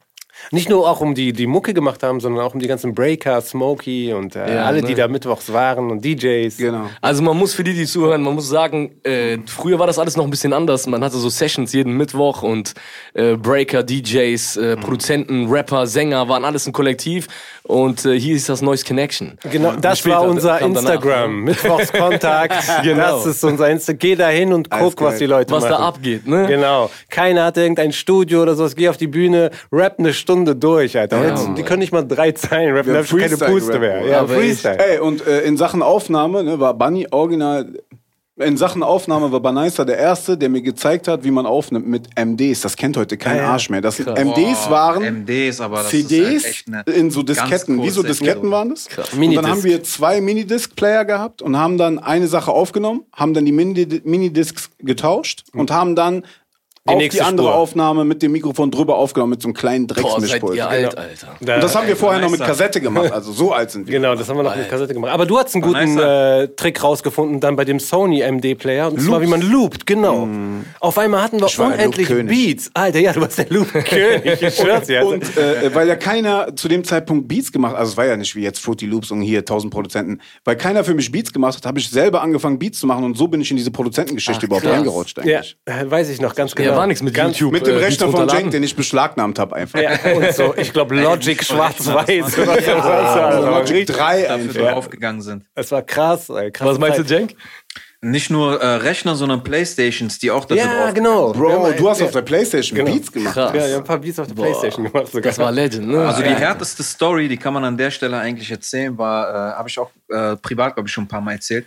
Nicht 0.52 0.70
nur 0.70 0.90
auch 0.90 1.02
um 1.02 1.14
die, 1.16 1.34
die 1.34 1.48
Mucke 1.48 1.74
gemacht 1.74 2.04
haben, 2.04 2.20
sondern 2.20 2.44
auch 2.46 2.54
um 2.54 2.60
die 2.60 2.68
ganzen 2.68 2.94
Breaker, 2.94 3.42
Smokey 3.42 4.14
und 4.14 4.36
äh, 4.36 4.56
Ja, 4.56 4.66
alle, 4.66 4.82
ne? 4.82 4.88
die 4.88 4.96
da 4.96 5.08
mittwochs 5.08 5.52
waren 5.52 5.92
und 5.92 6.04
DJs. 6.04 6.58
Genau. 6.58 6.90
Also 7.02 7.22
man 7.22 7.38
muss 7.38 7.54
für 7.54 7.64
die, 7.64 7.74
die 7.74 7.86
zuhören, 7.86 8.22
man 8.22 8.36
muss 8.36 8.48
sagen, 8.48 8.96
äh, 9.04 9.38
früher 9.48 9.80
war 9.80 9.88
das 9.88 10.00
alles 10.00 10.16
noch 10.16 10.24
ein 10.24 10.30
bisschen 10.30 10.54
anders. 10.54 10.88
Man 10.88 11.04
hatte 11.04 11.18
so 11.18 11.30
Sessions 11.30 11.74
jeden 11.74 11.94
Mittwoch 11.98 12.44
und 12.44 12.74
äh, 13.14 13.36
Breaker, 13.36 13.84
DJs, 13.84 14.58
äh, 14.58 14.78
Produzenten, 14.78 15.48
Rapper, 15.50 15.88
Sänger 15.88 16.30
waren 16.30 16.46
alles 16.46 16.68
ein 16.68 16.74
Kollektiv. 16.74 17.28
Und 17.64 18.06
äh, 18.06 18.18
hier 18.18 18.36
ist 18.36 18.48
das 18.48 18.62
Noise 18.62 18.86
Connection. 18.86 19.38
Genau, 19.52 19.74
das 19.74 20.00
später, 20.00 20.18
war 20.18 20.22
unser 20.24 20.62
Instagram. 20.62 21.44
Mittwochskontakt. 21.44 22.54
Genau. 22.84 23.18
Das 23.18 23.26
ist 23.26 23.44
unser 23.44 23.70
Instagram. 23.70 24.00
Geh 24.00 24.16
da 24.16 24.30
hin 24.30 24.54
und 24.54 24.70
guck, 24.70 25.02
was 25.02 25.18
die 25.18 25.26
Leute 25.26 25.52
Was 25.52 25.64
machen. 25.64 25.72
da 25.74 25.80
abgeht, 25.80 26.28
ne? 26.28 26.46
Genau. 26.48 26.90
Keiner 27.10 27.46
hat 27.46 27.58
irgendein 27.58 27.92
Studio 27.92 28.44
oder 28.44 28.56
sowas. 28.56 28.76
Geh 28.76 28.88
auf 28.88 28.98
die 28.98 29.08
Bühne, 29.08 29.50
rap 29.72 29.96
eine 29.98 30.14
Stunde 30.14 30.27
durch, 30.36 30.98
Alter. 30.98 31.24
Ja, 31.24 31.30
Jetzt, 31.30 31.50
die 31.58 31.64
können 31.64 31.80
nicht 31.80 31.92
mal 31.94 32.04
drei 32.08 32.32
Zeilen 32.32 32.76
rappen, 32.76 32.94
da 32.94 33.00
haben 33.00 33.08
hab 33.08 33.18
ich 33.18 33.38
keine 33.40 33.52
Puste 33.52 33.80
mehr. 33.80 34.06
Ja, 34.06 34.20
aber 34.20 34.36
Freestyle. 34.36 34.78
Ey, 34.78 35.00
und 35.00 35.26
äh, 35.26 35.42
in 35.42 35.58
Sachen 35.58 35.82
Aufnahme 35.82 36.44
ne, 36.44 36.60
war 36.60 36.74
Bunny 36.74 37.08
original. 37.12 37.74
In 38.40 38.56
Sachen 38.56 38.84
Aufnahme 38.84 39.32
war 39.32 39.40
Banaisa 39.40 39.84
der 39.84 39.98
Erste, 39.98 40.38
der 40.38 40.50
mir 40.50 40.62
gezeigt 40.62 41.08
hat, 41.08 41.24
wie 41.24 41.32
man 41.32 41.48
aufnimmt 41.48 41.88
mit 41.88 42.08
MDs. 42.24 42.62
Das 42.62 42.76
kennt 42.78 42.96
heute 42.96 43.18
kein 43.18 43.38
Ah, 43.40 43.42
ja. 43.42 43.48
Arsch 43.54 43.72
mehr. 43.72 43.82
Das 43.82 43.96
sind 43.96 44.08
MDs 44.10 44.70
waren 44.70 45.24
MDs, 45.24 45.60
aber 45.60 45.78
das 45.78 45.90
CDs 45.90 46.46
ist 46.46 46.66
halt 46.72 46.88
in 46.88 47.10
so 47.10 47.24
Disketten. 47.24 47.82
Wie 47.82 47.90
so 47.90 48.04
Disketten 48.04 48.52
waren 48.52 48.70
das? 48.70 48.88
Und 49.20 49.34
dann 49.34 49.50
haben 49.50 49.64
wir 49.64 49.82
zwei 49.82 50.22
Minidisc-Player 50.22 51.06
gehabt 51.06 51.42
und 51.42 51.58
haben 51.58 51.80
dann 51.80 51.98
eine 51.98 52.28
Sache 52.28 52.52
aufgenommen, 52.52 53.06
haben 53.12 53.34
dann 53.34 53.44
die 53.44 53.52
Mini- 53.52 54.02
Minidiscs 54.04 54.70
getauscht 54.78 55.46
und 55.56 55.72
haben 55.72 55.96
dann 55.96 56.24
auf 56.88 57.08
die 57.08 57.22
andere 57.22 57.48
Spur. 57.48 57.56
Aufnahme 57.56 58.04
mit 58.06 58.22
dem 58.22 58.32
Mikrofon 58.32 58.72
drüber 58.72 58.98
aufgenommen, 58.98 59.32
mit 59.32 59.42
so 59.42 59.48
einem 59.48 59.54
kleinen 59.56 59.88
Boah, 59.88 59.96
seid 59.96 60.04
Drecksmischpult. 60.04 60.56
ihr 60.58 60.68
alt, 60.68 60.98
Alter. 60.98 61.28
Da- 61.42 61.56
Und 61.56 61.64
das 61.64 61.76
haben 61.76 61.88
wir 61.88 61.96
vorher 61.96 62.22
noch 62.22 62.30
mit. 62.30 62.40
Kassette 62.42 62.82
gemacht. 62.82 63.12
Also 63.12 63.32
so 63.32 63.52
alt 63.54 63.72
sind 63.72 63.88
wir. 63.88 63.94
Genau, 63.94 64.16
das 64.16 64.28
haben 64.30 64.38
wir 64.38 64.44
noch 64.44 64.56
mit 64.56 64.70
Kassette 64.70 64.94
gemacht. 64.94 65.12
Aber 65.12 65.26
du 65.26 65.38
hast 65.38 65.56
einen 65.56 65.62
guten 65.64 65.98
äh, 65.98 66.48
Trick 66.50 66.84
rausgefunden 66.84 67.40
dann 67.40 67.56
bei 67.56 67.66
dem 67.66 67.80
Sony 67.80 68.22
MD-Player. 68.22 68.92
Und 68.92 69.02
zwar, 69.02 69.22
wie 69.22 69.28
man 69.28 69.42
loopt, 69.42 69.86
genau. 69.86 70.28
Auf 70.80 70.98
einmal 70.98 71.22
hatten 71.24 71.40
wir 71.40 71.48
unendlich. 71.66 72.08
Beats. 72.08 72.70
Alter, 72.74 73.00
ja, 73.00 73.14
du 73.14 73.22
warst 73.22 73.38
der 73.38 73.48
Loop-König. 73.50 74.42
Ich 74.42 74.56
schwör's 74.56 74.88
dir. 74.88 75.00
Also, 75.00 75.12
Und 75.14 75.38
äh, 75.38 75.74
weil 75.74 75.88
ja 75.88 75.96
keiner 75.96 76.56
zu 76.56 76.68
dem 76.68 76.84
Zeitpunkt 76.84 77.28
Beats 77.28 77.52
gemacht 77.52 77.76
also 77.76 77.92
es 77.92 77.98
war 77.98 78.06
ja 78.06 78.18
nicht 78.18 78.36
wie 78.36 78.42
jetzt 78.42 78.60
Fruity 78.60 78.86
Loops 78.86 79.12
und 79.12 79.22
hier 79.22 79.40
1000 79.40 79.72
Produzenten, 79.74 80.20
weil 80.44 80.56
keiner 80.56 80.84
für 80.84 80.94
mich 80.94 81.12
Beats 81.12 81.32
gemacht 81.32 81.56
hat, 81.58 81.66
habe 81.66 81.80
ich 81.80 81.90
selber 81.90 82.22
angefangen 82.22 82.60
Beats 82.60 82.80
zu 82.80 82.88
machen 82.88 83.04
und 83.04 83.18
so 83.18 83.28
bin 83.28 83.42
ich 83.42 83.52
in 83.52 83.58
diese 83.58 83.72
Produzentengeschichte 83.72 84.46
überhaupt 84.46 84.66
krass. 84.66 84.76
reingerutscht 84.76 85.18
ja, 85.26 85.38
eigentlich. 85.38 85.58
äh, 85.66 85.90
weiß 85.90 86.10
ich 86.10 86.22
noch 86.22 86.36
ganz 86.36 86.56
genau. 86.56 86.72
Ja, 86.72 86.77
war 86.78 86.88
nichts 86.88 87.04
mit 87.04 87.14
ganz, 87.14 87.38
YouTube. 87.40 87.54
Mit 87.54 87.68
dem 87.68 87.76
äh, 87.78 87.84
Rechner 87.84 88.10
von. 88.10 88.30
Cenk, 88.30 88.52
den 88.52 88.64
ich 88.64 88.76
beschlagnahmt 88.76 89.40
habe 89.40 89.56
einfach. 89.56 89.80
Ja, 89.80 89.92
und 90.16 90.34
so, 90.34 90.54
ich 90.56 90.72
glaube, 90.72 90.96
Logic 91.02 91.44
schwarz-weiß 91.44 92.38
oder 92.40 92.62
so. 92.62 92.72
Also 92.72 92.72
Das 92.72 92.86
war 92.86 93.42
Logic 93.60 93.76
richtig- 93.78 93.96
3 93.96 94.22
dafür 94.22 94.34
einfach. 94.34 94.62
draufgegangen 94.74 95.22
sind. 95.22 95.44
Das 95.56 95.72
war 95.72 95.82
krass. 95.82 96.30
Ey, 96.30 96.52
krasse 96.52 96.72
Was 96.72 96.80
meinst 96.80 97.00
du. 97.00 97.04
Jenk? 97.04 97.36
Nicht 98.00 98.30
nur 98.30 98.62
äh, 98.62 98.76
Rechner, 98.76 99.16
sondern 99.16 99.44
Playstations, 99.44 100.20
die 100.20 100.30
auch 100.30 100.46
dafür 100.46 100.64
Ja, 100.66 100.84
drauf 100.86 100.94
genau. 100.94 101.32
Bro, 101.34 101.68
Ja, 101.70 101.74
du 101.74 101.90
hast 101.90 102.00
ja. 102.00 102.06
auf 102.06 102.12
der 102.12 102.22
Playstation 102.22 102.78
Genau. 102.78 102.92
Beats 102.94 103.12
gemacht. 103.12 103.34
Krass. 103.34 103.52
Ja, 103.56 103.66
ich 103.68 103.74
hab 103.74 103.82
ein 103.82 103.84
paar 103.86 103.98
Beats 103.98 104.20
auf 104.20 104.28
der 104.28 104.36
Playstation 104.36 104.86
gemacht 104.92 105.08
sogar. 105.08 105.24
Das 105.24 105.40
war 105.40 105.52
Legend, 105.52 105.88
ne? 105.88 106.08
Also 106.08 106.22
die 106.22 106.30
härteste 106.30 106.84
Story, 106.84 107.28
die 107.28 107.38
kann 107.38 107.54
man 107.56 107.64
an 107.64 107.76
der 107.76 107.90
Stelle 107.90 108.20
eigentlich 108.20 108.52
erzählen, 108.52 108.96
war, 109.00 109.30
äh, 109.30 109.54
habe 109.58 109.68
ich 109.68 109.80
auch 109.80 109.90
äh, 110.10 110.36
privat, 110.36 110.76
glaube 110.76 110.88
ich, 110.88 110.94
schon 110.94 111.06
ein 111.06 111.08
paar 111.08 111.22
Mal 111.22 111.34
erzählt. 111.34 111.66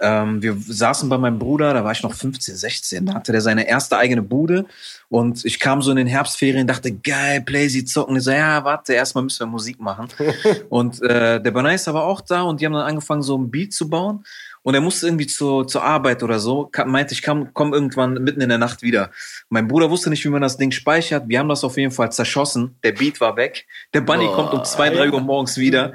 Ähm, 0.00 0.42
wir 0.42 0.56
saßen 0.58 1.08
bei 1.08 1.18
meinem 1.18 1.38
Bruder, 1.38 1.72
da 1.72 1.84
war 1.84 1.92
ich 1.92 2.02
noch 2.02 2.14
15, 2.14 2.56
16, 2.56 3.06
da 3.06 3.14
hatte 3.14 3.32
der 3.32 3.40
seine 3.40 3.68
erste 3.68 3.96
eigene 3.96 4.22
Bude 4.22 4.66
und 5.08 5.44
ich 5.44 5.60
kam 5.60 5.82
so 5.82 5.92
in 5.92 5.96
den 5.96 6.06
Herbstferien, 6.08 6.66
dachte, 6.66 6.92
geil, 6.92 7.42
Playsy 7.42 7.84
zocken. 7.84 8.16
Ich 8.16 8.24
so, 8.24 8.32
ja, 8.32 8.64
warte, 8.64 8.94
erstmal 8.94 9.22
müssen 9.22 9.40
wir 9.40 9.46
Musik 9.46 9.78
machen. 9.78 10.08
und 10.68 11.00
äh, 11.02 11.40
der 11.40 11.50
Banais 11.52 11.86
war 11.86 12.04
auch 12.04 12.20
da 12.20 12.42
und 12.42 12.60
die 12.60 12.66
haben 12.66 12.72
dann 12.72 12.86
angefangen, 12.86 13.22
so 13.22 13.38
ein 13.38 13.50
Beat 13.50 13.72
zu 13.72 13.88
bauen. 13.88 14.24
Und 14.64 14.74
er 14.74 14.80
musste 14.80 15.06
irgendwie 15.06 15.26
zur, 15.26 15.68
zur 15.68 15.84
Arbeit 15.84 16.22
oder 16.22 16.38
so, 16.38 16.70
meinte, 16.86 17.12
ich 17.12 17.22
komm, 17.22 17.50
komm 17.52 17.74
irgendwann 17.74 18.14
mitten 18.14 18.40
in 18.40 18.48
der 18.48 18.56
Nacht 18.56 18.80
wieder. 18.80 19.10
Mein 19.50 19.68
Bruder 19.68 19.90
wusste 19.90 20.08
nicht, 20.08 20.24
wie 20.24 20.30
man 20.30 20.40
das 20.40 20.56
Ding 20.56 20.70
speichert. 20.70 21.28
Wir 21.28 21.38
haben 21.38 21.50
das 21.50 21.64
auf 21.64 21.76
jeden 21.76 21.90
Fall 21.90 22.10
zerschossen. 22.10 22.74
Der 22.82 22.92
Beat 22.92 23.20
war 23.20 23.36
weg. 23.36 23.66
Der 23.92 24.00
Bunny 24.00 24.26
kommt 24.26 24.54
um 24.54 24.64
zwei, 24.64 24.88
drei 24.88 25.12
Uhr 25.12 25.20
morgens 25.20 25.58
wieder. 25.58 25.92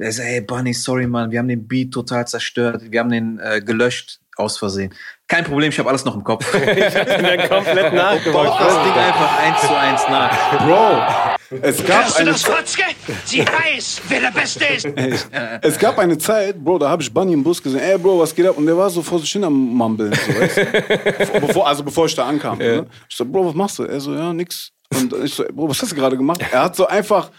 Der 0.00 0.10
sagt, 0.12 0.28
hey 0.28 0.40
Bunny, 0.40 0.72
sorry 0.72 1.06
Mann, 1.06 1.30
wir 1.30 1.38
haben 1.38 1.48
den 1.48 1.68
Beat 1.68 1.92
total 1.92 2.26
zerstört. 2.26 2.82
Wir 2.88 3.00
haben 3.00 3.10
den 3.10 3.38
äh, 3.38 3.60
gelöscht 3.60 4.18
aus 4.34 4.56
Versehen. 4.56 4.94
Kein 5.28 5.44
Problem, 5.44 5.68
ich 5.68 5.78
habe 5.78 5.90
alles 5.90 6.06
noch 6.06 6.14
im 6.14 6.24
Kopf. 6.24 6.50
dann 6.52 7.48
komplett 7.50 7.50
Baut 7.50 7.92
nachgebaut. 7.92 8.60
das 8.60 8.82
Ding 8.82 8.92
einfach 8.94 9.38
eins 9.38 9.60
zu 9.60 9.78
eins 9.78 10.02
nach. 10.08 10.66
Bro, 11.50 11.58
es 11.60 11.84
gab 11.84 12.04
Hörst 12.04 12.16
du 12.16 12.20
eine 12.22 12.30
das, 12.30 12.42
Fotzke? 12.42 12.82
Sie 13.26 13.40
weiß, 13.40 14.00
wer 14.08 14.20
der 14.20 14.30
Beste 14.30 14.64
ist. 14.64 14.88
Es 15.62 15.78
gab 15.78 15.98
eine 15.98 16.16
Zeit, 16.16 16.56
Bro, 16.64 16.78
da 16.78 16.88
habe 16.88 17.02
ich 17.02 17.12
Bunny 17.12 17.34
im 17.34 17.42
Bus 17.42 17.62
gesehen. 17.62 17.80
Ey, 17.80 17.98
Bro, 17.98 18.20
was 18.20 18.34
geht 18.34 18.46
ab? 18.46 18.56
Und 18.56 18.64
der 18.64 18.78
war 18.78 18.88
so 18.88 19.02
vor 19.02 19.18
sich 19.18 19.30
hin 19.30 19.44
am 19.44 19.52
Mumbeln. 19.52 20.14
So, 20.14 20.40
weißt 20.40 20.56
du? 20.56 21.40
bevor, 21.46 21.68
also 21.68 21.84
bevor 21.84 22.06
ich 22.06 22.14
da 22.14 22.26
ankam. 22.26 22.56
Ne? 22.56 22.86
Ich 23.06 23.16
so, 23.16 23.26
Bro, 23.26 23.48
was 23.48 23.54
machst 23.54 23.78
du? 23.78 23.84
Er 23.84 24.00
so, 24.00 24.14
ja, 24.14 24.32
nix. 24.32 24.70
Und 24.94 25.12
ich 25.24 25.34
so, 25.34 25.44
Bro, 25.52 25.68
was 25.68 25.82
hast 25.82 25.92
du 25.92 25.96
gerade 25.96 26.16
gemacht? 26.16 26.40
Er 26.50 26.62
hat 26.62 26.74
so 26.74 26.86
einfach 26.86 27.30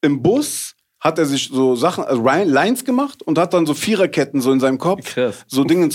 im 0.00 0.22
Bus 0.22 0.75
hat 0.98 1.18
er 1.18 1.26
sich 1.26 1.50
so 1.52 1.76
Sachen, 1.76 2.04
also 2.04 2.22
Ryan- 2.22 2.48
Lines 2.48 2.84
gemacht 2.84 3.22
und 3.22 3.38
hat 3.38 3.52
dann 3.52 3.66
so 3.66 3.74
Viererketten 3.74 4.40
so 4.40 4.50
in 4.50 4.60
seinem 4.60 4.78
Kopf. 4.78 5.14
Krass. 5.14 5.44
So 5.46 5.62
Dinge, 5.62 5.88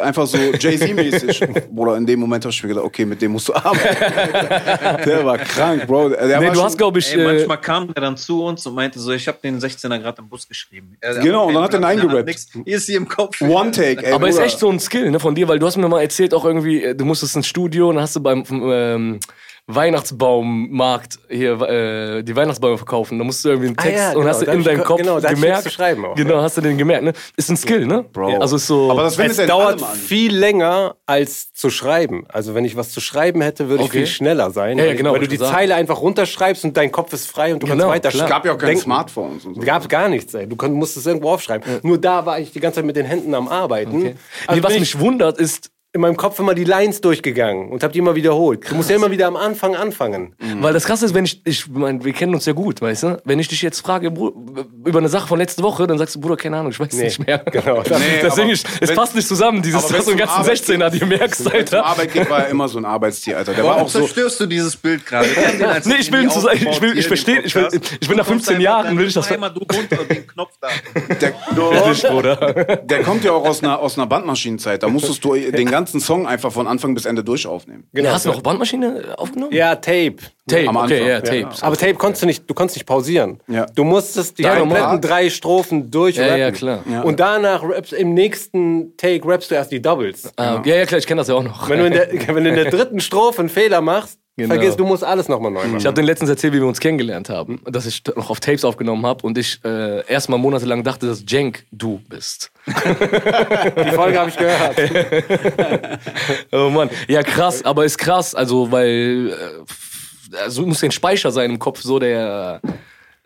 einfach 0.00 0.26
so 0.26 0.36
Jay-Z-mäßig. 0.36 1.40
Bruder, 1.70 1.96
in 1.96 2.04
dem 2.04 2.18
Moment 2.20 2.44
habe 2.44 2.52
ich 2.52 2.62
mir 2.62 2.70
gedacht, 2.70 2.84
okay, 2.84 3.04
mit 3.06 3.22
dem 3.22 3.30
musst 3.32 3.48
du 3.48 3.54
arbeiten. 3.54 3.80
der 5.06 5.24
war 5.24 5.38
krank, 5.38 5.86
Bro. 5.86 6.10
Der 6.10 6.26
Nee, 6.26 6.34
war 6.34 6.40
du 6.52 6.54
schon- 6.56 6.64
hast, 6.64 6.78
glaube 6.78 6.98
ich, 6.98 7.14
Ey, 7.14 7.20
äh, 7.20 7.24
manchmal 7.24 7.60
kam 7.60 7.94
der 7.94 8.02
dann 8.02 8.16
zu 8.16 8.44
uns 8.44 8.66
und 8.66 8.74
meinte 8.74 8.98
so, 8.98 9.12
ich 9.12 9.26
habe 9.28 9.38
den 9.42 9.60
16er 9.60 9.98
gerade 9.98 10.20
im 10.20 10.28
Bus 10.28 10.46
geschrieben. 10.48 10.96
Er- 11.00 11.20
Genau, 11.20 11.46
und 11.46 11.54
dann 11.54 11.62
hat 11.62 11.72
er 11.74 11.80
ihn 11.80 11.84
eingerappt. 11.84 12.30
Hier 12.64 12.76
ist 12.76 12.86
sie 12.86 12.94
im 12.96 13.08
Kopf. 13.08 13.40
One 13.40 13.70
Take, 13.70 14.04
ey. 14.04 14.12
aber 14.12 14.28
ist 14.28 14.34
Bruder. 14.34 14.46
echt 14.46 14.58
so 14.58 14.68
ein 14.68 14.80
Skill 14.80 15.10
ne, 15.10 15.20
von 15.20 15.34
dir, 15.34 15.46
weil 15.48 15.58
du 15.60 15.66
hast 15.66 15.76
mir 15.76 15.88
mal 15.88 16.00
erzählt 16.02 16.34
auch 16.34 16.44
irgendwie, 16.44 16.82
äh, 16.82 16.94
du 16.94 17.04
musstest 17.04 17.36
ins 17.36 17.46
Studio 17.46 17.88
und 17.88 17.94
dann 17.94 18.02
hast 18.02 18.16
du 18.16 18.20
beim 18.20 18.44
ähm, 18.50 19.20
Weihnachtsbaummarkt 19.74 21.18
hier 21.28 21.60
äh, 21.62 22.22
die 22.22 22.34
Weihnachtsbäume 22.36 22.76
verkaufen. 22.76 23.18
Da 23.18 23.24
musst 23.24 23.44
du 23.44 23.48
irgendwie 23.50 23.68
einen 23.68 23.78
Ah, 23.78 23.82
Text 23.82 23.98
ja, 23.98 24.08
und 24.10 24.14
genau, 24.16 24.28
hast 24.28 24.40
du 24.42 24.50
in 24.50 24.58
ich 24.60 24.64
deinem 24.66 24.84
Kopf 24.84 24.98
genau, 25.00 25.18
ich 25.18 25.26
gemerkt. 25.26 25.62
zu 25.64 25.70
schreiben 25.70 26.04
auch, 26.04 26.14
genau, 26.14 26.42
hast 26.42 26.56
du 26.56 26.60
den 26.60 26.78
gemerkt, 26.78 27.04
ne? 27.04 27.12
Ist 27.36 27.50
ein 27.50 27.56
Skill, 27.56 27.86
ne? 27.86 28.04
Bro. 28.12 28.38
Also 28.38 28.56
ist 28.56 28.66
so. 28.66 28.90
Aber 28.90 29.02
das 29.02 29.18
Es 29.18 29.36
ja 29.36 29.46
dauert 29.46 29.80
viel 29.82 30.36
länger 30.36 30.96
als 31.06 31.52
zu 31.52 31.70
schreiben. 31.70 32.24
Also 32.28 32.54
wenn 32.54 32.64
ich 32.64 32.76
was 32.76 32.90
zu 32.92 33.00
schreiben 33.00 33.40
hätte, 33.42 33.68
würde 33.68 33.82
ich 33.84 33.90
Okay. 33.90 33.98
viel 33.98 34.06
schneller 34.06 34.50
sein. 34.50 34.78
Ja, 34.78 34.84
ja, 34.84 34.90
weil- 34.90 34.96
genau, 34.96 35.12
Weil 35.12 35.20
du 35.20 35.28
die 35.28 35.34
ich 35.34 35.40
sagen. 35.40 35.52
Zeile 35.54 35.74
einfach 35.74 36.00
runterschreibst 36.00 36.64
und 36.64 36.76
dein 36.76 36.90
Kopf 36.92 37.12
ist 37.12 37.30
frei 37.30 37.52
und 37.52 37.62
du 37.62 37.66
Genau, 37.66 37.88
kannst 37.88 37.94
weiter 38.06 38.08
klar. 38.10 38.24
Es 38.26 38.30
gab 38.30 38.44
ja 38.46 38.52
auch 38.52 38.58
keine 38.58 38.70
denken. 38.72 38.84
Smartphones 38.84 39.44
und 39.46 39.54
so. 39.54 39.60
Gab 39.60 39.88
gar 39.88 40.08
nichts, 40.08 40.34
ey. 40.34 40.46
Du 40.46 40.56
musstest 40.68 41.06
es 41.06 41.06
irgendwo 41.06 41.30
aufschreiben. 41.30 41.80
Nur 41.82 41.98
da 41.98 42.24
war 42.26 42.38
ich 42.40 42.52
die 42.52 42.60
ganze 42.60 42.76
Zeit 42.76 42.84
mit 42.86 42.96
den 42.96 43.06
Händen 43.06 43.34
am 43.34 43.48
Arbeiten. 43.48 43.98
nee, 44.02 44.14
Also 44.46 44.62
was 44.62 44.72
bin 44.72 44.80
mich 44.80 44.98
wundert 44.98 45.38
ist, 45.38 45.70
in 45.92 46.00
meinem 46.02 46.16
Kopf 46.16 46.38
immer 46.38 46.54
die 46.54 46.62
Lines 46.62 47.00
durchgegangen 47.00 47.68
und 47.68 47.82
habe 47.82 47.92
die 47.92 47.98
immer 47.98 48.14
wiederholt. 48.14 48.70
Du 48.70 48.76
musst 48.76 48.90
ja 48.90 48.94
immer 48.96 49.10
wieder 49.10 49.26
am 49.26 49.34
Anfang 49.34 49.74
anfangen. 49.74 50.36
Weil 50.60 50.72
das 50.72 50.84
krasse 50.84 51.04
ist, 51.04 51.14
wenn 51.14 51.24
ich, 51.24 51.42
ich 51.44 51.66
mein, 51.68 52.04
wir 52.04 52.12
kennen 52.12 52.32
uns 52.32 52.46
ja 52.46 52.52
gut, 52.52 52.80
weißt 52.80 53.02
du? 53.02 53.22
Wenn 53.24 53.40
ich 53.40 53.48
dich 53.48 53.60
jetzt 53.60 53.80
frage 53.80 54.12
Bru- 54.12 54.32
über 54.84 55.00
eine 55.00 55.08
Sache 55.08 55.26
von 55.26 55.38
letzte 55.40 55.64
Woche, 55.64 55.88
dann 55.88 55.98
sagst 55.98 56.14
du, 56.14 56.20
Bruder, 56.20 56.36
keine 56.36 56.58
Ahnung, 56.58 56.70
ich 56.70 56.78
weiß 56.78 56.92
nicht 56.92 57.26
mehr. 57.26 57.38
Genau. 57.38 57.82
Das, 57.90 57.98
Nee, 57.98 58.04
Deswegen, 58.22 58.50
ich, 58.50 58.62
es 58.80 58.88
wenn- 58.88 58.94
passt 58.96 59.16
nicht 59.16 59.26
zusammen, 59.26 59.62
dieses 59.62 59.84
das 59.88 60.04
zum 60.04 60.16
ganzen 60.16 60.32
Arbeit 60.36 60.58
16er, 60.58 60.90
die 60.90 61.00
du 61.00 61.06
merkst, 61.06 61.52
Alter. 61.52 61.84
Arbeitgeber 61.84 62.30
war 62.30 62.44
er 62.44 62.48
immer 62.50 62.68
so 62.68 62.78
ein 62.78 62.84
Arbeitstier, 62.84 63.38
Alter. 63.38 63.52
Der 63.54 63.64
war 63.64 63.70
Warum 63.72 63.86
auch 63.86 63.88
so. 63.88 63.98
zerstörst 64.00 64.38
du 64.38 64.46
dieses 64.46 64.76
Bild 64.76 65.04
gerade? 65.04 65.26
Nee, 65.86 65.94
ich 65.98 66.12
will, 66.12 66.28
zu 66.30 66.38
sagen, 66.38 66.68
ich 66.70 66.80
will, 66.80 66.96
ich 66.98 67.06
verstehe, 67.08 67.40
ich, 67.40 67.54
will, 67.56 67.66
ich 67.72 68.06
bin 68.08 68.16
nach 68.16 68.24
Du 68.26 68.30
kommst 68.32 68.46
15 68.46 68.54
einfach, 68.54 68.62
Jahren, 68.62 68.86
dann 68.86 68.98
will 68.98 69.08
ich 69.08 69.14
das 69.14 69.30
einmal 69.32 69.52
du 69.52 69.60
runter 69.60 69.96
den 70.08 70.24
Knopf 70.26 70.52
da. 70.60 70.68
Bruder. 72.10 72.36
der 72.84 73.02
kommt 73.02 73.24
ja 73.24 73.32
auch 73.32 73.44
aus 73.44 73.62
einer, 73.62 73.80
aus 73.80 73.98
einer 73.98 74.06
Bandmaschinenzeit. 74.06 74.82
Da 74.82 74.88
musstest 74.88 75.24
du 75.24 75.34
den 75.34 75.66
ganzen 75.68 75.79
Song 75.86 76.26
einfach 76.26 76.52
von 76.52 76.66
Anfang 76.66 76.94
bis 76.94 77.04
Ende 77.06 77.24
durch 77.24 77.46
aufnehmen. 77.46 77.88
Genau. 77.92 78.10
Hast 78.10 78.26
du 78.26 78.30
noch 78.30 78.42
Bandmaschine 78.42 79.14
aufgenommen? 79.16 79.52
ja, 79.54 79.74
Tape. 79.76 80.16
Tape, 80.48 80.68
Am 80.68 80.76
okay, 80.76 80.82
Anfang. 80.94 80.98
ja, 80.98 81.06
Ja. 81.06 81.20
Tapes. 81.20 81.62
Aber 81.62 81.76
Tape 81.76 81.94
konntest 81.94 82.22
du 82.22 82.26
nicht, 82.26 82.48
du 82.48 82.54
konntest 82.54 82.76
nicht 82.76 82.86
pausieren. 82.86 83.40
Ja. 83.48 83.66
Du 83.66 83.84
musstest 83.84 84.38
die 84.38 84.42
Ja, 84.42 84.56
kompletten 84.56 85.00
drei 85.00 85.30
Strophen 85.30 85.90
durchrappen. 85.90 86.30
Ja, 86.30 86.36
ja, 86.36 86.50
klar. 86.50 86.82
Ja. 86.90 87.02
Und 87.02 87.18
danach 87.20 87.62
rappst, 87.62 87.92
im 87.92 88.14
nächsten 88.14 88.96
Take 88.96 89.26
rappst 89.26 89.50
du 89.50 89.54
erst 89.56 89.72
die 89.72 89.80
Doubles. 89.82 90.30
Ah, 90.36 90.60
ja, 90.64 90.76
ja, 90.76 90.86
klar, 90.86 90.98
ich 90.98 91.06
kenne 91.06 91.20
das 91.20 91.28
ja 91.28 91.34
auch 91.34 91.42
noch. 91.42 91.68
Wenn 91.68 91.78
du, 91.80 91.86
in 91.86 91.92
der, 91.92 92.08
wenn 92.34 92.44
du 92.44 92.50
in 92.50 92.56
der 92.56 92.70
dritten 92.70 93.00
Strophe 93.00 93.40
einen 93.40 93.48
Fehler 93.48 93.80
machst, 93.80 94.18
Genau. 94.36 94.54
vergiss, 94.54 94.76
du 94.76 94.86
musst 94.86 95.04
alles 95.04 95.28
nochmal 95.28 95.50
neu 95.50 95.64
machen. 95.64 95.76
Ich 95.78 95.86
habe 95.86 95.94
den 95.94 96.06
letztens 96.06 96.30
erzählt, 96.30 96.54
wie 96.54 96.60
wir 96.60 96.66
uns 96.66 96.80
kennengelernt 96.80 97.28
haben, 97.28 97.60
dass 97.66 97.84
ich 97.84 98.02
noch 98.16 98.30
auf 98.30 98.40
Tapes 98.40 98.64
aufgenommen 98.64 99.04
habe 99.04 99.26
und 99.26 99.36
ich 99.36 99.60
äh, 99.64 100.06
erstmal 100.06 100.38
monatelang 100.38 100.82
dachte, 100.82 101.06
dass 101.06 101.24
Jenk 101.26 101.66
du 101.72 102.00
bist. 102.08 102.50
Die 102.66 103.90
Folge 103.90 104.18
habe 104.18 104.30
ich 104.30 104.36
gehört. 104.36 104.78
Oh 106.52 106.70
Mann, 106.70 106.90
ja 107.08 107.22
krass, 107.22 107.64
aber 107.64 107.84
ist 107.84 107.98
krass, 107.98 108.34
also 108.34 108.72
weil 108.72 109.30
äh, 109.30 110.36
also 110.42 110.66
muss 110.66 110.82
ein 110.82 110.90
Speicher 110.90 111.30
sein 111.30 111.50
im 111.50 111.58
Kopf, 111.58 111.82
so 111.82 111.98
der. 111.98 112.60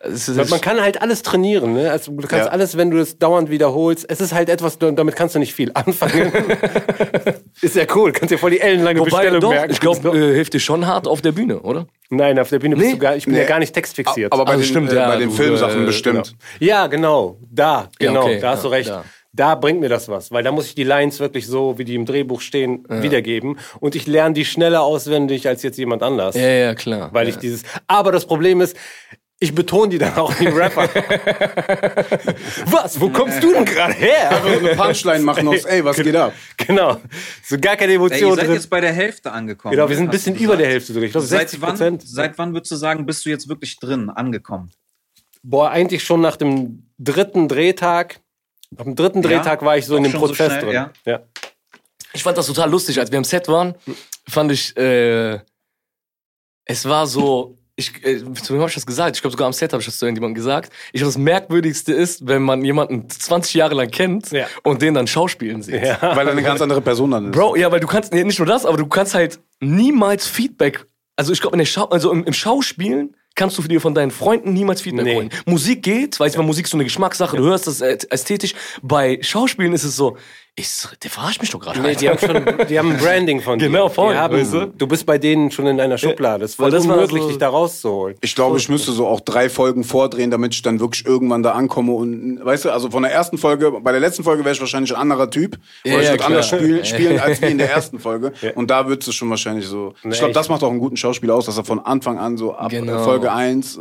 Es 0.07 0.27
Man 0.49 0.61
kann 0.61 0.81
halt 0.81 1.01
alles 1.01 1.21
trainieren. 1.21 1.73
Ne? 1.73 1.91
Also 1.91 2.11
du 2.11 2.27
kannst 2.27 2.45
Ja. 2.47 2.51
alles, 2.51 2.77
wenn 2.77 2.91
du 2.91 2.97
das 2.97 3.17
dauernd 3.17 3.49
wiederholst. 3.49 4.05
Es 4.09 4.21
ist 4.21 4.33
halt 4.33 4.49
etwas, 4.49 4.77
damit 4.79 5.15
kannst 5.15 5.35
du 5.35 5.39
nicht 5.39 5.53
viel 5.53 5.71
anfangen. 5.73 6.31
ist 7.61 7.75
ja 7.75 7.85
cool. 7.95 8.11
Kannst 8.11 8.31
dir 8.31 8.37
voll 8.37 8.51
die 8.51 8.61
ellenlange 8.61 8.99
Wobei, 8.99 9.09
Bestellung 9.09 9.41
doch, 9.41 9.49
merken. 9.49 9.71
ich 9.71 9.79
glaube, 9.79 10.09
äh, 10.09 10.33
hilft 10.35 10.53
dir 10.53 10.59
schon 10.59 10.85
hart 10.87 11.07
auf 11.07 11.21
der 11.21 11.31
Bühne, 11.31 11.59
oder? 11.61 11.87
Nein, 12.09 12.37
auf 12.39 12.49
der 12.49 12.59
Bühne 12.59 12.75
bist 12.75 12.87
Nee. 12.87 12.93
du 12.93 12.99
gar, 12.99 13.15
ich 13.15 13.25
bin 13.25 13.33
ja 13.35 13.41
Nee. 13.41 13.47
gar 13.47 13.59
nicht 13.59 13.73
textfixiert. 13.73 14.31
Aber 14.31 14.45
bei 14.45 14.51
Also 14.53 14.63
den, 14.63 14.67
stimmt, 14.69 14.91
äh, 14.91 14.95
ja, 14.95 15.07
bei 15.07 15.17
den 15.17 15.29
du, 15.29 15.35
Filmsachen 15.35 15.83
äh, 15.83 15.85
bestimmt. 15.85 16.35
Ja, 16.59 16.87
genau. 16.87 17.37
Da, 17.51 17.89
Ja, 17.99 18.07
genau. 18.09 18.23
okay, 18.23 18.39
da 18.39 18.51
hast 18.51 18.63
ja, 18.63 18.69
du 18.69 18.75
recht. 18.75 18.89
da. 18.89 19.03
Da. 19.33 19.55
bringt 19.55 19.81
mir 19.81 19.89
das 19.89 20.07
was, 20.07 20.31
weil 20.31 20.43
da 20.43 20.51
muss 20.53 20.67
ich 20.67 20.75
die 20.75 20.83
Lines 20.85 21.19
wirklich 21.19 21.45
so, 21.47 21.77
wie 21.77 21.83
die 21.83 21.95
im 21.95 22.05
Drehbuch 22.05 22.39
stehen, 22.39 22.85
wiedergeben. 22.87 23.57
Und 23.81 23.95
ich 23.95 24.07
lerne 24.07 24.33
die 24.33 24.45
schneller 24.45 24.81
auswendig 24.83 25.47
als 25.47 25.61
jetzt 25.63 25.77
jemand 25.77 26.03
anders. 26.03 26.35
Ja, 26.35 26.41
ja, 26.47 26.73
klar. 26.75 27.09
Weil 27.11 27.27
ja. 27.27 27.33
ich 27.33 27.37
dieses. 27.39 27.63
Aber 27.87 28.13
das 28.13 28.25
Problem 28.27 28.61
ist, 28.61 28.77
ich 29.39 29.53
betone 29.53 29.89
die 29.89 29.97
dann 29.97 30.15
auch 30.15 30.39
wie 30.39 30.47
ein 30.47 30.53
Rapper. 30.53 30.87
was? 32.65 32.99
Wo 32.99 33.09
kommst 33.09 33.43
du 33.43 33.53
denn 33.53 33.65
gerade 33.65 33.93
her? 33.93 34.31
Einfach 34.31 34.53
so 34.53 34.59
eine 34.59 34.75
Punchline 34.75 35.23
machen 35.23 35.47
aus, 35.47 35.65
ey, 35.65 35.83
was 35.83 35.97
geht 35.97 36.15
ab? 36.15 36.33
genau. 36.57 37.01
So 37.43 37.57
gar 37.59 37.75
keine 37.75 37.93
Ey, 37.93 37.99
ihr 37.99 38.09
seid 38.09 38.37
drin. 38.47 38.53
jetzt 38.53 38.69
bei 38.69 38.79
der 38.81 38.93
Hälfte 38.93 39.31
angekommen. 39.31 39.75
Genau, 39.75 39.89
wir 39.89 39.95
sind 39.95 40.05
ein 40.05 40.11
bisschen 40.11 40.35
über 40.35 40.55
der 40.55 40.67
Hälfte 40.67 40.93
sogar. 40.93 41.05
Ich 41.05 41.11
glaube, 41.11 41.27
Seit 41.27 41.49
60 41.49 41.61
wann, 41.61 41.69
Prozent. 41.71 42.03
seit 42.05 42.37
wann 42.37 42.53
würdest 42.53 42.71
du 42.71 42.75
sagen, 42.77 43.05
bist 43.05 43.25
du 43.25 43.29
jetzt 43.29 43.49
wirklich 43.49 43.77
drin, 43.77 44.09
angekommen? 44.09 44.71
Boah, 45.43 45.69
eigentlich 45.69 46.03
schon 46.03 46.21
nach 46.21 46.37
dem 46.37 46.89
dritten 46.97 47.47
Drehtag. 47.47 48.19
Nach 48.71 48.85
dem 48.85 48.95
dritten 48.95 49.21
Drehtag 49.21 49.61
war 49.63 49.77
ich 49.77 49.85
so 49.85 49.95
in 49.97 50.03
dem 50.03 50.11
schon 50.13 50.21
so 50.21 50.27
Prozess 50.27 50.47
schnell, 50.53 50.61
drin. 50.61 50.73
ja? 50.73 50.91
ja. 51.05 51.19
Ich 52.13 52.23
fand 52.23 52.37
das 52.37 52.47
total 52.47 52.69
lustig, 52.71 52.97
als 52.99 53.11
wir 53.11 53.17
am 53.17 53.25
Set 53.25 53.49
waren, 53.49 53.75
fand 54.27 54.51
ich, 54.53 54.75
äh, 54.77 55.39
es 56.63 56.85
war 56.85 57.05
so, 57.05 57.57
ich, 57.77 58.05
äh, 58.05 58.17
zu 58.33 58.53
wem 58.53 58.61
hab 58.61 58.69
ich 58.69 58.75
das 58.75 58.85
gesagt? 58.85 59.15
Ich 59.17 59.21
glaube 59.21 59.33
sogar 59.33 59.47
am 59.47 59.53
Set 59.53 59.73
habe 59.73 59.81
ich 59.81 59.85
das 59.85 59.97
zu 59.97 60.05
irgendjemandem 60.05 60.35
gesagt. 60.35 60.71
Ich 60.93 60.99
glaube, 61.01 61.09
das 61.13 61.17
Merkwürdigste 61.17 61.93
ist, 61.93 62.25
wenn 62.27 62.41
man 62.41 62.63
jemanden 62.63 63.09
20 63.09 63.53
Jahre 63.55 63.75
lang 63.75 63.89
kennt 63.91 64.31
Ja. 64.31 64.47
und 64.63 64.81
den 64.81 64.93
dann 64.93 65.07
schauspielen 65.07 65.61
sieht. 65.61 65.81
Weil 65.81 66.27
er 66.27 66.31
eine 66.31 66.41
ganz 66.43 66.61
andere 66.61 66.81
Person 66.81 67.11
dann 67.11 67.25
ist. 67.25 67.31
Bro, 67.31 67.55
ja, 67.57 67.71
weil 67.71 67.79
du 67.81 67.87
kannst, 67.87 68.13
nee, 68.13 68.23
nicht 68.23 68.39
nur 68.39 68.45
das, 68.45 68.65
aber 68.65 68.77
du 68.77 68.85
kannst 68.87 69.13
halt 69.13 69.39
niemals 69.59 70.25
Feedback, 70.27 70.85
also 71.17 71.33
ich 71.33 71.41
glaube, 71.41 71.55
in 71.55 71.59
der 71.59 71.65
Schau, 71.65 71.85
also 71.85 72.11
im, 72.11 72.23
im 72.23 72.33
Schauspielen 72.33 73.15
kannst 73.35 73.57
du 73.57 73.61
dir 73.63 73.81
von 73.81 73.93
deinen 73.93 74.11
Freunden 74.11 74.53
niemals 74.53 74.81
Feedback 74.81 75.03
Nee. 75.05 75.15
holen. 75.15 75.29
Musik 75.45 75.83
geht, 75.83 76.17
weißt 76.17 76.35
du, 76.35 76.39
weil 76.39 76.45
Musik 76.45 76.65
ist 76.65 76.71
so 76.71 76.77
eine 76.77 76.85
Geschmackssache, 76.85 77.35
du 77.35 77.43
hörst 77.43 77.67
das 77.67 77.81
ästhetisch. 77.81 78.53
Bei 78.81 79.19
Schauspielen 79.21 79.73
ist 79.73 79.83
es 79.83 79.97
so, 79.97 80.17
ich, 80.57 80.69
der 81.03 81.09
verarscht 81.11 81.41
mich 81.41 81.49
doch 81.51 81.59
gerade. 81.59 81.81
Nee, 81.81 81.95
die 81.95 82.07
haben 82.09 82.17
schon, 82.17 82.45
die 82.69 82.79
haben 82.79 82.91
ein 82.91 82.97
Branding 82.97 83.41
von 83.41 83.59
dir. 83.59 83.67
Genau, 83.67 83.89
voll, 83.89 84.13
Die 84.13 84.17
haben, 84.19 84.37
weißt 84.37 84.53
du? 84.53 84.65
du 84.67 84.87
bist 84.87 85.05
bei 85.05 85.17
denen 85.17 85.51
schon 85.51 85.67
in 85.67 85.79
einer 85.81 85.97
Schublade. 85.97 86.45
Es 86.45 86.51
ist 86.51 86.55
voll 86.55 86.65
Weil 86.65 86.71
das 86.71 86.87
war 86.87 86.95
unmöglich, 86.95 87.23
so- 87.23 87.27
dich 87.27 87.37
da 87.37 87.49
rauszuholen. 87.49 88.15
Ich 88.21 88.35
glaube, 88.35 88.57
ich 88.57 88.69
müsste 88.69 88.93
so 88.93 89.05
auch 89.05 89.19
drei 89.19 89.49
Folgen 89.49 89.83
vordrehen, 89.83 90.31
damit 90.31 90.53
ich 90.53 90.61
dann 90.61 90.79
wirklich 90.79 91.05
irgendwann 91.05 91.43
da 91.43 91.51
ankomme 91.51 91.91
und, 91.91 92.39
weißt 92.45 92.65
du, 92.65 92.69
also 92.71 92.89
von 92.89 93.03
der 93.03 93.11
ersten 93.11 93.37
Folge, 93.37 93.69
bei 93.81 93.91
der 93.91 93.99
letzten 93.99 94.23
Folge 94.23 94.45
wäre 94.45 94.53
ich 94.55 94.61
wahrscheinlich 94.61 94.93
ein 94.95 95.01
anderer 95.01 95.29
Typ, 95.29 95.57
Ja, 95.83 95.93
weil 95.93 95.99
ich 95.99 96.05
ja, 96.05 96.11
würde 96.13 96.17
klar. 96.17 96.29
anders 96.29 96.47
spielen, 96.47 96.85
spielen 96.85 97.19
als 97.19 97.41
wie 97.41 97.47
in 97.47 97.57
der 97.57 97.71
ersten 97.71 97.99
Folge. 97.99 98.31
Und 98.55 98.71
da 98.71 98.87
würdest 98.87 99.09
du 99.09 99.11
schon 99.11 99.29
wahrscheinlich 99.29 99.67
so, 99.67 99.93
ich 100.09 100.17
glaube, 100.19 100.33
das 100.33 100.47
macht 100.47 100.63
auch 100.63 100.69
einen 100.69 100.79
guten 100.79 100.95
Schauspieler 100.95 101.35
aus, 101.35 101.47
dass 101.47 101.57
er 101.57 101.65
von 101.65 101.79
Anfang 101.79 102.17
an 102.17 102.37
so 102.37 102.55
ab 102.55 102.69
Genau. 102.71 102.95
äh, 103.01 103.03
Folge 103.03 103.31
1, 103.33 103.77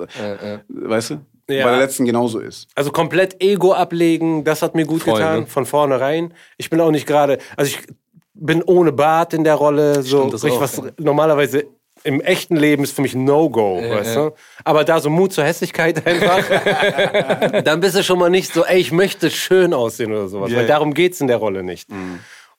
weißt 0.69 1.11
du, 1.11 1.21
Ja. 1.49 1.65
bei 1.65 1.71
der 1.73 1.81
letzten 1.81 2.05
genauso 2.05 2.39
ist. 2.39 2.69
Also 2.75 2.91
komplett 2.91 3.43
Ego 3.43 3.73
ablegen, 3.75 4.45
das 4.45 4.63
hat 4.63 4.75
mir 4.75 4.87
gut 4.87 5.03
Voll, 5.03 5.15
getan, 5.15 5.41
ne? 5.41 5.47
von 5.47 5.67
vornherein. 5.67 6.33
Ich 6.57 6.71
bin 6.71 6.81
auch 6.81 6.91
nicht 6.91 7.07
gerade, 7.07 7.39
also 7.57 7.71
ich 7.71 7.87
bin 8.33 8.63
ohne 8.63 8.93
Bart 8.93 9.35
in 9.35 9.45
der 9.45 9.55
Rolle, 9.55 10.03
so 10.03 10.19
Stimmt, 10.21 10.35
das 10.35 10.45
richtig, 10.45 10.59
auch, 10.59 10.63
was 10.63 10.77
ja. 10.79 10.85
normalerweise 10.99 11.65
im 12.03 12.21
echten 12.21 12.57
Leben 12.57 12.85
ist 12.85 12.95
für 12.95 13.03
mich 13.03 13.15
ein 13.15 13.25
No-Go, 13.25 13.81
weißt 13.83 14.17
du? 14.17 14.35
Aber 14.65 14.85
da 14.85 15.01
so 15.01 15.09
Mut 15.09 15.33
zur 15.33 15.45
Hässlichkeit 15.45 16.07
einfach, 16.07 17.63
dann 17.63 17.81
bist 17.81 17.97
du 17.97 18.03
schon 18.03 18.19
mal 18.19 18.31
nicht 18.31 18.53
so, 18.53 18.65
ey, 18.65 18.79
ich 18.79 18.93
möchte 18.93 19.31
schön 19.31 19.73
aussehen 19.73 20.13
oder 20.13 20.29
sowas, 20.29 20.53
weil 20.55 20.67
darum 20.67 20.93
geht's 20.93 21.21
in 21.21 21.29
der 21.29 21.39
Rolle 21.39 21.63
nicht. 21.63 21.89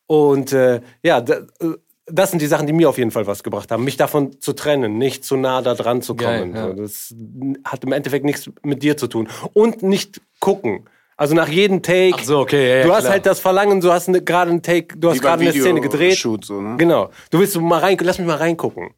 Und 0.07 0.53
äh, 0.53 0.81
ja, 1.03 1.21
da, 1.21 1.35
äh, 1.59 1.73
das 2.07 2.29
sind 2.29 2.41
die 2.41 2.47
Sachen, 2.47 2.67
die 2.67 2.73
mir 2.73 2.89
auf 2.89 2.97
jeden 2.97 3.11
Fall 3.11 3.25
was 3.27 3.43
gebracht 3.43 3.71
haben, 3.71 3.83
mich 3.83 3.97
davon 3.97 4.39
zu 4.39 4.53
trennen, 4.53 4.97
nicht 4.97 5.25
zu 5.25 5.37
nah 5.37 5.61
da 5.61 5.73
dran 5.73 6.01
zu 6.01 6.15
kommen. 6.15 6.53
Geil, 6.53 6.69
ja. 6.69 6.73
Das 6.73 7.13
hat 7.63 7.83
im 7.83 7.91
Endeffekt 7.91 8.25
nichts 8.25 8.49
mit 8.63 8.83
dir 8.83 8.95
zu 8.97 9.07
tun. 9.07 9.27
Und 9.53 9.81
nicht 9.81 10.21
gucken. 10.39 10.87
Also 11.17 11.33
nach 11.33 11.47
jedem 11.47 11.81
Take. 11.81 12.17
Ach 12.19 12.23
so, 12.23 12.39
okay, 12.39 12.69
ja, 12.69 12.75
ja, 12.77 12.83
du 12.83 12.91
hast 12.91 13.01
klar. 13.01 13.13
halt 13.13 13.25
das 13.25 13.39
Verlangen, 13.39 13.79
du 13.79 13.91
hast 13.91 14.09
ne- 14.09 14.21
gerade 14.21 14.51
einen 14.51 14.61
Take, 14.61 14.97
du 14.97 15.09
hast 15.09 15.21
gerade 15.21 15.43
eine 15.43 15.51
Szene 15.51 15.79
gedreht. 15.79 16.11
Videoshoot 16.11 16.45
so, 16.45 16.61
ne? 16.61 16.75
Genau. 16.77 17.09
Du 17.31 17.39
willst 17.39 17.53
so 17.53 17.61
mal 17.61 17.79
rein, 17.79 17.97
lass 18.01 18.17
mich 18.19 18.27
mal 18.27 18.35
reingucken. 18.35 18.89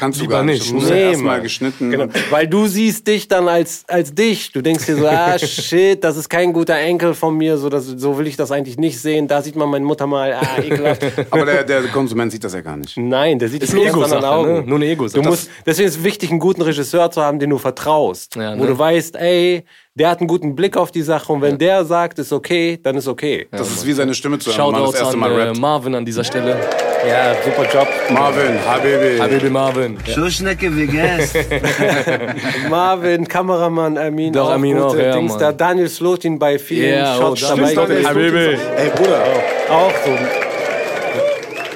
Kannst 0.00 0.18
du 0.18 0.26
gar 0.26 0.42
nicht. 0.42 0.72
nicht. 0.72 0.88
Nee, 0.88 1.10
erstmal 1.10 1.42
geschnitten. 1.42 1.90
Genau. 1.90 2.06
Weil 2.30 2.48
du 2.48 2.66
siehst 2.66 3.06
dich 3.06 3.28
dann 3.28 3.48
als, 3.48 3.84
als 3.86 4.14
dich. 4.14 4.50
Du 4.50 4.62
denkst 4.62 4.86
dir 4.86 4.96
so, 4.96 5.06
ah, 5.06 5.38
shit, 5.38 6.02
das 6.02 6.16
ist 6.16 6.30
kein 6.30 6.54
guter 6.54 6.78
Enkel 6.78 7.12
von 7.12 7.36
mir, 7.36 7.58
so, 7.58 7.68
das, 7.68 7.84
so 7.84 8.16
will 8.16 8.26
ich 8.26 8.36
das 8.36 8.50
eigentlich 8.50 8.78
nicht 8.78 8.98
sehen. 8.98 9.28
Da 9.28 9.42
sieht 9.42 9.56
man 9.56 9.68
meine 9.68 9.84
Mutter 9.84 10.06
mal, 10.06 10.32
ah, 10.32 10.58
ekelhaft. 10.62 11.02
Aber 11.30 11.44
der, 11.44 11.64
der 11.64 11.82
Konsument 11.88 12.32
sieht 12.32 12.42
das 12.42 12.54
ja 12.54 12.62
gar 12.62 12.78
nicht. 12.78 12.96
Nein, 12.96 13.38
der 13.38 13.50
sieht 13.50 13.60
mit 13.60 13.70
ganz 13.70 13.84
anderen 13.84 14.00
Ego-Sache, 14.00 14.28
Augen. 14.30 14.52
ne? 14.54 14.62
Nur 14.66 14.76
eine 14.76 14.86
Ego-Sache. 14.86 15.22
Du 15.22 15.28
musst, 15.28 15.50
deswegen 15.66 15.88
ist 15.88 15.98
es 15.98 16.02
wichtig, 16.04 16.30
einen 16.30 16.40
guten 16.40 16.62
Regisseur 16.62 17.10
zu 17.10 17.20
haben, 17.20 17.38
den 17.38 17.50
du 17.50 17.58
vertraust. 17.58 18.36
Ja, 18.36 18.56
Wo 18.56 18.62
ne? 18.62 18.68
du 18.68 18.78
weißt, 18.78 19.16
ey, 19.16 19.66
der 20.00 20.08
hat 20.08 20.20
einen 20.20 20.28
guten 20.28 20.56
Blick 20.56 20.78
auf 20.78 20.90
die 20.90 21.02
Sache 21.02 21.30
und 21.30 21.42
wenn 21.42 21.58
der 21.58 21.84
sagt, 21.84 22.18
ist 22.18 22.32
okay, 22.32 22.80
dann 22.82 22.96
ist 22.96 23.06
okay. 23.06 23.46
Das 23.50 23.70
ist 23.70 23.86
wie 23.86 23.92
seine 23.92 24.14
Stimme 24.14 24.38
zu 24.38 24.50
hören, 24.50 24.72
wenn 24.72 24.80
man 24.80 24.90
das 24.90 24.98
erste 24.98 25.12
an 25.12 25.20
Mal 25.20 25.30
äh, 25.32 25.42
rappt. 25.48 25.58
Marvin 25.58 25.94
an 25.94 26.06
dieser 26.06 26.24
Stelle. 26.24 26.58
Ja, 27.06 27.34
super 27.44 27.70
Job. 27.70 27.86
Marvin, 28.10 28.58
Habibi. 28.66 29.18
Habibi 29.18 29.50
Marvin. 29.50 29.98
Schuschnecke 30.06 30.74
vegan. 30.74 31.20
Marvin, 32.70 33.28
Kameramann, 33.28 33.98
Amin, 33.98 34.32
Doch, 34.32 34.50
Amin 34.50 34.72
gute 34.78 34.86
auch, 34.86 34.96
ja, 34.96 35.12
Dings 35.12 35.32
Mann. 35.32 35.40
da. 35.40 35.52
Daniel 35.52 35.88
Slotin 35.90 36.38
bei 36.38 36.58
vielen 36.58 36.94
Ja, 36.94 37.18
oh, 37.18 37.36
Shots 37.36 37.48
Daniel 37.48 37.74
dabei. 37.74 37.94
Gewesen. 37.94 38.06
Habibi. 38.06 38.58
Ey, 38.78 38.90
Bruder. 38.96 39.22
Auch 39.68 39.92
so. 40.02 40.18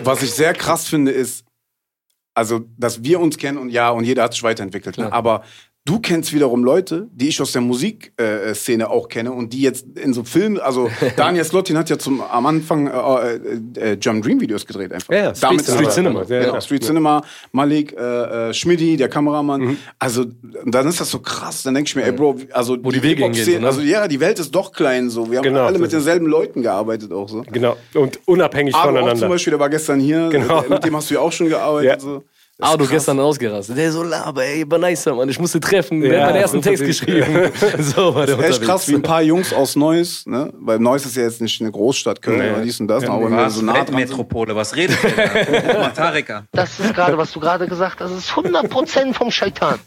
Was 0.02 0.22
ich 0.22 0.32
sehr 0.32 0.54
krass 0.54 0.88
finde, 0.88 1.12
ist, 1.12 1.44
also, 2.34 2.60
dass 2.78 3.04
wir 3.04 3.20
uns 3.20 3.36
kennen 3.36 3.58
und 3.58 3.68
ja, 3.68 3.90
und 3.90 4.04
jeder 4.04 4.22
hat 4.22 4.32
sich 4.32 4.42
weiterentwickelt. 4.42 4.96
Ne? 4.96 5.12
Aber 5.12 5.42
du 5.86 5.98
kennst 6.00 6.32
wiederum 6.32 6.64
Leute, 6.64 7.08
die 7.12 7.28
ich 7.28 7.40
aus 7.42 7.52
der 7.52 7.60
Musikszene 7.60 8.40
äh, 8.40 8.54
Szene 8.54 8.88
auch 8.88 9.06
kenne 9.08 9.32
und 9.32 9.52
die 9.52 9.60
jetzt 9.60 9.86
in 9.98 10.14
so 10.14 10.24
Filmen, 10.24 10.58
also 10.58 10.90
Daniel 11.16 11.44
Slotin 11.44 11.76
hat 11.76 11.90
ja 11.90 11.98
zum, 11.98 12.22
am 12.22 12.46
Anfang 12.46 12.86
äh, 12.86 13.34
äh, 13.34 13.92
äh, 13.92 13.98
Jump 14.00 14.24
Dream 14.24 14.40
Videos 14.40 14.64
gedreht 14.64 14.92
einfach. 14.92 15.12
Ja, 15.12 15.34
Street 15.34 15.42
Damit 15.42 15.60
ist 15.60 15.66
Cinema. 15.66 15.84
er- 15.88 15.90
Cinema, 15.94 16.20
ja, 16.22 16.40
Genau, 16.40 16.54
ja. 16.54 16.60
Street 16.62 16.84
Cinema, 16.84 17.22
Malik, 17.52 17.94
äh, 17.98 18.48
äh, 18.50 18.54
Schmidti, 18.54 18.96
der 18.96 19.08
Kameramann. 19.10 19.60
Mhm. 19.60 19.76
Also, 19.98 20.24
dann 20.64 20.88
ist 20.88 21.00
das 21.00 21.10
so 21.10 21.18
krass. 21.18 21.62
Dann 21.64 21.74
denke 21.74 21.88
ich 21.88 21.96
mir, 21.96 22.04
ey 22.04 22.12
Bro, 22.12 22.36
also 22.52 22.78
Wo 22.82 22.90
die 22.90 23.02
Wege 23.02 23.24
hingehen, 23.24 23.60
ne? 23.60 23.66
Also 23.66 23.82
ja, 23.82 24.08
die 24.08 24.20
Welt 24.20 24.38
ist 24.38 24.54
doch 24.54 24.72
klein 24.72 25.10
so. 25.10 25.30
Wir 25.30 25.38
haben 25.38 25.44
Genau, 25.44 25.66
alle 25.66 25.78
mit 25.78 25.92
denselben 25.92 26.26
Leuten 26.26 26.62
gearbeitet 26.62 27.12
auch 27.12 27.28
so. 27.28 27.42
Genau. 27.52 27.76
Und 27.92 28.20
unabhängig 28.24 28.74
Aber 28.74 28.84
auch 28.84 28.86
zum 28.94 28.96
voneinander. 29.00 29.28
Beispiel, 29.28 29.50
der 29.50 29.60
war 29.60 29.68
gestern 29.68 30.00
hier, 30.00 30.30
Genau. 30.30 30.64
mit 30.66 30.82
dem 30.82 30.96
hast 30.96 31.10
du 31.10 31.14
ja 31.14 31.20
auch 31.20 31.32
schon 31.32 31.48
gearbeitet. 31.50 31.90
Ja. 31.90 31.98
So. 32.00 32.24
Ah, 32.60 32.76
du 32.76 32.86
gestern 32.86 33.18
ausgerastet. 33.18 33.76
Der 33.76 33.90
so 33.90 34.04
laber, 34.04 34.44
ey, 34.44 34.64
war 34.70 34.78
nice, 34.78 35.06
Mann. 35.06 35.28
Ich 35.28 35.40
musste 35.40 35.58
treffen. 35.58 36.00
Der 36.00 36.12
Ja, 36.12 36.20
hat 36.20 36.26
meinen 36.30 36.40
ersten 36.42 36.62
Text 36.62 36.84
geschrieben. 36.84 37.50
so 37.80 38.14
war 38.14 38.26
der 38.26 38.36
Echt 38.38 38.44
unterwegs. 38.46 38.60
krass, 38.60 38.88
wie 38.88 38.94
ein 38.94 39.02
paar 39.02 39.22
Jungs 39.22 39.52
aus 39.52 39.74
Neuss, 39.74 40.24
ne? 40.24 40.52
Weil 40.60 40.78
Neuss 40.78 41.04
ist 41.04 41.16
ja 41.16 41.24
jetzt 41.24 41.40
nicht 41.40 41.60
eine 41.60 41.72
Großstadt, 41.72 42.22
Köln 42.22 42.54
oder 42.54 42.62
dies 42.62 42.78
und 42.78 42.86
das, 42.86 43.02
aber 43.04 43.28
wenn 43.28 43.50
so 43.50 43.62
nah 43.62 43.72
dran 43.72 43.86
sind. 43.86 43.96
Weltmetropole, 43.96 44.54
was 44.54 44.76
redet 44.76 44.96
ihr. 45.02 45.92
Das 46.52 46.78
ist 46.78 46.94
gerade, 46.94 47.18
was 47.18 47.32
du 47.32 47.40
gerade 47.40 47.66
gesagt 47.66 48.00
hast, 48.00 48.10
das 48.12 48.18
ist 48.20 48.30
100% 48.30 49.12
vom 49.14 49.30
Scheitan. 49.30 49.78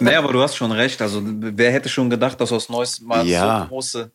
Nee, 0.00 0.14
aber 0.14 0.32
du 0.32 0.42
hast 0.42 0.56
schon 0.56 0.72
recht. 0.72 1.00
Also, 1.02 1.20
wer 1.24 1.70
hätte 1.72 1.88
schon 1.88 2.10
gedacht, 2.10 2.40
dass 2.40 2.52
aus 2.52 2.68
Neuss 2.68 3.00
mal 3.00 3.26
Ja. 3.26 3.62
so 3.62 3.68
große 3.68 4.10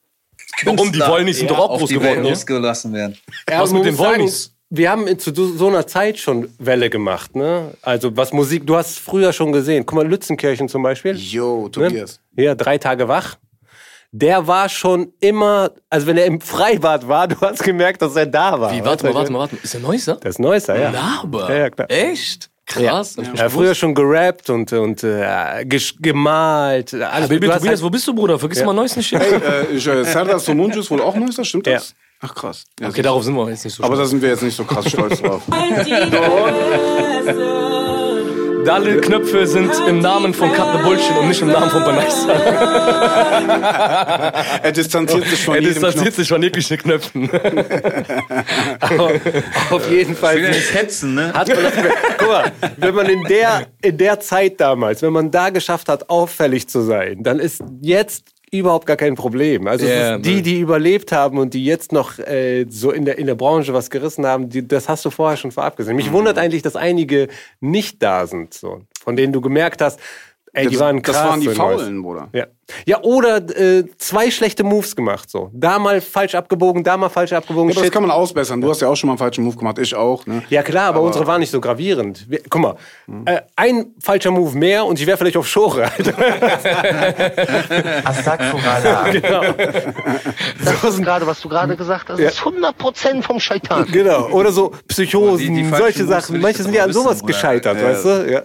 Warum? 0.63 0.91
Die 0.91 0.99
wollen 0.99 1.25
nicht, 1.25 1.37
sind 1.39 1.49
doch 1.49 1.57
auch 1.57 1.69
auf 1.71 1.79
groß 1.79 1.89
die 1.89 1.95
geworden. 1.95 2.15
Welt 2.17 2.23
ne? 2.23 2.29
losgelassen 2.29 2.93
werden. 2.93 3.17
Ja, 3.49 3.61
Was 3.61 3.71
mit 3.71 3.85
den 3.85 3.97
Wollnis? 3.97 4.54
Wir 4.77 4.89
haben 4.91 5.19
zu 5.19 5.33
so 5.33 5.67
einer 5.67 5.87
Zeit 5.87 6.17
schon 6.17 6.49
Welle 6.59 6.89
gemacht, 6.89 7.35
ne? 7.35 7.71
Also 7.81 8.15
was 8.17 8.33
Musik, 8.33 8.65
du 8.67 8.75
hast 8.75 8.89
es 8.91 8.97
früher 8.97 9.31
schon 9.33 9.51
gesehen. 9.51 9.85
Guck 9.85 9.95
mal, 9.95 10.07
Lützenkirchen 10.07 10.67
zum 10.69 10.83
Beispiel. 10.83 11.15
Yo, 11.15 11.65
Ne? 11.65 11.71
Tobias. 11.71 12.19
Ja, 12.35 12.55
drei 12.55 12.77
Tage 12.77 13.07
wach. 13.07 13.35
Der 14.11 14.47
war 14.47 14.69
schon 14.69 15.11
immer, 15.19 15.71
also 15.89 16.07
wenn 16.07 16.17
er 16.17 16.25
im 16.25 16.39
Freibad 16.39 17.07
war, 17.07 17.27
du 17.29 17.35
hast 17.41 17.63
gemerkt, 17.63 18.01
dass 18.01 18.15
er 18.15 18.25
da 18.25 18.59
war. 18.59 18.73
Wie, 18.73 18.83
warte 18.83 19.05
du, 19.07 19.11
mal, 19.13 19.19
warte 19.19 19.31
mal, 19.31 19.39
warte 19.39 19.55
mal. 19.55 19.61
Ist 19.63 19.73
der 19.73 19.81
Neusser? 19.81 20.17
Das 20.21 20.39
Neueste, 20.39 20.73
ja. 20.73 20.89
Laber. 20.91 21.49
Ja, 21.49 21.55
ja, 21.57 21.69
klar. 21.69 21.91
Echt? 21.91 22.49
Krass. 22.65 23.15
Nicht 23.17 23.37
Er 23.37 23.45
hat 23.45 23.51
früher 23.51 23.75
schon 23.75 23.93
gerappt 23.93 24.49
und, 24.49 24.73
und 24.73 25.03
äh, 25.03 25.65
gemalt. 25.99 26.93
Alles. 26.95 27.29
Baby 27.29 27.47
Tobias, 27.47 27.67
halt- 27.67 27.81
wo 27.83 27.89
bist 27.89 28.07
du, 28.07 28.13
Bruder? 28.15 28.39
Vergiss 28.39 28.63
mal 28.63 28.73
Neus 28.73 28.95
nicht. 28.95 29.11
Hey, 29.11 29.35
äh, 29.35 29.75
äh, 29.75 30.03
Serdar 30.03 30.39
Somuncu 30.39 30.79
ist 30.79 30.89
wohl 30.89 31.01
auch 31.01 31.15
Neusser, 31.15 31.43
stimmt 31.45 31.67
das? 31.67 31.93
Ach 32.25 32.33
krass. 32.33 32.63
Ja, 32.79 32.89
Okay, 32.89 33.01
darauf 33.01 33.23
sind 33.23 33.35
wir 33.35 33.49
jetzt 33.49 33.65
nicht 33.65 33.75
so 33.75 33.83
aber 33.83 33.95
da 33.95 34.05
sind 34.05 34.21
wir 34.21 34.29
jetzt 34.29 34.43
nicht 34.43 34.55
so 34.55 34.63
krass 34.63 34.89
stolz 34.89 35.21
drauf. 35.21 35.41
Alle 38.67 38.99
Knöpfe 38.99 39.45
sind 39.47 39.71
im 39.87 39.99
Namen 39.99 40.33
von 40.33 40.51
Cut 40.51 40.67
the 40.75 40.83
Bullshit 40.83 41.15
und 41.17 41.29
nicht 41.29 41.41
im 41.41 41.47
Namen 41.47 41.69
von 41.69 41.81
Banaisa. 41.83 42.33
Er 44.63 44.71
distanziert 44.73 45.25
sich 45.27 45.45
von 45.45 45.55
Er 45.55 45.61
distanziert 45.61 46.13
sich 46.13 46.27
von 46.27 46.43
jeglichen 46.43 46.77
Knöpfen. 46.77 47.29
auf 49.69 49.89
jeden 49.89 50.13
Fall. 50.15 50.37
Ich 50.37 50.43
will 50.43 50.49
nicht 50.49 50.73
hetzen, 50.73 51.13
ne? 51.15 51.31
Hat 51.33 51.47
man 51.47 51.57
das, 51.63 51.73
guck 52.17 52.27
mal, 52.27 52.51
wenn 52.77 52.95
man 52.95 53.05
in 53.07 53.23
der, 53.23 53.67
in 53.81 53.97
der 53.97 54.19
Zeit 54.19 54.59
damals, 54.59 55.01
wenn 55.01 55.13
man 55.13 55.31
da 55.31 55.49
geschafft 55.51 55.87
hat, 55.87 56.09
auffällig 56.09 56.67
zu 56.67 56.81
sein, 56.81 57.23
dann 57.23 57.39
ist 57.39 57.63
jetzt 57.81 58.25
überhaupt 58.59 58.85
gar 58.85 58.97
kein 58.97 59.15
Problem. 59.15 59.67
Also 59.67 59.85
ist 59.85 60.25
die, 60.25 60.41
die 60.41 60.59
überlebt 60.59 61.11
haben 61.11 61.37
und 61.37 61.53
die 61.53 61.65
jetzt 61.65 61.91
noch 61.91 62.19
äh, 62.19 62.65
so 62.69 62.91
in 62.91 63.05
der, 63.05 63.17
in 63.17 63.27
der 63.27 63.35
Branche 63.35 63.73
was 63.73 63.89
gerissen 63.89 64.25
haben, 64.25 64.49
die, 64.49 64.67
das 64.67 64.89
hast 64.89 65.05
du 65.05 65.09
vorher 65.09 65.37
schon 65.37 65.51
vorab 65.51 65.77
gesehen. 65.77 65.93
Mhm. 65.93 65.97
Mich 65.97 66.11
wundert 66.11 66.37
eigentlich, 66.37 66.61
dass 66.61 66.75
einige 66.75 67.27
nicht 67.59 68.01
da 68.01 68.27
sind, 68.27 68.53
so, 68.53 68.81
von 69.03 69.15
denen 69.15 69.33
du 69.33 69.41
gemerkt 69.41 69.81
hast, 69.81 69.99
ey, 70.55 70.67
die 70.67 70.73
Das- 70.75 70.79
waren 70.81 71.01
krass. 71.01 71.15
das 71.17 71.25
waren 71.27 71.41
die. 71.41 71.49
Faulen, 71.49 72.01
Bruder. 72.01 72.29
Ja. 72.33 72.45
ja, 72.85 73.01
oder 73.03 73.37
äh, 73.57 73.85
zwei 73.97 74.31
schlechte 74.31 74.63
Moves 74.63 74.95
gemacht. 74.95 75.29
So. 75.29 75.49
Da 75.53 75.77
mal 75.77 76.01
falsch 76.01 76.33
abgebogen, 76.35 76.83
da 76.83 76.97
mal 76.97 77.09
falsch 77.09 77.33
abgebogen. 77.33 77.69
Ja, 77.69 77.75
aber 77.77 77.85
das 77.85 77.91
kann 77.91 78.01
man 78.01 78.11
ausbessern. 78.11 78.59
Du 78.61 78.69
hast 78.69 78.81
ja 78.81 78.87
auch 78.87 78.95
schon 78.95 79.07
mal 79.07 79.13
einen 79.13 79.17
falschen 79.19 79.43
Move 79.43 79.57
gemacht, 79.57 79.77
ich 79.79 79.93
auch. 79.95 80.25
Ne? 80.25 80.41
Ja 80.49 80.63
klar, 80.63 80.87
aber, 80.89 81.01
unsere 81.01 81.27
waren 81.27 81.39
nicht 81.41 81.51
so 81.51 81.59
gravierend. 81.61 82.25
Wir, 82.29 82.39
guck 82.49 82.61
mal, 82.61 82.75
Hm. 83.07 83.23
äh, 83.25 83.41
ein 83.55 83.87
falscher 84.01 84.31
Move 84.31 84.57
mehr 84.57 84.85
und 84.85 84.99
ich 84.99 85.05
wäre 85.05 85.17
vielleicht 85.17 85.37
auf 85.37 85.47
Schore. 85.47 85.91
genau. 89.11 89.41
Das 90.63 90.83
ist 90.83 91.03
gerade, 91.03 91.27
was 91.27 91.39
du 91.41 91.49
gerade 91.49 91.75
gesagt 91.75 92.09
hast, 92.09 92.19
das 92.19 92.33
ist 92.33 92.39
100% 92.41 93.21
vom 93.21 93.39
Scheitan. 93.39 93.85
genau. 93.91 94.27
Oder 94.29 94.51
so 94.51 94.71
Psychosen, 94.87 95.53
Die- 95.55 95.63
die 95.63 95.69
solche 95.69 96.05
Sachen. 96.05 96.39
Manche 96.41 96.63
sind 96.63 96.73
ja 96.73 96.81
aber 96.83 96.89
an 96.89 96.93
sowas 96.93 97.11
wissen, 97.15 97.19
Bruder. 97.21 97.33
gescheitert, 97.33 97.77
Ja. 97.79 97.83
weißt 97.87 98.05
du? 98.05 98.31
Ja. 98.31 98.41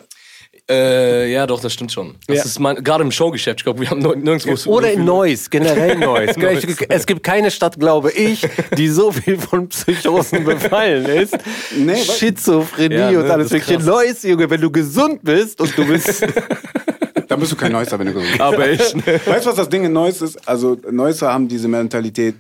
Äh, 0.70 1.32
ja, 1.32 1.46
doch, 1.46 1.60
das 1.60 1.72
stimmt 1.72 1.92
schon. 1.92 2.14
Das 2.26 2.36
Ja. 2.38 2.44
ist 2.44 2.58
mein, 2.60 2.76
gerade 2.82 3.02
im 3.04 3.10
Showgeschäft. 3.10 3.60
Ich 3.60 3.64
glaube, 3.64 3.80
wir 3.80 3.90
haben 3.90 4.00
nirg- 4.00 4.16
nirgendwo. 4.16 4.70
Oder 4.70 4.92
in 4.92 5.04
Neuss, 5.04 5.50
generell 5.50 5.96
Neuss. 5.98 6.36
Neuss. 6.36 6.64
es 6.88 7.06
gibt 7.06 7.22
keine 7.22 7.50
Stadt, 7.50 7.78
glaube 7.78 8.12
ich, 8.12 8.46
die 8.78 8.88
so 8.88 9.10
viel 9.12 9.36
von 9.38 9.68
Psychosen 9.68 10.44
befallen 10.44 11.04
ist. 11.06 11.36
Nee, 11.76 11.96
Schizophrenie 11.96 12.94
Ja, 12.94 13.10
ne, 13.10 13.18
und 13.24 13.30
alles 13.30 13.50
krass. 13.50 13.84
Neuss, 13.84 14.22
Junge, 14.22 14.48
wenn 14.48 14.60
du 14.60 14.70
gesund 14.70 15.20
bist 15.22 15.60
und 15.60 15.76
du 15.76 15.84
bist... 15.86 16.24
Da 17.28 17.36
bist 17.36 17.52
du 17.52 17.56
kein 17.56 17.70
Neusser, 17.70 17.96
wenn 17.96 18.08
du 18.08 18.12
gesund 18.14 18.28
bist. 18.28 18.40
Aber 18.40 18.68
ich. 18.68 18.80
Weißt 18.80 19.46
du, 19.46 19.50
was 19.50 19.54
das 19.54 19.68
Ding 19.68 19.84
in 19.84 19.92
Neuss 19.92 20.20
ist? 20.20 20.36
Also, 20.48 20.76
Neusser 20.90 21.32
haben 21.32 21.46
diese 21.46 21.68
Mentalität, 21.68 22.34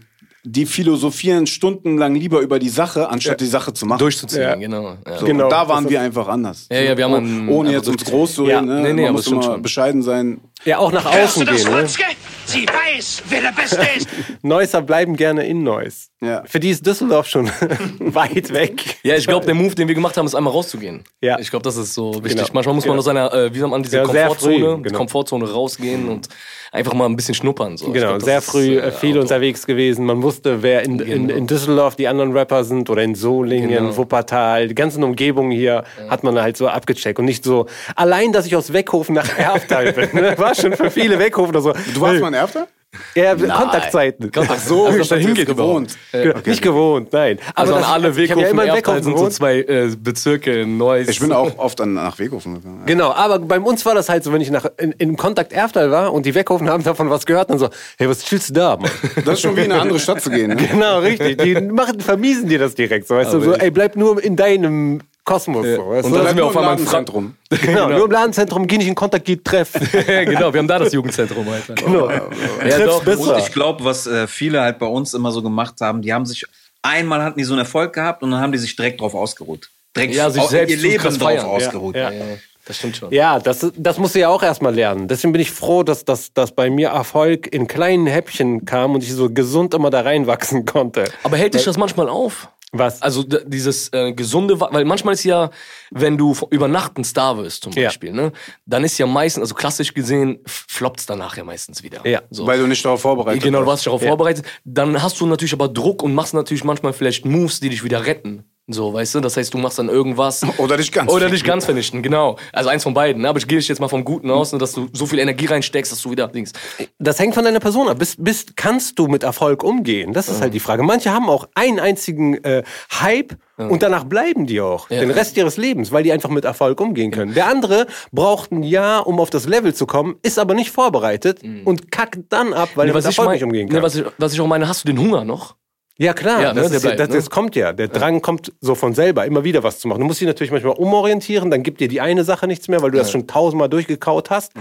die 0.44 0.64
philosophieren 0.64 1.46
stundenlang 1.46 2.14
lieber 2.14 2.40
über 2.40 2.58
die 2.58 2.68
Sache, 2.70 3.08
anstatt 3.10 3.40
die 3.40 3.46
Sache 3.46 3.72
zu 3.74 3.84
machen. 3.86 3.98
Durchzuziehen, 3.98 4.40
Ja. 4.42 4.54
genau. 4.54 4.96
Ja. 5.06 5.18
So, 5.18 5.26
Genau, 5.26 5.44
und 5.44 5.50
da 5.50 5.68
waren 5.68 5.88
wir 5.88 6.00
einfach 6.00 6.28
anders. 6.28 6.66
Ja, 6.70 6.80
ja, 6.80 6.96
wir 6.96 7.04
haben 7.04 7.14
einen- 7.14 7.48
Ohne 7.48 7.72
jetzt 7.72 7.88
uns 7.88 8.04
groß 8.04 8.34
zu 8.36 8.46
Ja. 8.46 8.60
reden, 8.60 8.68
ne? 8.68 8.80
Nee, 8.82 8.92
nee, 8.94 9.02
man 9.02 9.04
aber 9.10 9.12
muss 9.18 9.26
immer 9.26 9.58
bescheiden 9.58 10.02
sein. 10.02 10.40
Ja, 10.64 10.78
auch 10.78 10.92
nach 10.92 11.04
Hörst 11.04 11.36
du 11.38 11.42
außen 11.42 11.46
das, 11.46 11.96
gehen. 11.96 12.06
Ne? 12.06 12.14
Sie 12.46 12.66
weiß, 12.66 13.22
wer 13.28 13.40
der 13.42 13.52
Beste 13.52 13.80
ist. 13.96 14.08
Neusser 14.42 14.82
bleiben 14.82 15.16
gerne 15.16 15.46
in 15.46 15.62
Neuss. 15.62 16.08
Ja. 16.20 16.42
Für 16.46 16.58
die 16.60 16.70
ist 16.70 16.84
Düsseldorf 16.84 17.26
schon 17.28 17.46
weit 17.98 18.52
weg. 18.52 18.98
Ja, 19.02 19.14
ich 19.16 19.26
glaube, 19.26 19.46
der 19.46 19.54
Move, 19.54 19.74
den 19.74 19.88
wir 19.88 19.94
gemacht 19.94 20.16
haben, 20.16 20.26
ist 20.26 20.34
einmal 20.34 20.52
rauszugehen. 20.52 21.04
Ja. 21.22 21.38
Ich 21.38 21.48
glaube, 21.50 21.62
das 21.62 21.76
ist 21.76 21.94
so 21.94 22.12
wichtig. 22.24 22.36
Genau. 22.42 22.48
Manchmal 22.52 22.74
muss 22.74 22.86
man 22.86 22.98
aus 22.98 23.04
seiner, 23.04 23.32
äh, 23.32 23.54
wie 23.54 23.58
sagt 23.58 23.70
man, 23.70 23.82
diese 23.82 23.98
Ja, 23.98 24.02
Komfortzone, 24.04 24.58
früh, 24.76 24.82
genau. 24.82 24.98
Komfortzone 24.98 25.50
rausgehen 25.50 26.08
und 26.08 26.28
einfach 26.72 26.92
mal 26.92 27.06
ein 27.06 27.16
bisschen 27.16 27.34
schnuppern. 27.34 27.76
So. 27.78 27.90
Genau, 27.92 28.08
glaub, 28.08 28.22
sehr 28.22 28.38
ist, 28.38 28.50
früh 28.50 28.78
äh, 28.78 28.88
äh, 28.88 28.92
viel 28.92 29.16
auch- 29.16 29.22
unterwegs 29.22 29.64
gewesen. 29.66 30.04
Man 30.04 30.22
wusste, 30.22 30.62
wer 30.62 30.82
in, 30.82 30.98
in, 30.98 31.28
Genau. 31.28 31.34
in 31.38 31.46
Düsseldorf 31.46 31.96
die 31.96 32.08
anderen 32.08 32.32
Rapper 32.36 32.64
sind 32.64 32.90
oder 32.90 33.02
in 33.02 33.14
Solingen, 33.14 33.70
Genau. 33.70 33.96
Wuppertal. 33.96 34.68
Die 34.68 34.74
ganzen 34.74 35.02
Umgebungen 35.04 35.52
hier 35.52 35.84
hat 36.08 36.22
man 36.24 36.38
halt 36.40 36.56
so 36.56 36.68
abgecheckt. 36.68 37.18
Und 37.18 37.24
nicht 37.26 37.44
so, 37.44 37.66
allein, 37.96 38.32
dass 38.32 38.44
ich 38.44 38.56
aus 38.56 38.72
Weckhofen 38.72 39.14
nach 39.14 39.38
Erftal 39.38 39.92
bin. 39.92 40.08
ne, 40.20 40.34
War 40.50 40.54
schon 40.56 40.72
für 40.72 40.90
viele 40.90 41.18
Weckhofen 41.18 41.50
oder 41.50 41.60
so. 41.60 41.72
Du 41.94 42.00
warst 42.00 42.20
mal 42.20 42.28
in 42.28 42.34
Erfter? 42.34 42.66
Ja, 43.14 43.36
Kontaktzeiten. 43.36 44.32
Ach 44.36 44.58
so, 44.58 44.86
Also, 44.86 44.98
ich 44.98 45.12
hab 45.12 45.18
hingeht 45.18 45.46
gewohnt. 45.46 45.96
Genau, 46.10 46.34
Nicht 46.44 46.60
gewohnt, 46.60 47.12
nein. 47.12 47.38
Also 47.54 47.74
an 47.76 47.84
alle 47.84 48.16
Weghofen, 48.16 48.42
ja 48.42 48.48
immer 48.48 48.64
Weckhofen 48.64 49.02
sind 49.04 49.16
so 49.16 49.28
zwei 49.28 49.60
äh, 49.60 49.94
Bezirke 49.96 50.62
in 50.62 50.76
Neuss. 50.76 51.06
Ich 51.08 51.20
bin 51.20 51.30
auch 51.30 51.56
oft 51.56 51.80
an, 51.80 51.94
nach 51.94 52.18
Weghofen 52.18 52.54
gegangen. 52.54 52.82
Genau, 52.86 53.12
aber 53.12 53.38
bei 53.38 53.60
uns 53.60 53.86
war 53.86 53.94
das 53.94 54.08
halt 54.08 54.24
so, 54.24 54.32
wenn 54.32 54.40
ich 54.40 54.50
nach, 54.50 54.66
in, 54.78 54.90
in 54.92 55.16
Kontakt 55.16 55.52
Erftal 55.52 55.92
war 55.92 56.12
und 56.12 56.26
die 56.26 56.34
Weckhofen 56.34 56.68
haben 56.68 56.82
davon 56.82 57.10
was 57.10 57.26
gehört, 57.26 57.50
dann 57.50 57.60
so, 57.60 57.68
hey, 57.96 58.08
was 58.08 58.24
chillst 58.24 58.50
du 58.50 58.54
da, 58.54 58.76
Mann? 58.76 58.90
Das 59.24 59.34
ist 59.34 59.42
schon 59.42 59.56
wie 59.56 59.60
in 59.60 59.70
eine 59.70 59.82
andere 59.82 60.00
Stadt 60.00 60.20
zu 60.20 60.30
gehen. 60.30 60.48
Ne? 60.48 60.56
Genau, 60.56 60.98
richtig. 60.98 61.38
Die 61.38 61.54
machen, 61.60 62.00
vermiesen 62.00 62.48
dir 62.48 62.58
das 62.58 62.74
direkt. 62.74 63.06
So, 63.06 63.14
weißt 63.14 63.32
du, 63.34 63.40
so, 63.40 63.52
ey, 63.52 63.70
bleib 63.70 63.94
nur 63.94 64.22
in 64.22 64.34
deinem 64.34 65.00
Kosmos. 65.24 65.64
So, 65.66 65.88
weißt 65.88 66.04
Und 66.06 66.12
Bleib 66.12 66.26
sind 66.28 66.36
wir 66.36 66.42
nur 66.42 66.46
auf 66.50 66.56
einmal 66.56 66.78
im 66.78 66.86
Fra 66.86 66.92
Ladenzentrum. 66.98 67.34
genau, 67.62 67.88
nur 67.88 68.04
im 68.06 68.10
Ladenzentrum, 68.10 68.66
geh 68.66 68.78
nicht 68.78 68.88
in 68.88 68.94
Kontakt, 68.94 69.24
geh 69.24 69.36
treff. 69.36 69.72
genau, 70.06 70.52
wir 70.52 70.58
haben 70.58 70.68
da 70.68 70.78
das 70.78 70.92
Jugendzentrum, 70.92 71.46
Alter. 71.48 71.74
genau. 71.74 72.10
Ja, 72.10 72.20
Triff's 72.20 73.04
doch. 73.04 73.34
Und 73.34 73.38
ich 73.38 73.52
glaube, 73.52 73.84
was 73.84 74.06
äh, 74.06 74.26
viele 74.26 74.60
halt 74.60 74.78
bei 74.78 74.86
uns 74.86 75.14
immer 75.14 75.30
so 75.30 75.42
gemacht 75.42 75.74
haben, 75.80 76.02
die 76.02 76.12
haben 76.12 76.26
sich 76.26 76.44
einmal 76.82 77.22
hatten 77.22 77.38
die 77.38 77.44
so 77.44 77.52
einen 77.52 77.60
Erfolg 77.60 77.92
gehabt 77.92 78.22
und 78.22 78.30
dann 78.30 78.40
haben 78.40 78.52
die 78.52 78.58
sich 78.58 78.74
direkt 78.76 79.00
drauf 79.00 79.14
ausgeruht. 79.14 79.70
Direkt 79.96 80.14
Ja, 80.14 80.30
sich 80.30 80.42
selbst 80.44 80.72
ihr 80.72 80.78
zu 80.78 80.86
Leben 80.86 81.02
drauf 81.02 81.16
feiern. 81.16 81.46
ausgeruht. 81.46 81.96
Ja. 81.96 82.10
Ja, 82.10 82.24
das 82.64 82.76
stimmt 82.78 82.96
schon. 82.96 83.12
Ja, 83.12 83.38
das, 83.38 83.66
das 83.76 83.98
musst 83.98 84.14
du 84.14 84.20
ja 84.20 84.28
auch 84.28 84.42
erstmal 84.42 84.74
lernen. 84.74 85.08
Deswegen 85.08 85.32
bin 85.32 85.42
ich 85.42 85.50
froh, 85.50 85.82
dass, 85.82 86.04
dass, 86.04 86.32
dass 86.32 86.52
bei 86.52 86.70
mir 86.70 86.88
Erfolg 86.90 87.52
in 87.52 87.66
kleinen 87.66 88.06
Häppchen 88.06 88.64
kam 88.64 88.94
und 88.94 89.02
ich 89.02 89.12
so 89.12 89.30
gesund 89.30 89.74
immer 89.74 89.90
da 89.90 90.02
reinwachsen 90.02 90.64
konnte. 90.64 91.04
Aber 91.22 91.36
hält 91.36 91.54
dich 91.54 91.64
das 91.64 91.76
manchmal 91.76 92.08
auf? 92.08 92.48
Was? 92.72 93.02
Also 93.02 93.24
dieses 93.24 93.92
äh, 93.92 94.12
gesunde, 94.12 94.60
weil 94.60 94.84
manchmal 94.84 95.14
ist 95.14 95.24
ja, 95.24 95.50
wenn 95.90 96.16
du 96.16 96.36
über 96.50 96.68
Nacht 96.68 96.96
ein 96.98 97.04
Star 97.04 97.36
wirst 97.36 97.64
zum 97.64 97.72
Ja. 97.72 97.88
Beispiel, 97.88 98.12
ne, 98.12 98.32
dann 98.64 98.84
ist 98.84 98.96
ja 98.98 99.06
meistens, 99.06 99.42
also 99.42 99.54
klassisch 99.56 99.92
gesehen, 99.92 100.38
floppt's 100.46 101.04
danach 101.06 101.36
ja 101.36 101.42
meistens 101.42 101.82
wieder. 101.82 102.06
Ja. 102.06 102.22
so. 102.30 102.46
Weil 102.46 102.60
du 102.60 102.66
nicht 102.68 102.84
darauf 102.84 103.00
vorbereitet 103.00 103.42
Genau, 103.42 103.60
du 103.60 103.66
warst. 103.66 103.86
darauf 103.86 104.02
Ja. 104.02 104.08
vorbereitet. 104.08 104.44
Dann 104.64 105.02
hast 105.02 105.20
du 105.20 105.26
natürlich 105.26 105.52
aber 105.52 105.68
Druck 105.68 106.02
und 106.04 106.14
machst 106.14 106.32
natürlich 106.32 106.62
manchmal 106.62 106.92
vielleicht 106.92 107.24
Moves, 107.24 107.58
die 107.58 107.70
dich 107.70 107.82
wieder 107.82 108.06
retten. 108.06 108.44
So, 108.72 108.92
weißt 108.94 109.16
du? 109.16 109.20
Das 109.20 109.36
heißt, 109.36 109.52
du 109.52 109.58
machst 109.58 109.78
dann 109.78 109.88
irgendwas. 109.88 110.42
Oder 110.58 110.76
dich 110.76 110.92
ganz 110.92 111.10
Oder 111.12 111.28
dich 111.28 111.44
ganz 111.44 111.64
vernichten, 111.64 112.02
genau. 112.02 112.36
Also 112.52 112.70
eins 112.70 112.82
von 112.82 112.94
beiden. 112.94 113.22
Ne? 113.22 113.28
Aber 113.28 113.38
ich 113.38 113.46
gehe 113.48 113.58
jetzt 113.58 113.80
mal 113.80 113.88
vom 113.88 114.04
Guten 114.04 114.30
aus, 114.30 114.52
ne, 114.52 114.58
dass 114.58 114.72
du 114.72 114.88
so 114.92 115.06
viel 115.06 115.18
Energie 115.18 115.46
reinsteckst, 115.46 115.90
dass 115.92 116.00
du 116.02 116.10
wieder 116.10 116.28
Dings. 116.28 116.52
Das 116.98 117.18
hängt 117.18 117.34
von 117.34 117.44
deiner 117.44 117.60
Person 117.60 117.88
ab. 117.88 117.98
Bist, 117.98 118.22
bist, 118.22 118.56
kannst 118.56 118.98
du 118.98 119.06
mit 119.08 119.22
Erfolg 119.22 119.64
umgehen? 119.64 120.12
Das 120.12 120.28
ist 120.28 120.40
halt 120.40 120.54
die 120.54 120.60
Frage. 120.60 120.82
Manche 120.82 121.12
haben 121.12 121.28
auch 121.28 121.48
einen 121.54 121.78
einzigen 121.80 122.42
äh, 122.44 122.62
Hype 123.00 123.36
und 123.56 123.82
danach 123.82 124.04
bleiben 124.04 124.46
die 124.46 124.60
auch 124.62 124.88
den 124.88 125.10
Rest 125.10 125.36
ihres 125.36 125.58
Lebens, 125.58 125.92
weil 125.92 126.02
die 126.02 126.12
einfach 126.12 126.30
mit 126.30 126.46
Erfolg 126.46 126.80
umgehen 126.80 127.10
können. 127.10 127.34
Der 127.34 127.46
andere 127.46 127.86
braucht 128.10 128.52
ein 128.52 128.62
Jahr, 128.62 129.06
um 129.06 129.20
auf 129.20 129.28
das 129.28 129.46
Level 129.46 129.74
zu 129.74 129.84
kommen, 129.86 130.16
ist 130.22 130.38
aber 130.38 130.54
nicht 130.54 130.70
vorbereitet 130.70 131.40
und 131.66 131.90
kackt 131.92 132.20
dann 132.30 132.54
ab, 132.54 132.70
weil 132.76 132.86
Ne, 132.86 132.92
er 132.92 132.96
mit 132.96 133.04
Erfolg 133.04 133.26
mein- 133.26 133.34
nicht 133.34 133.44
umgehen 133.44 133.68
ne, 133.68 133.74
kann. 133.74 133.82
was, 133.82 133.96
ich, 133.96 134.04
was 134.16 134.32
ich 134.32 134.40
auch 134.40 134.46
meine, 134.46 134.66
hast 134.66 134.84
du 134.84 134.86
den 134.92 134.98
Hunger 134.98 135.24
noch? 135.26 135.56
Ja, 136.00 136.14
klar, 136.14 136.40
Ja, 136.40 136.54
ne, 136.54 136.62
das, 136.62 136.68
der 136.70 136.76
ist, 136.78 136.82
ja- 136.84 136.88
bleibt, 136.90 137.00
das, 137.00 137.08
ne? 137.10 137.14
das 137.16 137.28
kommt 137.30 137.56
ja. 137.56 137.72
Der 137.74 137.88
Drang 137.88 138.22
kommt 138.22 138.52
so 138.60 138.74
von 138.74 138.94
selber, 138.94 139.26
immer 139.26 139.44
wieder 139.44 139.62
was 139.62 139.80
zu 139.80 139.86
machen. 139.88 140.00
Du 140.00 140.06
musst 140.06 140.20
dich 140.20 140.26
natürlich 140.28 140.50
manchmal 140.50 140.72
umorientieren, 140.74 141.50
dann 141.50 141.62
gibt 141.62 141.80
dir 141.80 141.88
die 141.88 142.00
eine 142.00 142.24
Sache 142.24 142.46
nichts 142.46 142.68
mehr, 142.68 142.80
weil 142.80 142.90
du 142.90 142.96
das 142.98 143.10
schon 143.10 143.26
tausendmal 143.26 143.68
durchgekaut 143.68 144.30
hast. 144.30 144.56
Mhm. 144.56 144.60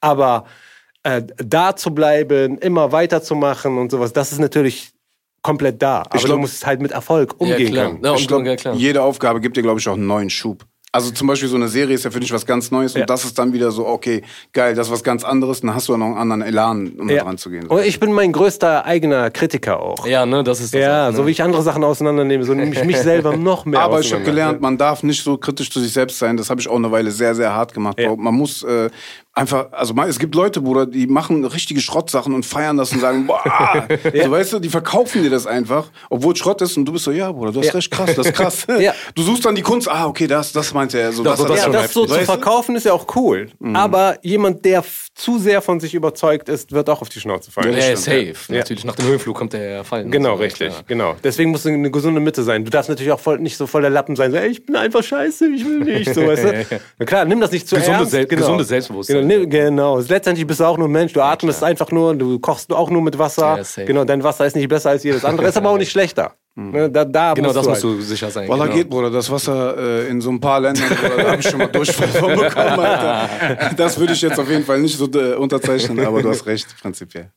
Aber 0.00 0.44
äh, 1.02 1.22
da 1.38 1.74
zu 1.74 1.94
bleiben, 1.94 2.58
immer 2.58 2.92
weiterzumachen 2.92 3.78
und 3.78 3.90
sowas, 3.90 4.12
das 4.12 4.32
ist 4.32 4.40
natürlich 4.40 4.90
komplett 5.40 5.80
da. 5.80 6.00
Aber 6.02 6.18
glaub- 6.18 6.28
du 6.32 6.38
musst 6.38 6.66
halt 6.66 6.80
mit 6.82 6.92
Erfolg 6.92 7.34
Ja, 7.40 7.46
umgehen 7.46 7.72
klar. 7.72 7.86
können. 7.90 8.04
Ja, 8.04 8.14
Ich 8.14 8.20
und, 8.22 8.28
glaub, 8.28 8.44
ja, 8.44 8.56
klar. 8.56 8.74
jede 8.74 9.02
Aufgabe 9.02 9.40
gibt 9.40 9.56
dir, 9.56 9.62
glaube 9.62 9.80
ich, 9.80 9.88
auch 9.88 9.94
einen 9.94 10.06
neuen 10.06 10.28
Schub. 10.30 10.64
Also 10.94 11.10
zum 11.10 11.26
Beispiel 11.26 11.48
so 11.48 11.56
eine 11.56 11.66
Serie 11.66 11.96
ist 11.96 12.04
ja 12.04 12.10
für 12.12 12.20
dich 12.20 12.32
was 12.32 12.46
ganz 12.46 12.70
Neues 12.70 12.94
Ja. 12.94 13.00
und 13.00 13.10
das 13.10 13.24
ist 13.24 13.36
dann 13.36 13.52
wieder 13.52 13.72
so, 13.72 13.84
okay, 13.84 14.22
geil, 14.52 14.76
das 14.76 14.86
ist 14.86 14.92
was 14.92 15.02
ganz 15.02 15.24
anderes, 15.24 15.60
dann 15.60 15.74
hast 15.74 15.88
du 15.88 15.94
auch 15.94 15.98
noch 15.98 16.06
einen 16.06 16.18
anderen 16.18 16.42
Elan, 16.42 16.92
um 16.96 17.08
da 17.08 17.16
dran 17.16 17.36
zu 17.36 17.50
gehen. 17.50 17.66
Und 17.66 17.84
ich 17.84 17.98
bin 17.98 18.12
mein 18.12 18.30
größter 18.30 18.84
eigener 18.84 19.28
Kritiker 19.32 19.80
auch. 19.80 20.06
Ja, 20.06 20.24
ne, 20.24 20.44
das 20.44 20.60
ist 20.60 20.72
das. 20.72 20.80
Ja, 20.80 21.08
auch, 21.08 21.10
ne? 21.10 21.16
so 21.16 21.26
wie 21.26 21.32
ich 21.32 21.42
andere 21.42 21.62
Sachen 21.62 21.82
auseinandernehme, 21.82 22.44
so 22.44 22.54
nehme 22.54 22.72
ich 22.72 22.84
mich 22.84 22.98
selber 22.98 23.36
noch 23.36 23.64
mehr 23.64 23.80
Aber 23.80 23.98
ich 23.98 24.12
habe 24.12 24.22
gelernt, 24.22 24.60
man 24.60 24.78
darf 24.78 25.02
nicht 25.02 25.24
so 25.24 25.36
kritisch 25.36 25.68
zu 25.68 25.80
sich 25.80 25.92
selbst 25.92 26.16
sein. 26.16 26.36
Das 26.36 26.48
habe 26.48 26.60
ich 26.60 26.68
auch 26.68 26.76
eine 26.76 26.92
Weile 26.92 27.10
sehr, 27.10 27.34
sehr 27.34 27.52
hart 27.52 27.74
gemacht. 27.74 27.98
Ja. 27.98 28.14
Man 28.14 28.34
muss 28.34 28.62
äh, 28.62 28.88
einfach, 29.34 29.66
also 29.72 29.94
es 30.08 30.18
gibt 30.18 30.34
Leute, 30.34 30.60
Bruder, 30.60 30.86
die 30.86 31.06
machen 31.06 31.44
richtige 31.44 31.80
Schrottsachen 31.80 32.34
und 32.34 32.46
feiern 32.46 32.76
das 32.76 32.92
und 32.92 33.00
sagen, 33.00 33.26
boah, 33.26 33.42
so 34.24 34.30
weißt 34.30 34.52
du, 34.54 34.58
die 34.60 34.68
verkaufen 34.68 35.22
dir 35.22 35.30
das 35.30 35.46
einfach, 35.46 35.88
obwohl 36.10 36.32
es 36.34 36.38
Schrott 36.38 36.62
ist 36.62 36.76
und 36.76 36.84
du 36.84 36.92
bist 36.92 37.04
so, 37.04 37.10
ja, 37.10 37.30
Bruder, 37.32 37.52
du 37.52 37.58
hast 37.60 37.66
Ja. 37.66 37.72
recht, 37.72 37.90
krass, 37.90 38.14
das 38.14 38.26
ist 38.26 38.34
krass. 38.34 38.66
Ja. 38.78 38.92
Du 39.14 39.22
suchst 39.22 39.44
dann 39.44 39.54
die 39.54 39.62
Kunst, 39.62 39.88
ah, 39.90 40.06
okay, 40.06 40.26
das, 40.26 40.52
das 40.52 40.72
meint 40.74 40.94
er. 40.94 41.12
So, 41.12 41.22
Doch, 41.22 41.32
das, 41.36 41.46
das 41.46 41.50
er 41.66 41.72
Ja, 41.72 41.82
das 41.82 41.92
so 41.92 42.06
zu 42.06 42.14
verkaufen 42.20 42.76
ist 42.76 42.84
ja 42.86 42.92
auch 42.92 43.06
cool. 43.16 43.50
Aber 43.72 44.16
jemand, 44.22 44.64
der 44.64 44.84
zu 45.14 45.38
sehr 45.38 45.62
von 45.62 45.78
sich 45.80 45.94
überzeugt 45.94 46.48
ist, 46.48 46.72
wird 46.72 46.90
auch 46.90 47.00
auf 47.02 47.08
die 47.08 47.20
Schnauze 47.20 47.50
fallen. 47.50 47.72
Ja, 47.74 47.80
stimmt, 47.80 47.98
safe. 47.98 48.34
Ja. 48.48 48.58
Natürlich. 48.58 48.84
Nach 48.84 48.96
dem 48.96 49.06
Höhenflug 49.06 49.36
kommt 49.36 49.52
der 49.52 49.70
ja 49.70 49.84
fallen. 49.84 50.10
Genau, 50.10 50.32
Also, 50.32 50.42
richtig, 50.42 50.68
klar. 50.70 50.82
genau. 50.86 51.16
Deswegen 51.22 51.50
musst 51.50 51.64
du 51.64 51.68
eine 51.70 51.90
gesunde 51.90 52.20
Mitte 52.20 52.42
sein. 52.42 52.64
Du 52.64 52.70
darfst 52.70 52.88
natürlich 52.90 53.12
auch 53.12 53.20
voll, 53.20 53.38
nicht 53.38 53.56
so 53.56 53.66
voll 53.66 53.82
der 53.82 53.90
Lappen 53.90 54.16
sein, 54.16 54.30
so, 54.32 54.36
ey, 54.38 54.48
ich 54.48 54.64
bin 54.66 54.74
einfach 54.76 55.02
scheiße, 55.02 55.46
ich 55.48 55.64
will 55.64 55.78
nicht, 55.80 56.12
so, 56.12 56.26
weißt 56.26 56.44
du? 56.44 56.66
Na 56.98 57.04
klar, 57.06 57.24
nimm 57.24 57.40
das 57.40 57.50
nicht 57.52 57.68
zu 57.68 57.76
Gesunde 57.76 57.98
ernst. 57.98 58.10
Sel- 58.12 58.26
gesundes 58.26 58.68
Selbstbewusstsein. 58.68 59.16
Genau, 59.16 59.23
nimm, 59.24 59.50
genau. 59.50 59.98
Letztendlich 59.98 60.46
bist 60.46 60.60
du 60.60 60.64
auch 60.64 60.78
nur 60.78 60.88
ein 60.88 60.92
Mensch, 60.92 61.12
du 61.12 61.20
atmest 61.22 61.62
einfach 61.64 61.90
nur, 61.90 62.14
du 62.14 62.38
kochst 62.38 62.72
auch 62.72 62.90
nur 62.90 63.02
mit 63.02 63.18
Wasser. 63.18 63.58
Ja, 63.76 63.84
genau, 63.84 64.04
dein 64.04 64.22
Wasser 64.22 64.46
ist 64.46 64.54
nicht 64.56 64.68
besser 64.68 64.90
als 64.90 65.02
jedes 65.04 65.24
andere, 65.24 65.48
ist 65.48 65.56
aber 65.56 65.70
auch 65.70 65.78
nicht 65.78 65.90
schlechter. 65.90 66.34
Ne, 66.56 66.88
Da, 66.88 67.04
da 67.04 67.34
Genau, 67.34 67.48
musst 67.48 67.56
das 67.56 67.64
du 67.64 67.70
musst 67.70 67.84
halt. 67.84 67.94
du 67.98 68.00
sicher 68.02 68.30
sein. 68.30 68.48
Wallah 68.48 68.66
genau. 68.66 68.76
geht, 68.76 68.88
Bruder. 68.88 69.10
Das 69.10 69.28
Wasser 69.28 69.76
äh, 69.76 70.06
in 70.08 70.20
so 70.20 70.30
ein 70.30 70.38
paar 70.40 70.60
Ländern, 70.60 70.88
Bruder, 70.88 71.16
da 71.24 71.30
habe 71.32 71.40
ich 71.40 71.48
schon 71.48 71.58
mal 71.58 71.66
Durchfall 71.66 72.06
von 72.06 72.28
bekommen, 72.36 72.78
Alter. 72.78 73.74
Das 73.76 73.98
würde 73.98 74.12
ich 74.12 74.22
jetzt 74.22 74.38
auf 74.38 74.48
jeden 74.48 74.64
Fall 74.64 74.78
nicht 74.80 74.96
so 74.96 75.06
äh, 75.18 75.34
unterzeichnen, 75.34 76.06
aber 76.06 76.22
du 76.22 76.28
hast 76.28 76.46
recht, 76.46 76.68
prinzipiell. 76.80 77.32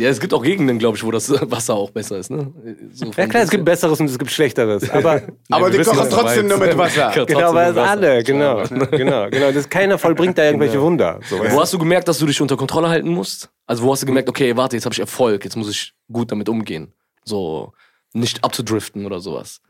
Ja, 0.00 0.08
es 0.08 0.18
gibt 0.18 0.32
auch 0.32 0.42
Gegenden, 0.42 0.78
glaube 0.78 0.96
ich, 0.96 1.04
wo 1.04 1.10
das 1.10 1.30
Wasser 1.50 1.74
auch 1.74 1.90
besser 1.90 2.16
ist. 2.16 2.30
Ne? 2.30 2.52
So 2.92 3.10
Ja 3.16 3.26
klar, 3.26 3.42
es 3.42 3.50
gibt 3.50 3.66
Besseres 3.66 4.00
und 4.00 4.06
es 4.06 4.18
gibt 4.18 4.30
Schlechteres. 4.30 4.88
Aber 4.92 5.22
Aber 5.50 5.70
wir 5.70 5.78
die 5.78 5.84
kochen 5.84 6.08
trotzdem 6.10 6.48
nur 6.48 6.58
mit 6.58 6.76
Wasser. 6.76 7.12
Genau, 7.26 7.54
weil 7.54 7.72
es 7.72 7.76
alle, 7.76 8.24
genau, 8.24 8.64
genau, 8.90 9.28
genau. 9.28 9.52
Das, 9.52 9.68
keiner 9.68 9.98
vollbringt 9.98 10.38
da 10.38 10.44
irgendwelche 10.44 10.80
Wunder. 10.80 11.20
So? 11.28 11.38
Wo 11.38 11.60
hast 11.60 11.72
du 11.74 11.78
gemerkt, 11.78 12.08
dass 12.08 12.18
du 12.18 12.26
dich 12.26 12.40
unter 12.40 12.56
Kontrolle 12.56 12.88
halten 12.88 13.10
musst? 13.10 13.50
Also 13.66 13.82
wo 13.82 13.92
hast 13.92 14.02
du 14.02 14.06
gemerkt, 14.06 14.28
okay, 14.28 14.56
warte, 14.56 14.76
jetzt 14.76 14.84
habe 14.86 14.94
ich 14.94 15.00
Erfolg, 15.00 15.44
jetzt 15.44 15.56
muss 15.56 15.68
ich 15.68 15.92
gut 16.10 16.32
damit 16.32 16.48
umgehen. 16.48 16.92
So 17.24 17.72
nicht 18.12 18.42
abzudriften 18.42 19.04
oder 19.04 19.20
sowas. 19.20 19.60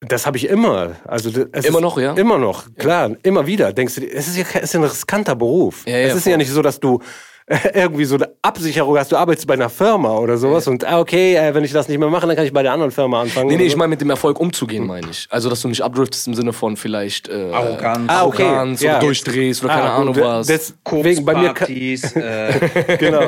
Das 0.00 0.26
habe 0.26 0.36
ich 0.36 0.48
immer. 0.48 0.96
Also 1.04 1.30
Immer 1.62 1.80
noch, 1.80 1.98
ja? 1.98 2.14
Immer 2.14 2.38
noch, 2.38 2.74
klar, 2.76 3.10
immer 3.22 3.46
wieder. 3.46 3.72
Denkst 3.72 3.96
du, 3.96 4.00
dir, 4.02 4.12
es 4.12 4.28
ist 4.28 4.36
ja 4.36 4.44
es 4.54 4.62
ist 4.62 4.76
ein 4.76 4.84
riskanter 4.84 5.36
Beruf. 5.36 5.84
Ja, 5.86 5.98
ja, 5.98 6.08
es 6.08 6.14
ist 6.14 6.22
voll. 6.24 6.32
ja 6.32 6.36
nicht 6.36 6.50
so, 6.50 6.62
dass 6.62 6.80
du 6.80 7.00
irgendwie 7.74 8.04
so 8.04 8.14
eine 8.14 8.28
Absicherung 8.42 8.96
hast. 8.96 9.10
Du 9.10 9.16
arbeitest 9.16 9.46
bei 9.48 9.54
einer 9.54 9.68
Firma 9.68 10.16
oder 10.18 10.36
sowas 10.36 10.68
und 10.68 10.84
ah, 10.84 11.00
okay, 11.00 11.34
äh, 11.34 11.52
wenn 11.54 11.64
ich 11.64 11.72
das 11.72 11.88
nicht 11.88 11.98
mehr 11.98 12.08
mache, 12.08 12.26
dann 12.26 12.36
kann 12.36 12.44
ich 12.44 12.52
bei 12.52 12.62
der 12.62 12.72
anderen 12.72 12.92
Firma 12.92 13.20
anfangen. 13.22 13.48
Nee, 13.48 13.56
nee, 13.56 13.64
ich 13.64 13.72
so. 13.72 13.78
meine 13.78 13.88
mit 13.90 14.00
dem 14.00 14.10
Erfolg 14.10 14.38
umzugehen, 14.38 14.86
meine 14.86 15.08
ich. 15.10 15.26
Also, 15.30 15.50
dass 15.50 15.60
du 15.60 15.68
nicht 15.68 15.82
abdriftest 15.82 16.28
im 16.28 16.34
Sinne 16.34 16.52
von 16.52 16.76
vielleicht 16.76 17.28
äh, 17.28 17.50
Arroganz. 17.52 18.04
Ah, 18.08 18.24
okay. 18.24 18.44
Arroganz 18.44 18.80
Ja. 18.82 18.92
oder 18.92 19.00
durchdrehst 19.06 19.64
oder 19.64 19.72
Ah, 19.72 19.76
keine 19.78 19.90
Ahnung 19.90 20.16
was. 20.16 20.46
Deswegen 20.46 21.24
bei 21.24 21.34
mir, 21.34 21.52
äh, 21.68 22.96
genau. 22.96 23.22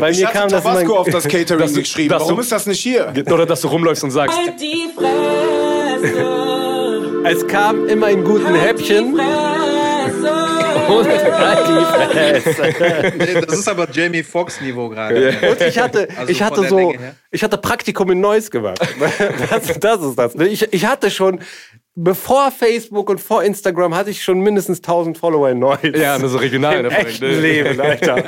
Bei 0.00 0.10
Ich 0.10 0.18
mir 0.20 0.26
kam 0.26 0.48
das 0.50 0.62
Tabasco 0.62 0.82
immer, 0.92 1.00
auf 1.00 1.08
das 1.08 1.24
Catering 1.26 1.60
dass 1.62 1.72
du- 1.72 1.80
geschrieben. 1.80 2.08
dass 2.10 2.22
Warum 2.22 2.36
du- 2.36 2.40
ist 2.42 2.52
das 2.52 2.66
nicht 2.66 2.80
hier? 2.80 3.12
oder 3.32 3.46
dass 3.46 3.62
du 3.62 3.68
rumläufst 3.68 4.04
und 4.04 4.10
sagst, 4.10 4.36
Halt 4.38 4.60
die 4.60 4.88
Fresse. 4.94 6.14
es 7.24 7.46
kam 7.46 7.86
immer 7.88 8.10
in 8.10 8.22
guten 8.22 8.54
Häppchen. 8.54 9.18
Halt 10.88 11.68
die 11.68 12.42
Fresse. 12.42 13.46
das 13.46 13.58
ist 13.58 13.68
aber 13.68 13.88
Jamie 13.90 14.22
Foxx 14.22 14.60
Niveau 14.60 14.88
gerade. 14.88 15.34
Und 15.50 15.60
ich 15.60 15.78
hatte, 15.78 16.08
Also 16.16 16.30
ich 16.30 16.42
hatte 16.42 16.68
so, 16.68 16.94
ich 17.30 17.42
hatte 17.42 17.58
Praktikum 17.58 18.10
in 18.10 18.20
Neuss 18.20 18.50
gemacht. 18.50 18.78
Das, 19.50 19.78
das 19.78 20.02
ist 20.02 20.18
das. 20.18 20.34
Ich, 20.36 20.72
ich 20.72 20.86
hatte 20.86 21.10
schon, 21.10 21.40
bevor 21.94 22.50
Facebook 22.50 23.08
und 23.08 23.20
vor 23.20 23.42
Instagram 23.42 23.94
hatte 23.94 24.10
ich 24.10 24.22
schon 24.22 24.40
mindestens 24.40 24.78
1000 24.78 25.16
Follower 25.16 25.48
in 25.50 25.58
Neuss. 25.58 25.78
Ja, 25.82 26.18
das 26.18 26.32
ist 26.32 26.40
regional. 26.40 26.76
Im 26.76 26.82
ne, 26.86 26.98
echten 26.98 27.24
Freunde. 27.26 27.40
Leben, 27.40 27.80
Alter. 27.80 28.22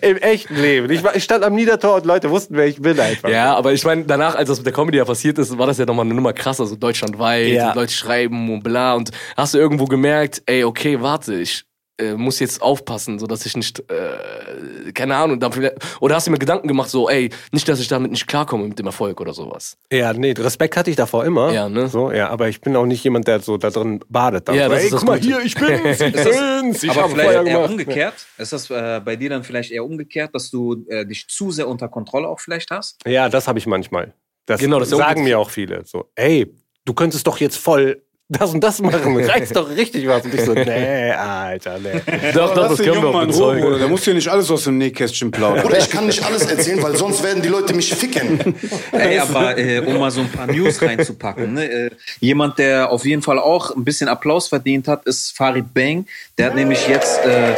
Im 0.02 0.16
echten 0.16 0.56
Leben. 0.56 0.90
Ich, 0.90 1.04
war, 1.04 1.14
ich 1.14 1.24
stand 1.24 1.44
am 1.44 1.54
Niedertor 1.54 1.96
und 1.96 2.06
Leute 2.06 2.30
wussten, 2.30 2.56
wer 2.56 2.66
ich 2.66 2.80
bin 2.80 2.98
einfach. 2.98 3.28
Ja, 3.28 3.54
aber 3.54 3.72
ich 3.72 3.84
meine, 3.84 4.04
danach, 4.04 4.34
als 4.34 4.48
das 4.48 4.58
mit 4.58 4.66
der 4.66 4.72
Comedy 4.72 4.98
ja 4.98 5.04
passiert 5.04 5.38
ist, 5.38 5.56
war 5.58 5.66
das 5.66 5.78
ja 5.78 5.84
nochmal 5.84 6.06
eine 6.06 6.14
Nummer 6.14 6.32
krasser, 6.32 6.66
so 6.66 6.76
deutschlandweit, 6.76 7.48
Ja. 7.48 7.68
und 7.70 7.76
Leute 7.76 7.92
schreiben 7.92 8.52
und 8.52 8.62
bla. 8.62 8.94
Und 8.94 9.10
hast 9.36 9.54
du 9.54 9.58
irgendwo 9.58 9.84
gemerkt, 9.84 10.42
ey, 10.46 10.64
okay, 10.64 11.00
warte, 11.00 11.34
ich 11.34 11.65
äh, 11.98 12.14
muss 12.14 12.40
jetzt 12.40 12.60
aufpassen, 12.60 13.18
so 13.18 13.26
dass 13.26 13.46
ich 13.46 13.56
nicht, 13.56 13.80
äh, 13.90 14.92
keine 14.92 15.16
Ahnung, 15.16 15.40
dann 15.40 15.52
vielleicht, 15.52 15.76
oder 16.00 16.16
hast 16.16 16.26
du 16.26 16.30
mir 16.30 16.38
Gedanken 16.38 16.68
gemacht, 16.68 16.90
so, 16.90 17.08
ey, 17.08 17.30
nicht, 17.52 17.68
dass 17.68 17.80
ich 17.80 17.88
damit 17.88 18.10
nicht 18.10 18.26
klarkomme 18.26 18.68
mit 18.68 18.78
dem 18.78 18.86
Erfolg 18.86 19.20
oder 19.20 19.32
sowas. 19.32 19.76
Ja, 19.90 20.12
nee, 20.12 20.32
Respekt 20.32 20.76
hatte 20.76 20.90
ich 20.90 20.96
davor 20.96 21.24
immer. 21.24 21.52
Ja, 21.52 21.68
ne? 21.68 21.88
So, 21.88 22.12
ja, 22.12 22.28
aber 22.28 22.48
ich 22.48 22.60
bin 22.60 22.76
auch 22.76 22.86
nicht 22.86 23.02
jemand, 23.02 23.26
der 23.26 23.40
so 23.40 23.56
da 23.56 23.70
drin 23.70 24.00
badet. 24.08 24.48
Ja, 24.48 24.64
so, 24.64 24.70
das 24.70 24.78
ey, 24.80 24.84
ist 24.86 24.92
das 24.92 25.00
guck 25.00 25.08
mal 25.08 25.18
hier, 25.18 25.40
ich 25.40 25.54
bin's, 25.54 26.00
ich 26.00 26.12
bin's, 26.12 26.82
ich 26.82 26.90
aber 26.90 27.08
vielleicht 27.08 27.32
eher 27.32 27.44
gemacht. 27.44 27.70
umgekehrt. 27.70 28.14
Ist 28.38 28.52
das 28.52 28.70
äh, 28.70 29.00
bei 29.04 29.16
dir 29.16 29.30
dann 29.30 29.44
vielleicht 29.44 29.70
eher 29.70 29.84
umgekehrt, 29.84 30.34
dass 30.34 30.50
du 30.50 30.84
äh, 30.88 31.06
dich 31.06 31.26
zu 31.28 31.50
sehr 31.50 31.68
unter 31.68 31.88
Kontrolle 31.88 32.28
auch 32.28 32.40
vielleicht 32.40 32.70
hast? 32.70 33.00
Ja, 33.06 33.28
das 33.28 33.48
habe 33.48 33.58
ich 33.58 33.66
manchmal. 33.66 34.12
Das, 34.46 34.60
Genau, 34.60 34.78
das 34.78 34.90
sagen 34.90 35.24
mir 35.24 35.38
auch 35.38 35.50
viele. 35.50 35.84
So, 35.84 36.10
ey, 36.14 36.54
du 36.84 36.94
könntest 36.94 37.26
doch 37.26 37.38
jetzt 37.38 37.56
voll 37.56 38.02
das 38.28 38.52
und 38.52 38.60
das 38.60 38.80
machen. 38.80 39.16
Reißt 39.16 39.54
doch 39.54 39.70
richtig 39.70 40.08
was. 40.08 40.24
Und 40.24 40.34
ich 40.34 40.40
so, 40.40 40.52
nee, 40.52 41.12
Alter, 41.12 41.78
nee. 41.78 42.00
Doch, 42.34 42.54
doch, 42.54 42.70
das 42.70 42.78
den 42.78 42.86
können 42.86 43.02
wir 43.02 43.08
auch 43.10 43.12
mal 43.12 43.24
in 43.24 43.30
Ruhe, 43.30 43.54
bezeugen. 43.54 43.62
Bruder. 43.62 43.78
Der 43.78 43.88
muss 43.88 44.04
hier 44.04 44.14
nicht 44.14 44.26
alles 44.26 44.50
aus 44.50 44.64
dem 44.64 44.78
Nähkästchen 44.78 45.30
plaudern. 45.30 45.62
Bruder, 45.62 45.78
ich 45.78 45.88
kann 45.88 46.06
nicht 46.06 46.24
alles 46.24 46.44
erzählen, 46.44 46.82
weil 46.82 46.96
sonst 46.96 47.22
werden 47.22 47.40
die 47.40 47.48
Leute 47.48 47.72
mich 47.72 47.94
ficken. 47.94 48.56
Ey, 48.90 49.20
aber 49.20 49.56
äh, 49.56 49.78
um 49.78 49.98
mal 49.98 50.10
so 50.10 50.22
ein 50.22 50.28
paar 50.28 50.48
News 50.48 50.82
reinzupacken. 50.82 51.54
Ne? 51.54 51.70
Äh, 51.70 51.90
jemand, 52.18 52.58
der 52.58 52.90
auf 52.90 53.04
jeden 53.04 53.22
Fall 53.22 53.38
auch 53.38 53.70
ein 53.76 53.84
bisschen 53.84 54.08
Applaus 54.08 54.48
verdient 54.48 54.88
hat, 54.88 55.06
ist 55.06 55.36
Farid 55.36 55.72
Bang. 55.72 56.06
Der 56.36 56.46
hat 56.46 56.56
nämlich 56.56 56.88
jetzt, 56.88 57.24
äh, 57.24 57.54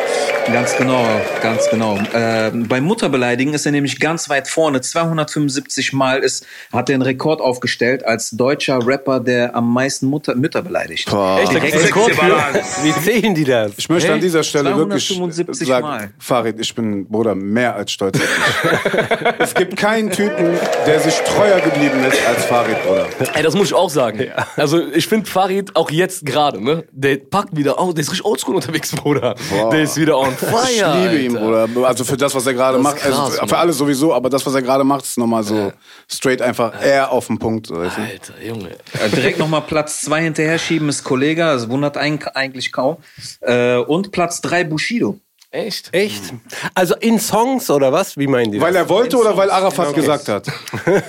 ganz 0.53 0.77
genau, 0.77 1.05
ganz 1.43 1.69
genau, 1.71 1.99
äh, 2.12 2.51
beim 2.51 2.85
Mutterbeleidigen 2.85 3.55
ist 3.55 3.66
er 3.66 3.73
nämlich 3.73 4.01
ganz 4.01 4.29
weit 4.29 4.49
vorne. 4.49 4.81
275 4.81 5.93
Mal 5.93 6.21
ist, 6.21 6.47
hat 6.73 6.89
er 6.91 6.95
einen 6.95 7.03
Rekord 7.03 7.41
aufgestellt 7.41 8.05
als 8.05 8.31
deutscher 8.31 8.87
Rapper, 8.87 9.21
der 9.21 9.55
am 9.55 9.73
meisten 9.73 10.07
Mutter, 10.07 10.35
Mütter 10.35 10.58
beleidigt. 10.63 11.09
Echt, 11.09 11.51
gibt's 11.51 11.73
einen 11.75 11.85
Rekord 11.85 12.11
Rekord 12.11 12.15
für? 12.15 12.85
Wie 12.85 12.93
zählen 12.93 13.35
die 13.35 13.45
das? 13.45 13.73
Ich 13.77 13.89
möchte 13.89 14.13
an 14.13 14.21
dieser 14.21 14.43
Stelle 14.43 14.77
wirklich 14.77 15.07
275 15.09 15.69
sagen, 15.69 15.87
Mal. 15.87 16.11
Farid, 16.19 16.61
ich 16.61 16.75
bin, 16.75 17.09
Bruder, 17.09 17.35
mehr 17.35 17.75
als 17.75 17.93
stolz 17.93 18.19
auf 18.19 18.23
dich. 18.63 19.29
es 19.39 19.55
gibt 19.55 19.77
keinen 19.77 20.11
Typen, 20.11 20.59
der 20.87 21.01
sich 21.01 21.15
treuer 21.21 21.61
geblieben 21.61 22.05
ist 22.05 22.19
als 22.27 22.45
Farid, 22.45 22.77
Bruder. 22.85 23.07
Ey, 23.35 23.43
das 23.43 23.55
muss 23.55 23.69
ich 23.69 23.75
auch 23.75 23.91
sagen. 23.91 24.27
Also, 24.57 24.81
ich 24.93 25.07
finde 25.07 25.29
Farid 25.29 25.77
auch 25.77 25.91
jetzt 25.91 26.25
gerade, 26.25 26.63
ne? 26.63 26.85
Der 26.93 27.17
packt 27.17 27.57
wieder, 27.57 27.81
oh, 27.81 27.93
der 27.93 28.03
ist 28.03 28.11
richtig 28.11 28.25
oldschool 28.25 28.55
unterwegs, 28.55 28.95
Bruder. 28.95 29.35
Der 29.73 29.83
ist 29.83 29.97
wieder 29.97 30.19
on 30.19 30.35
fire. 30.37 30.59
Ich 30.69 31.11
liebe 31.13 31.23
ihn, 31.23 31.37
Alter. 31.37 31.69
Bruder. 31.69 31.89
Also 31.89 32.05
für 32.05 32.17
das, 32.17 32.35
was 32.35 32.47
er 32.47 32.55
gerade 32.55 32.79
macht, 32.79 32.97
ist 32.97 33.03
krass, 33.03 33.19
also 33.19 33.37
Mann. 33.39 33.49
für 33.49 33.59
alles 33.59 33.79
sowieso, 33.79 34.15
aber 34.15 34.31
das, 34.31 34.45
was 34.47 34.55
er 34.55 34.63
gerade 34.63 34.85
macht, 34.85 35.05
ist 35.05 35.19
nochmal 35.19 35.43
so 35.43 35.73
straight 36.09 36.43
einfach 36.43 36.73
eher 36.83 37.11
auf 37.13 37.27
den 37.27 37.39
Punkt. 37.39 37.69
So? 37.69 37.75
Alter, 37.75 38.43
Junge. 38.43 38.71
Direkt 39.15 39.39
nochmal 39.39 39.63
Platz 39.63 40.01
zwei 40.01 40.23
hinterher 40.23 40.47
schieben 40.57 40.88
ist 40.88 41.05
Kollega, 41.05 41.53
das 41.53 41.68
wundert 41.68 41.99
einen 41.99 42.22
eigentlich 42.34 42.72
kaum. 42.72 42.96
Äh, 43.40 43.76
und 43.76 44.12
Platz 44.12 44.40
drei 44.40 44.64
Bushido. 44.64 45.20
Echt? 45.51 45.88
Echt? 45.92 46.34
Also 46.74 46.94
in 46.96 47.18
Songs 47.18 47.70
oder 47.70 47.90
was? 47.90 48.18
Wie 48.18 48.26
meinen 48.26 48.53
die 48.53 48.61
Weil 48.61 48.74
das? 48.74 48.82
er 48.82 48.88
wollte 48.90 49.16
oder 49.16 49.34
weil 49.34 49.51
Arafat 49.51 49.94
gesagt 49.94 50.28
hat? 50.28 50.46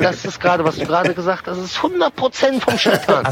Das 0.00 0.24
ist 0.24 0.38
gerade, 0.40 0.62
was 0.64 0.76
du 0.76 0.84
gerade 0.84 1.14
gesagt 1.14 1.46
hast, 1.46 1.56
das 1.58 1.64
ist 1.64 1.78
100% 1.78 2.60
vom 2.60 2.78
Scheitern. 2.78 3.24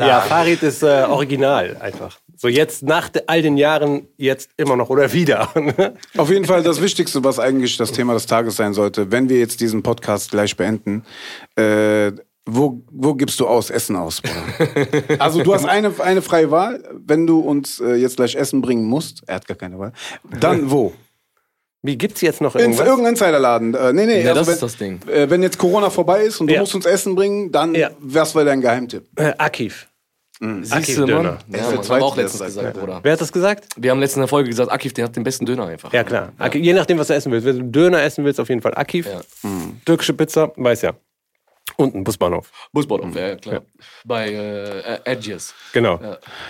Ja, 0.00 0.20
Farid 0.20 0.62
ist 0.62 0.82
äh, 0.82 1.04
original 1.08 1.76
einfach. 1.80 2.18
So 2.36 2.48
jetzt 2.48 2.82
nach 2.82 3.10
all 3.28 3.42
den 3.42 3.56
Jahren 3.56 4.08
jetzt 4.16 4.50
immer 4.56 4.74
noch 4.74 4.90
oder 4.90 5.12
wieder. 5.12 5.48
Auf 6.16 6.28
jeden 6.28 6.44
Fall 6.44 6.64
das 6.64 6.82
Wichtigste, 6.82 7.22
was 7.22 7.38
eigentlich 7.38 7.76
das 7.76 7.92
Thema 7.92 8.14
des 8.14 8.26
Tages 8.26 8.56
sein 8.56 8.74
sollte, 8.74 9.12
wenn 9.12 9.28
wir 9.28 9.38
jetzt 9.38 9.60
diesen 9.60 9.84
Podcast 9.84 10.32
gleich 10.32 10.56
beenden. 10.56 11.04
Äh, 11.56 12.12
wo, 12.46 12.82
wo 12.90 13.14
gibst 13.14 13.38
du 13.40 13.46
aus 13.46 13.70
Essen 13.70 13.96
aus, 13.96 14.20
Bruder? 14.20 14.86
Also 15.20 15.42
du 15.42 15.54
hast 15.54 15.64
eine, 15.64 15.92
eine 16.00 16.22
freie 16.22 16.50
Wahl, 16.50 16.82
wenn 17.06 17.26
du 17.26 17.38
uns 17.40 17.80
äh, 17.80 17.94
jetzt 17.94 18.16
gleich 18.16 18.34
Essen 18.34 18.60
bringen 18.62 18.84
musst. 18.84 19.22
Er 19.26 19.36
hat 19.36 19.46
gar 19.46 19.56
keine 19.56 19.78
Wahl. 19.78 19.92
Dann 20.40 20.70
wo? 20.70 20.92
Wie 21.84 21.96
gibt's 21.98 22.20
jetzt 22.20 22.40
noch 22.40 22.54
In 22.54 22.60
irgendwas? 22.62 22.86
irgendein 22.86 23.12
Insiderladen. 23.14 23.74
Äh, 23.74 23.92
nee, 23.92 24.06
nee. 24.06 24.22
Ja, 24.22 24.30
also 24.30 24.40
das 24.40 24.46
wenn, 24.48 24.54
ist 24.54 24.62
das 24.62 24.76
Ding. 24.76 25.00
Äh, 25.08 25.28
wenn 25.30 25.42
jetzt 25.42 25.58
Corona 25.58 25.90
vorbei 25.90 26.22
ist 26.22 26.40
und 26.40 26.46
du 26.48 26.54
Ja. 26.54 26.60
musst 26.60 26.74
uns 26.74 26.86
Essen 26.86 27.14
bringen, 27.14 27.50
dann 27.52 27.74
Ja. 27.74 27.90
was 28.00 28.34
wäre 28.34 28.44
dein 28.44 28.60
Geheimtipp? 28.60 29.04
Äh, 29.16 29.32
Akif. 29.38 29.88
Siehst 30.62 30.96
du. 30.98 31.06
Mann? 31.06 31.24
Ja, 31.24 31.38
Mann, 31.46 31.60
haben 31.78 31.88
wir 31.88 32.02
auch 32.02 32.16
letztens 32.16 32.38
das 32.40 32.48
gesagt, 32.48 32.66
sagt 32.74 32.80
Bruder. 32.80 32.98
Wer 33.04 33.12
hat 33.12 33.20
das 33.20 33.32
gesagt? 33.32 33.64
Wir 33.76 33.92
haben 33.92 34.00
letztens 34.00 34.16
in 34.16 34.20
der 34.22 34.28
Folge 34.28 34.48
gesagt, 34.48 34.72
Akif, 34.72 34.92
der 34.92 35.04
hat 35.04 35.14
den 35.14 35.22
besten 35.22 35.46
Döner 35.46 35.66
einfach. 35.66 35.92
Ja, 35.92 36.02
klar. 36.02 36.32
Aki- 36.38 36.58
Je 36.58 36.72
nachdem, 36.72 36.98
was 36.98 37.06
du 37.06 37.14
essen 37.14 37.30
willst. 37.30 37.46
Wenn 37.46 37.58
du 37.58 37.64
Döner 37.66 38.02
essen 38.02 38.24
willst, 38.24 38.40
auf 38.40 38.48
jeden 38.48 38.60
Fall 38.60 38.74
Akif. 38.74 39.06
Ja. 39.06 39.20
Türkische 39.84 40.14
Pizza, 40.14 40.50
weiß 40.56 40.82
ja. 40.82 40.94
Und 41.82 41.94
ein 41.96 42.04
Busbahnhof. 42.04 42.50
Busbahnhof, 42.72 43.14
ja, 43.16 43.34
klar. 43.36 43.62
Bei 44.04 44.28
äh, 44.28 44.98
Edges. 45.04 45.52
Genau. 45.72 45.98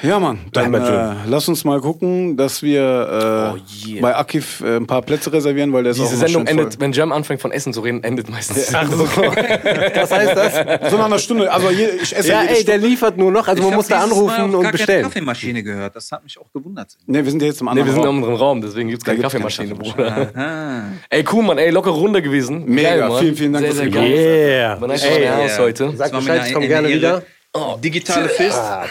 Ja, 0.02 0.18
Mann. 0.20 0.40
Dann 0.52 0.74
äh, 0.74 1.14
lass 1.26 1.48
uns 1.48 1.64
mal 1.64 1.80
gucken, 1.80 2.36
dass 2.36 2.62
wir 2.62 2.82
äh, 2.82 3.32
Oh, 3.54 3.88
yeah. 3.88 4.02
bei 4.02 4.14
Akif 4.16 4.60
äh, 4.60 4.76
ein 4.76 4.86
paar 4.86 5.02
Plätze 5.02 5.32
reservieren, 5.32 5.72
weil 5.72 5.82
der 5.84 5.92
ist 5.92 5.98
Diese 6.00 6.14
auch 6.14 6.18
Sendung 6.20 6.42
schön 6.46 6.58
endet, 6.58 6.74
voll. 6.74 6.80
wenn 6.82 6.92
Jam 6.92 7.12
anfängt 7.12 7.40
von 7.40 7.50
Essen 7.50 7.72
zu 7.72 7.80
reden, 7.80 8.04
endet 8.04 8.28
meistens. 8.30 8.74
Ach 8.74 8.90
so. 8.90 9.04
Was 9.06 10.10
heißt 10.10 10.36
das? 10.36 10.90
So 10.90 10.96
nach 10.98 11.06
einer 11.06 11.18
Stunde. 11.18 11.50
Also 11.50 11.70
je, 11.70 11.86
ich 12.02 12.14
esse 12.14 12.28
Ja, 12.28 12.42
jede 12.42 12.54
ey, 12.58 12.64
der 12.64 12.72
Stunde. 12.74 12.88
liefert 12.88 13.16
nur 13.16 13.30
noch. 13.32 13.48
Also 13.48 13.62
Ich 13.62 13.68
man 13.68 13.76
muss 13.76 13.88
da 13.88 14.00
anrufen 14.00 14.44
und 14.44 14.52
gar 14.52 14.62
keine 14.62 14.72
bestellen. 14.72 15.02
Kaffeemaschine 15.04 15.62
gehört. 15.62 15.96
Das 15.96 16.10
hat 16.12 16.22
mich 16.24 16.38
auch 16.38 16.50
gewundert. 16.52 16.96
Nee, 17.06 17.24
wir 17.24 17.30
sind 17.30 17.40
ja 17.42 17.48
jetzt 17.48 17.60
im 17.60 17.66
Nee, 17.66 17.70
anderen 17.70 17.86
wir 17.88 17.92
sind 17.94 18.02
im 18.02 18.06
Raum. 18.08 18.16
anderen 18.16 18.36
Raum, 18.36 18.60
deswegen 18.60 18.88
gibt's 18.90 19.04
keine 19.04 19.22
Da 19.22 19.28
gibt's 19.28 19.56
keine 19.56 19.74
Kaffeemaschine. 19.74 20.30
Bruder. 20.32 20.92
Ey, 21.10 21.24
cool, 21.32 21.42
Mann, 21.42 21.58
ey, 21.58 21.70
lockere 21.70 21.94
Runde 21.94 22.22
gewesen. 22.22 22.64
Mega, 22.66 23.10
vielen, 23.18 23.36
vielen 23.36 23.52
Dank, 23.52 23.64
Sehr, 23.66 23.70
dass 23.74 23.78
sehr 23.82 23.90
geil. 23.90 24.10
Yeah. 24.12 24.76
Ist 25.24 25.30
Ey, 25.30 25.36
schon 25.36 25.44
Haus 25.50 25.58
heute. 25.58 25.92
Sag 25.96 26.12
Bescheid, 26.12 26.42
ich 26.46 26.52
komm 26.52 26.62
eine 26.62 26.68
gerne 26.68 26.88
wieder. 26.88 27.22
Oh, 27.54 27.76
digitale 27.82 28.28
Fist. 28.28 28.56
Ah. 28.58 28.86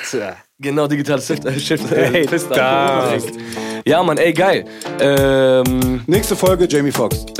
Genau, 0.60 0.88
digitales 0.88 1.26
Shift. 1.26 1.46
Äh, 1.46 1.60
Shift 1.60 1.90
Hey, 1.90 2.24
äh, 2.24 2.28
Fist- 2.28 2.46
stark. 2.46 3.22
Ja, 3.86 4.04
Mann, 4.04 4.18
ey, 4.20 4.32
geil. 4.32 4.66
Ähm, 5.00 6.04
Nächste 6.06 6.36
Folge, 6.36 6.68
Jamie 6.70 6.92
Foxx. 6.92 7.26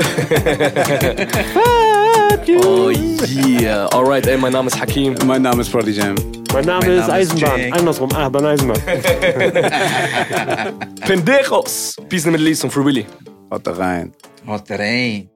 oh 2.64 2.90
yeah. 2.90 3.86
Alright, 3.94 4.26
ey, 4.26 4.36
mein 4.36 4.52
Name 4.52 4.66
ist 4.68 4.80
Hakim. 4.80 5.14
Mein 5.24 5.42
Name 5.42 5.62
ist 5.62 5.70
Brody 5.70 5.92
Jam. 5.92 6.16
Mein 6.52 6.64
Name 6.64 6.84
Mein 6.86 6.98
ist 6.98 7.06
Name 7.06 7.20
ist 7.20 7.30
Eisenbahn. 7.32 7.60
Jake. 7.60 7.72
Andersrum. 7.78 8.10
Ah, 8.14 8.28
bei 8.28 8.40
Eisenbahn. 8.42 8.82
Pendejos. 11.06 11.96
Peace 12.08 12.24
in 12.26 12.32
the 12.32 12.38
Middle 12.38 12.48
East 12.48 12.64
und 12.64 12.70
Free 12.70 12.84
Willy. 12.84 13.06
Haut 13.50 13.66
da 13.66 13.72
rein. 13.72 14.12
Haut 14.46 14.62
rein. 14.70 15.28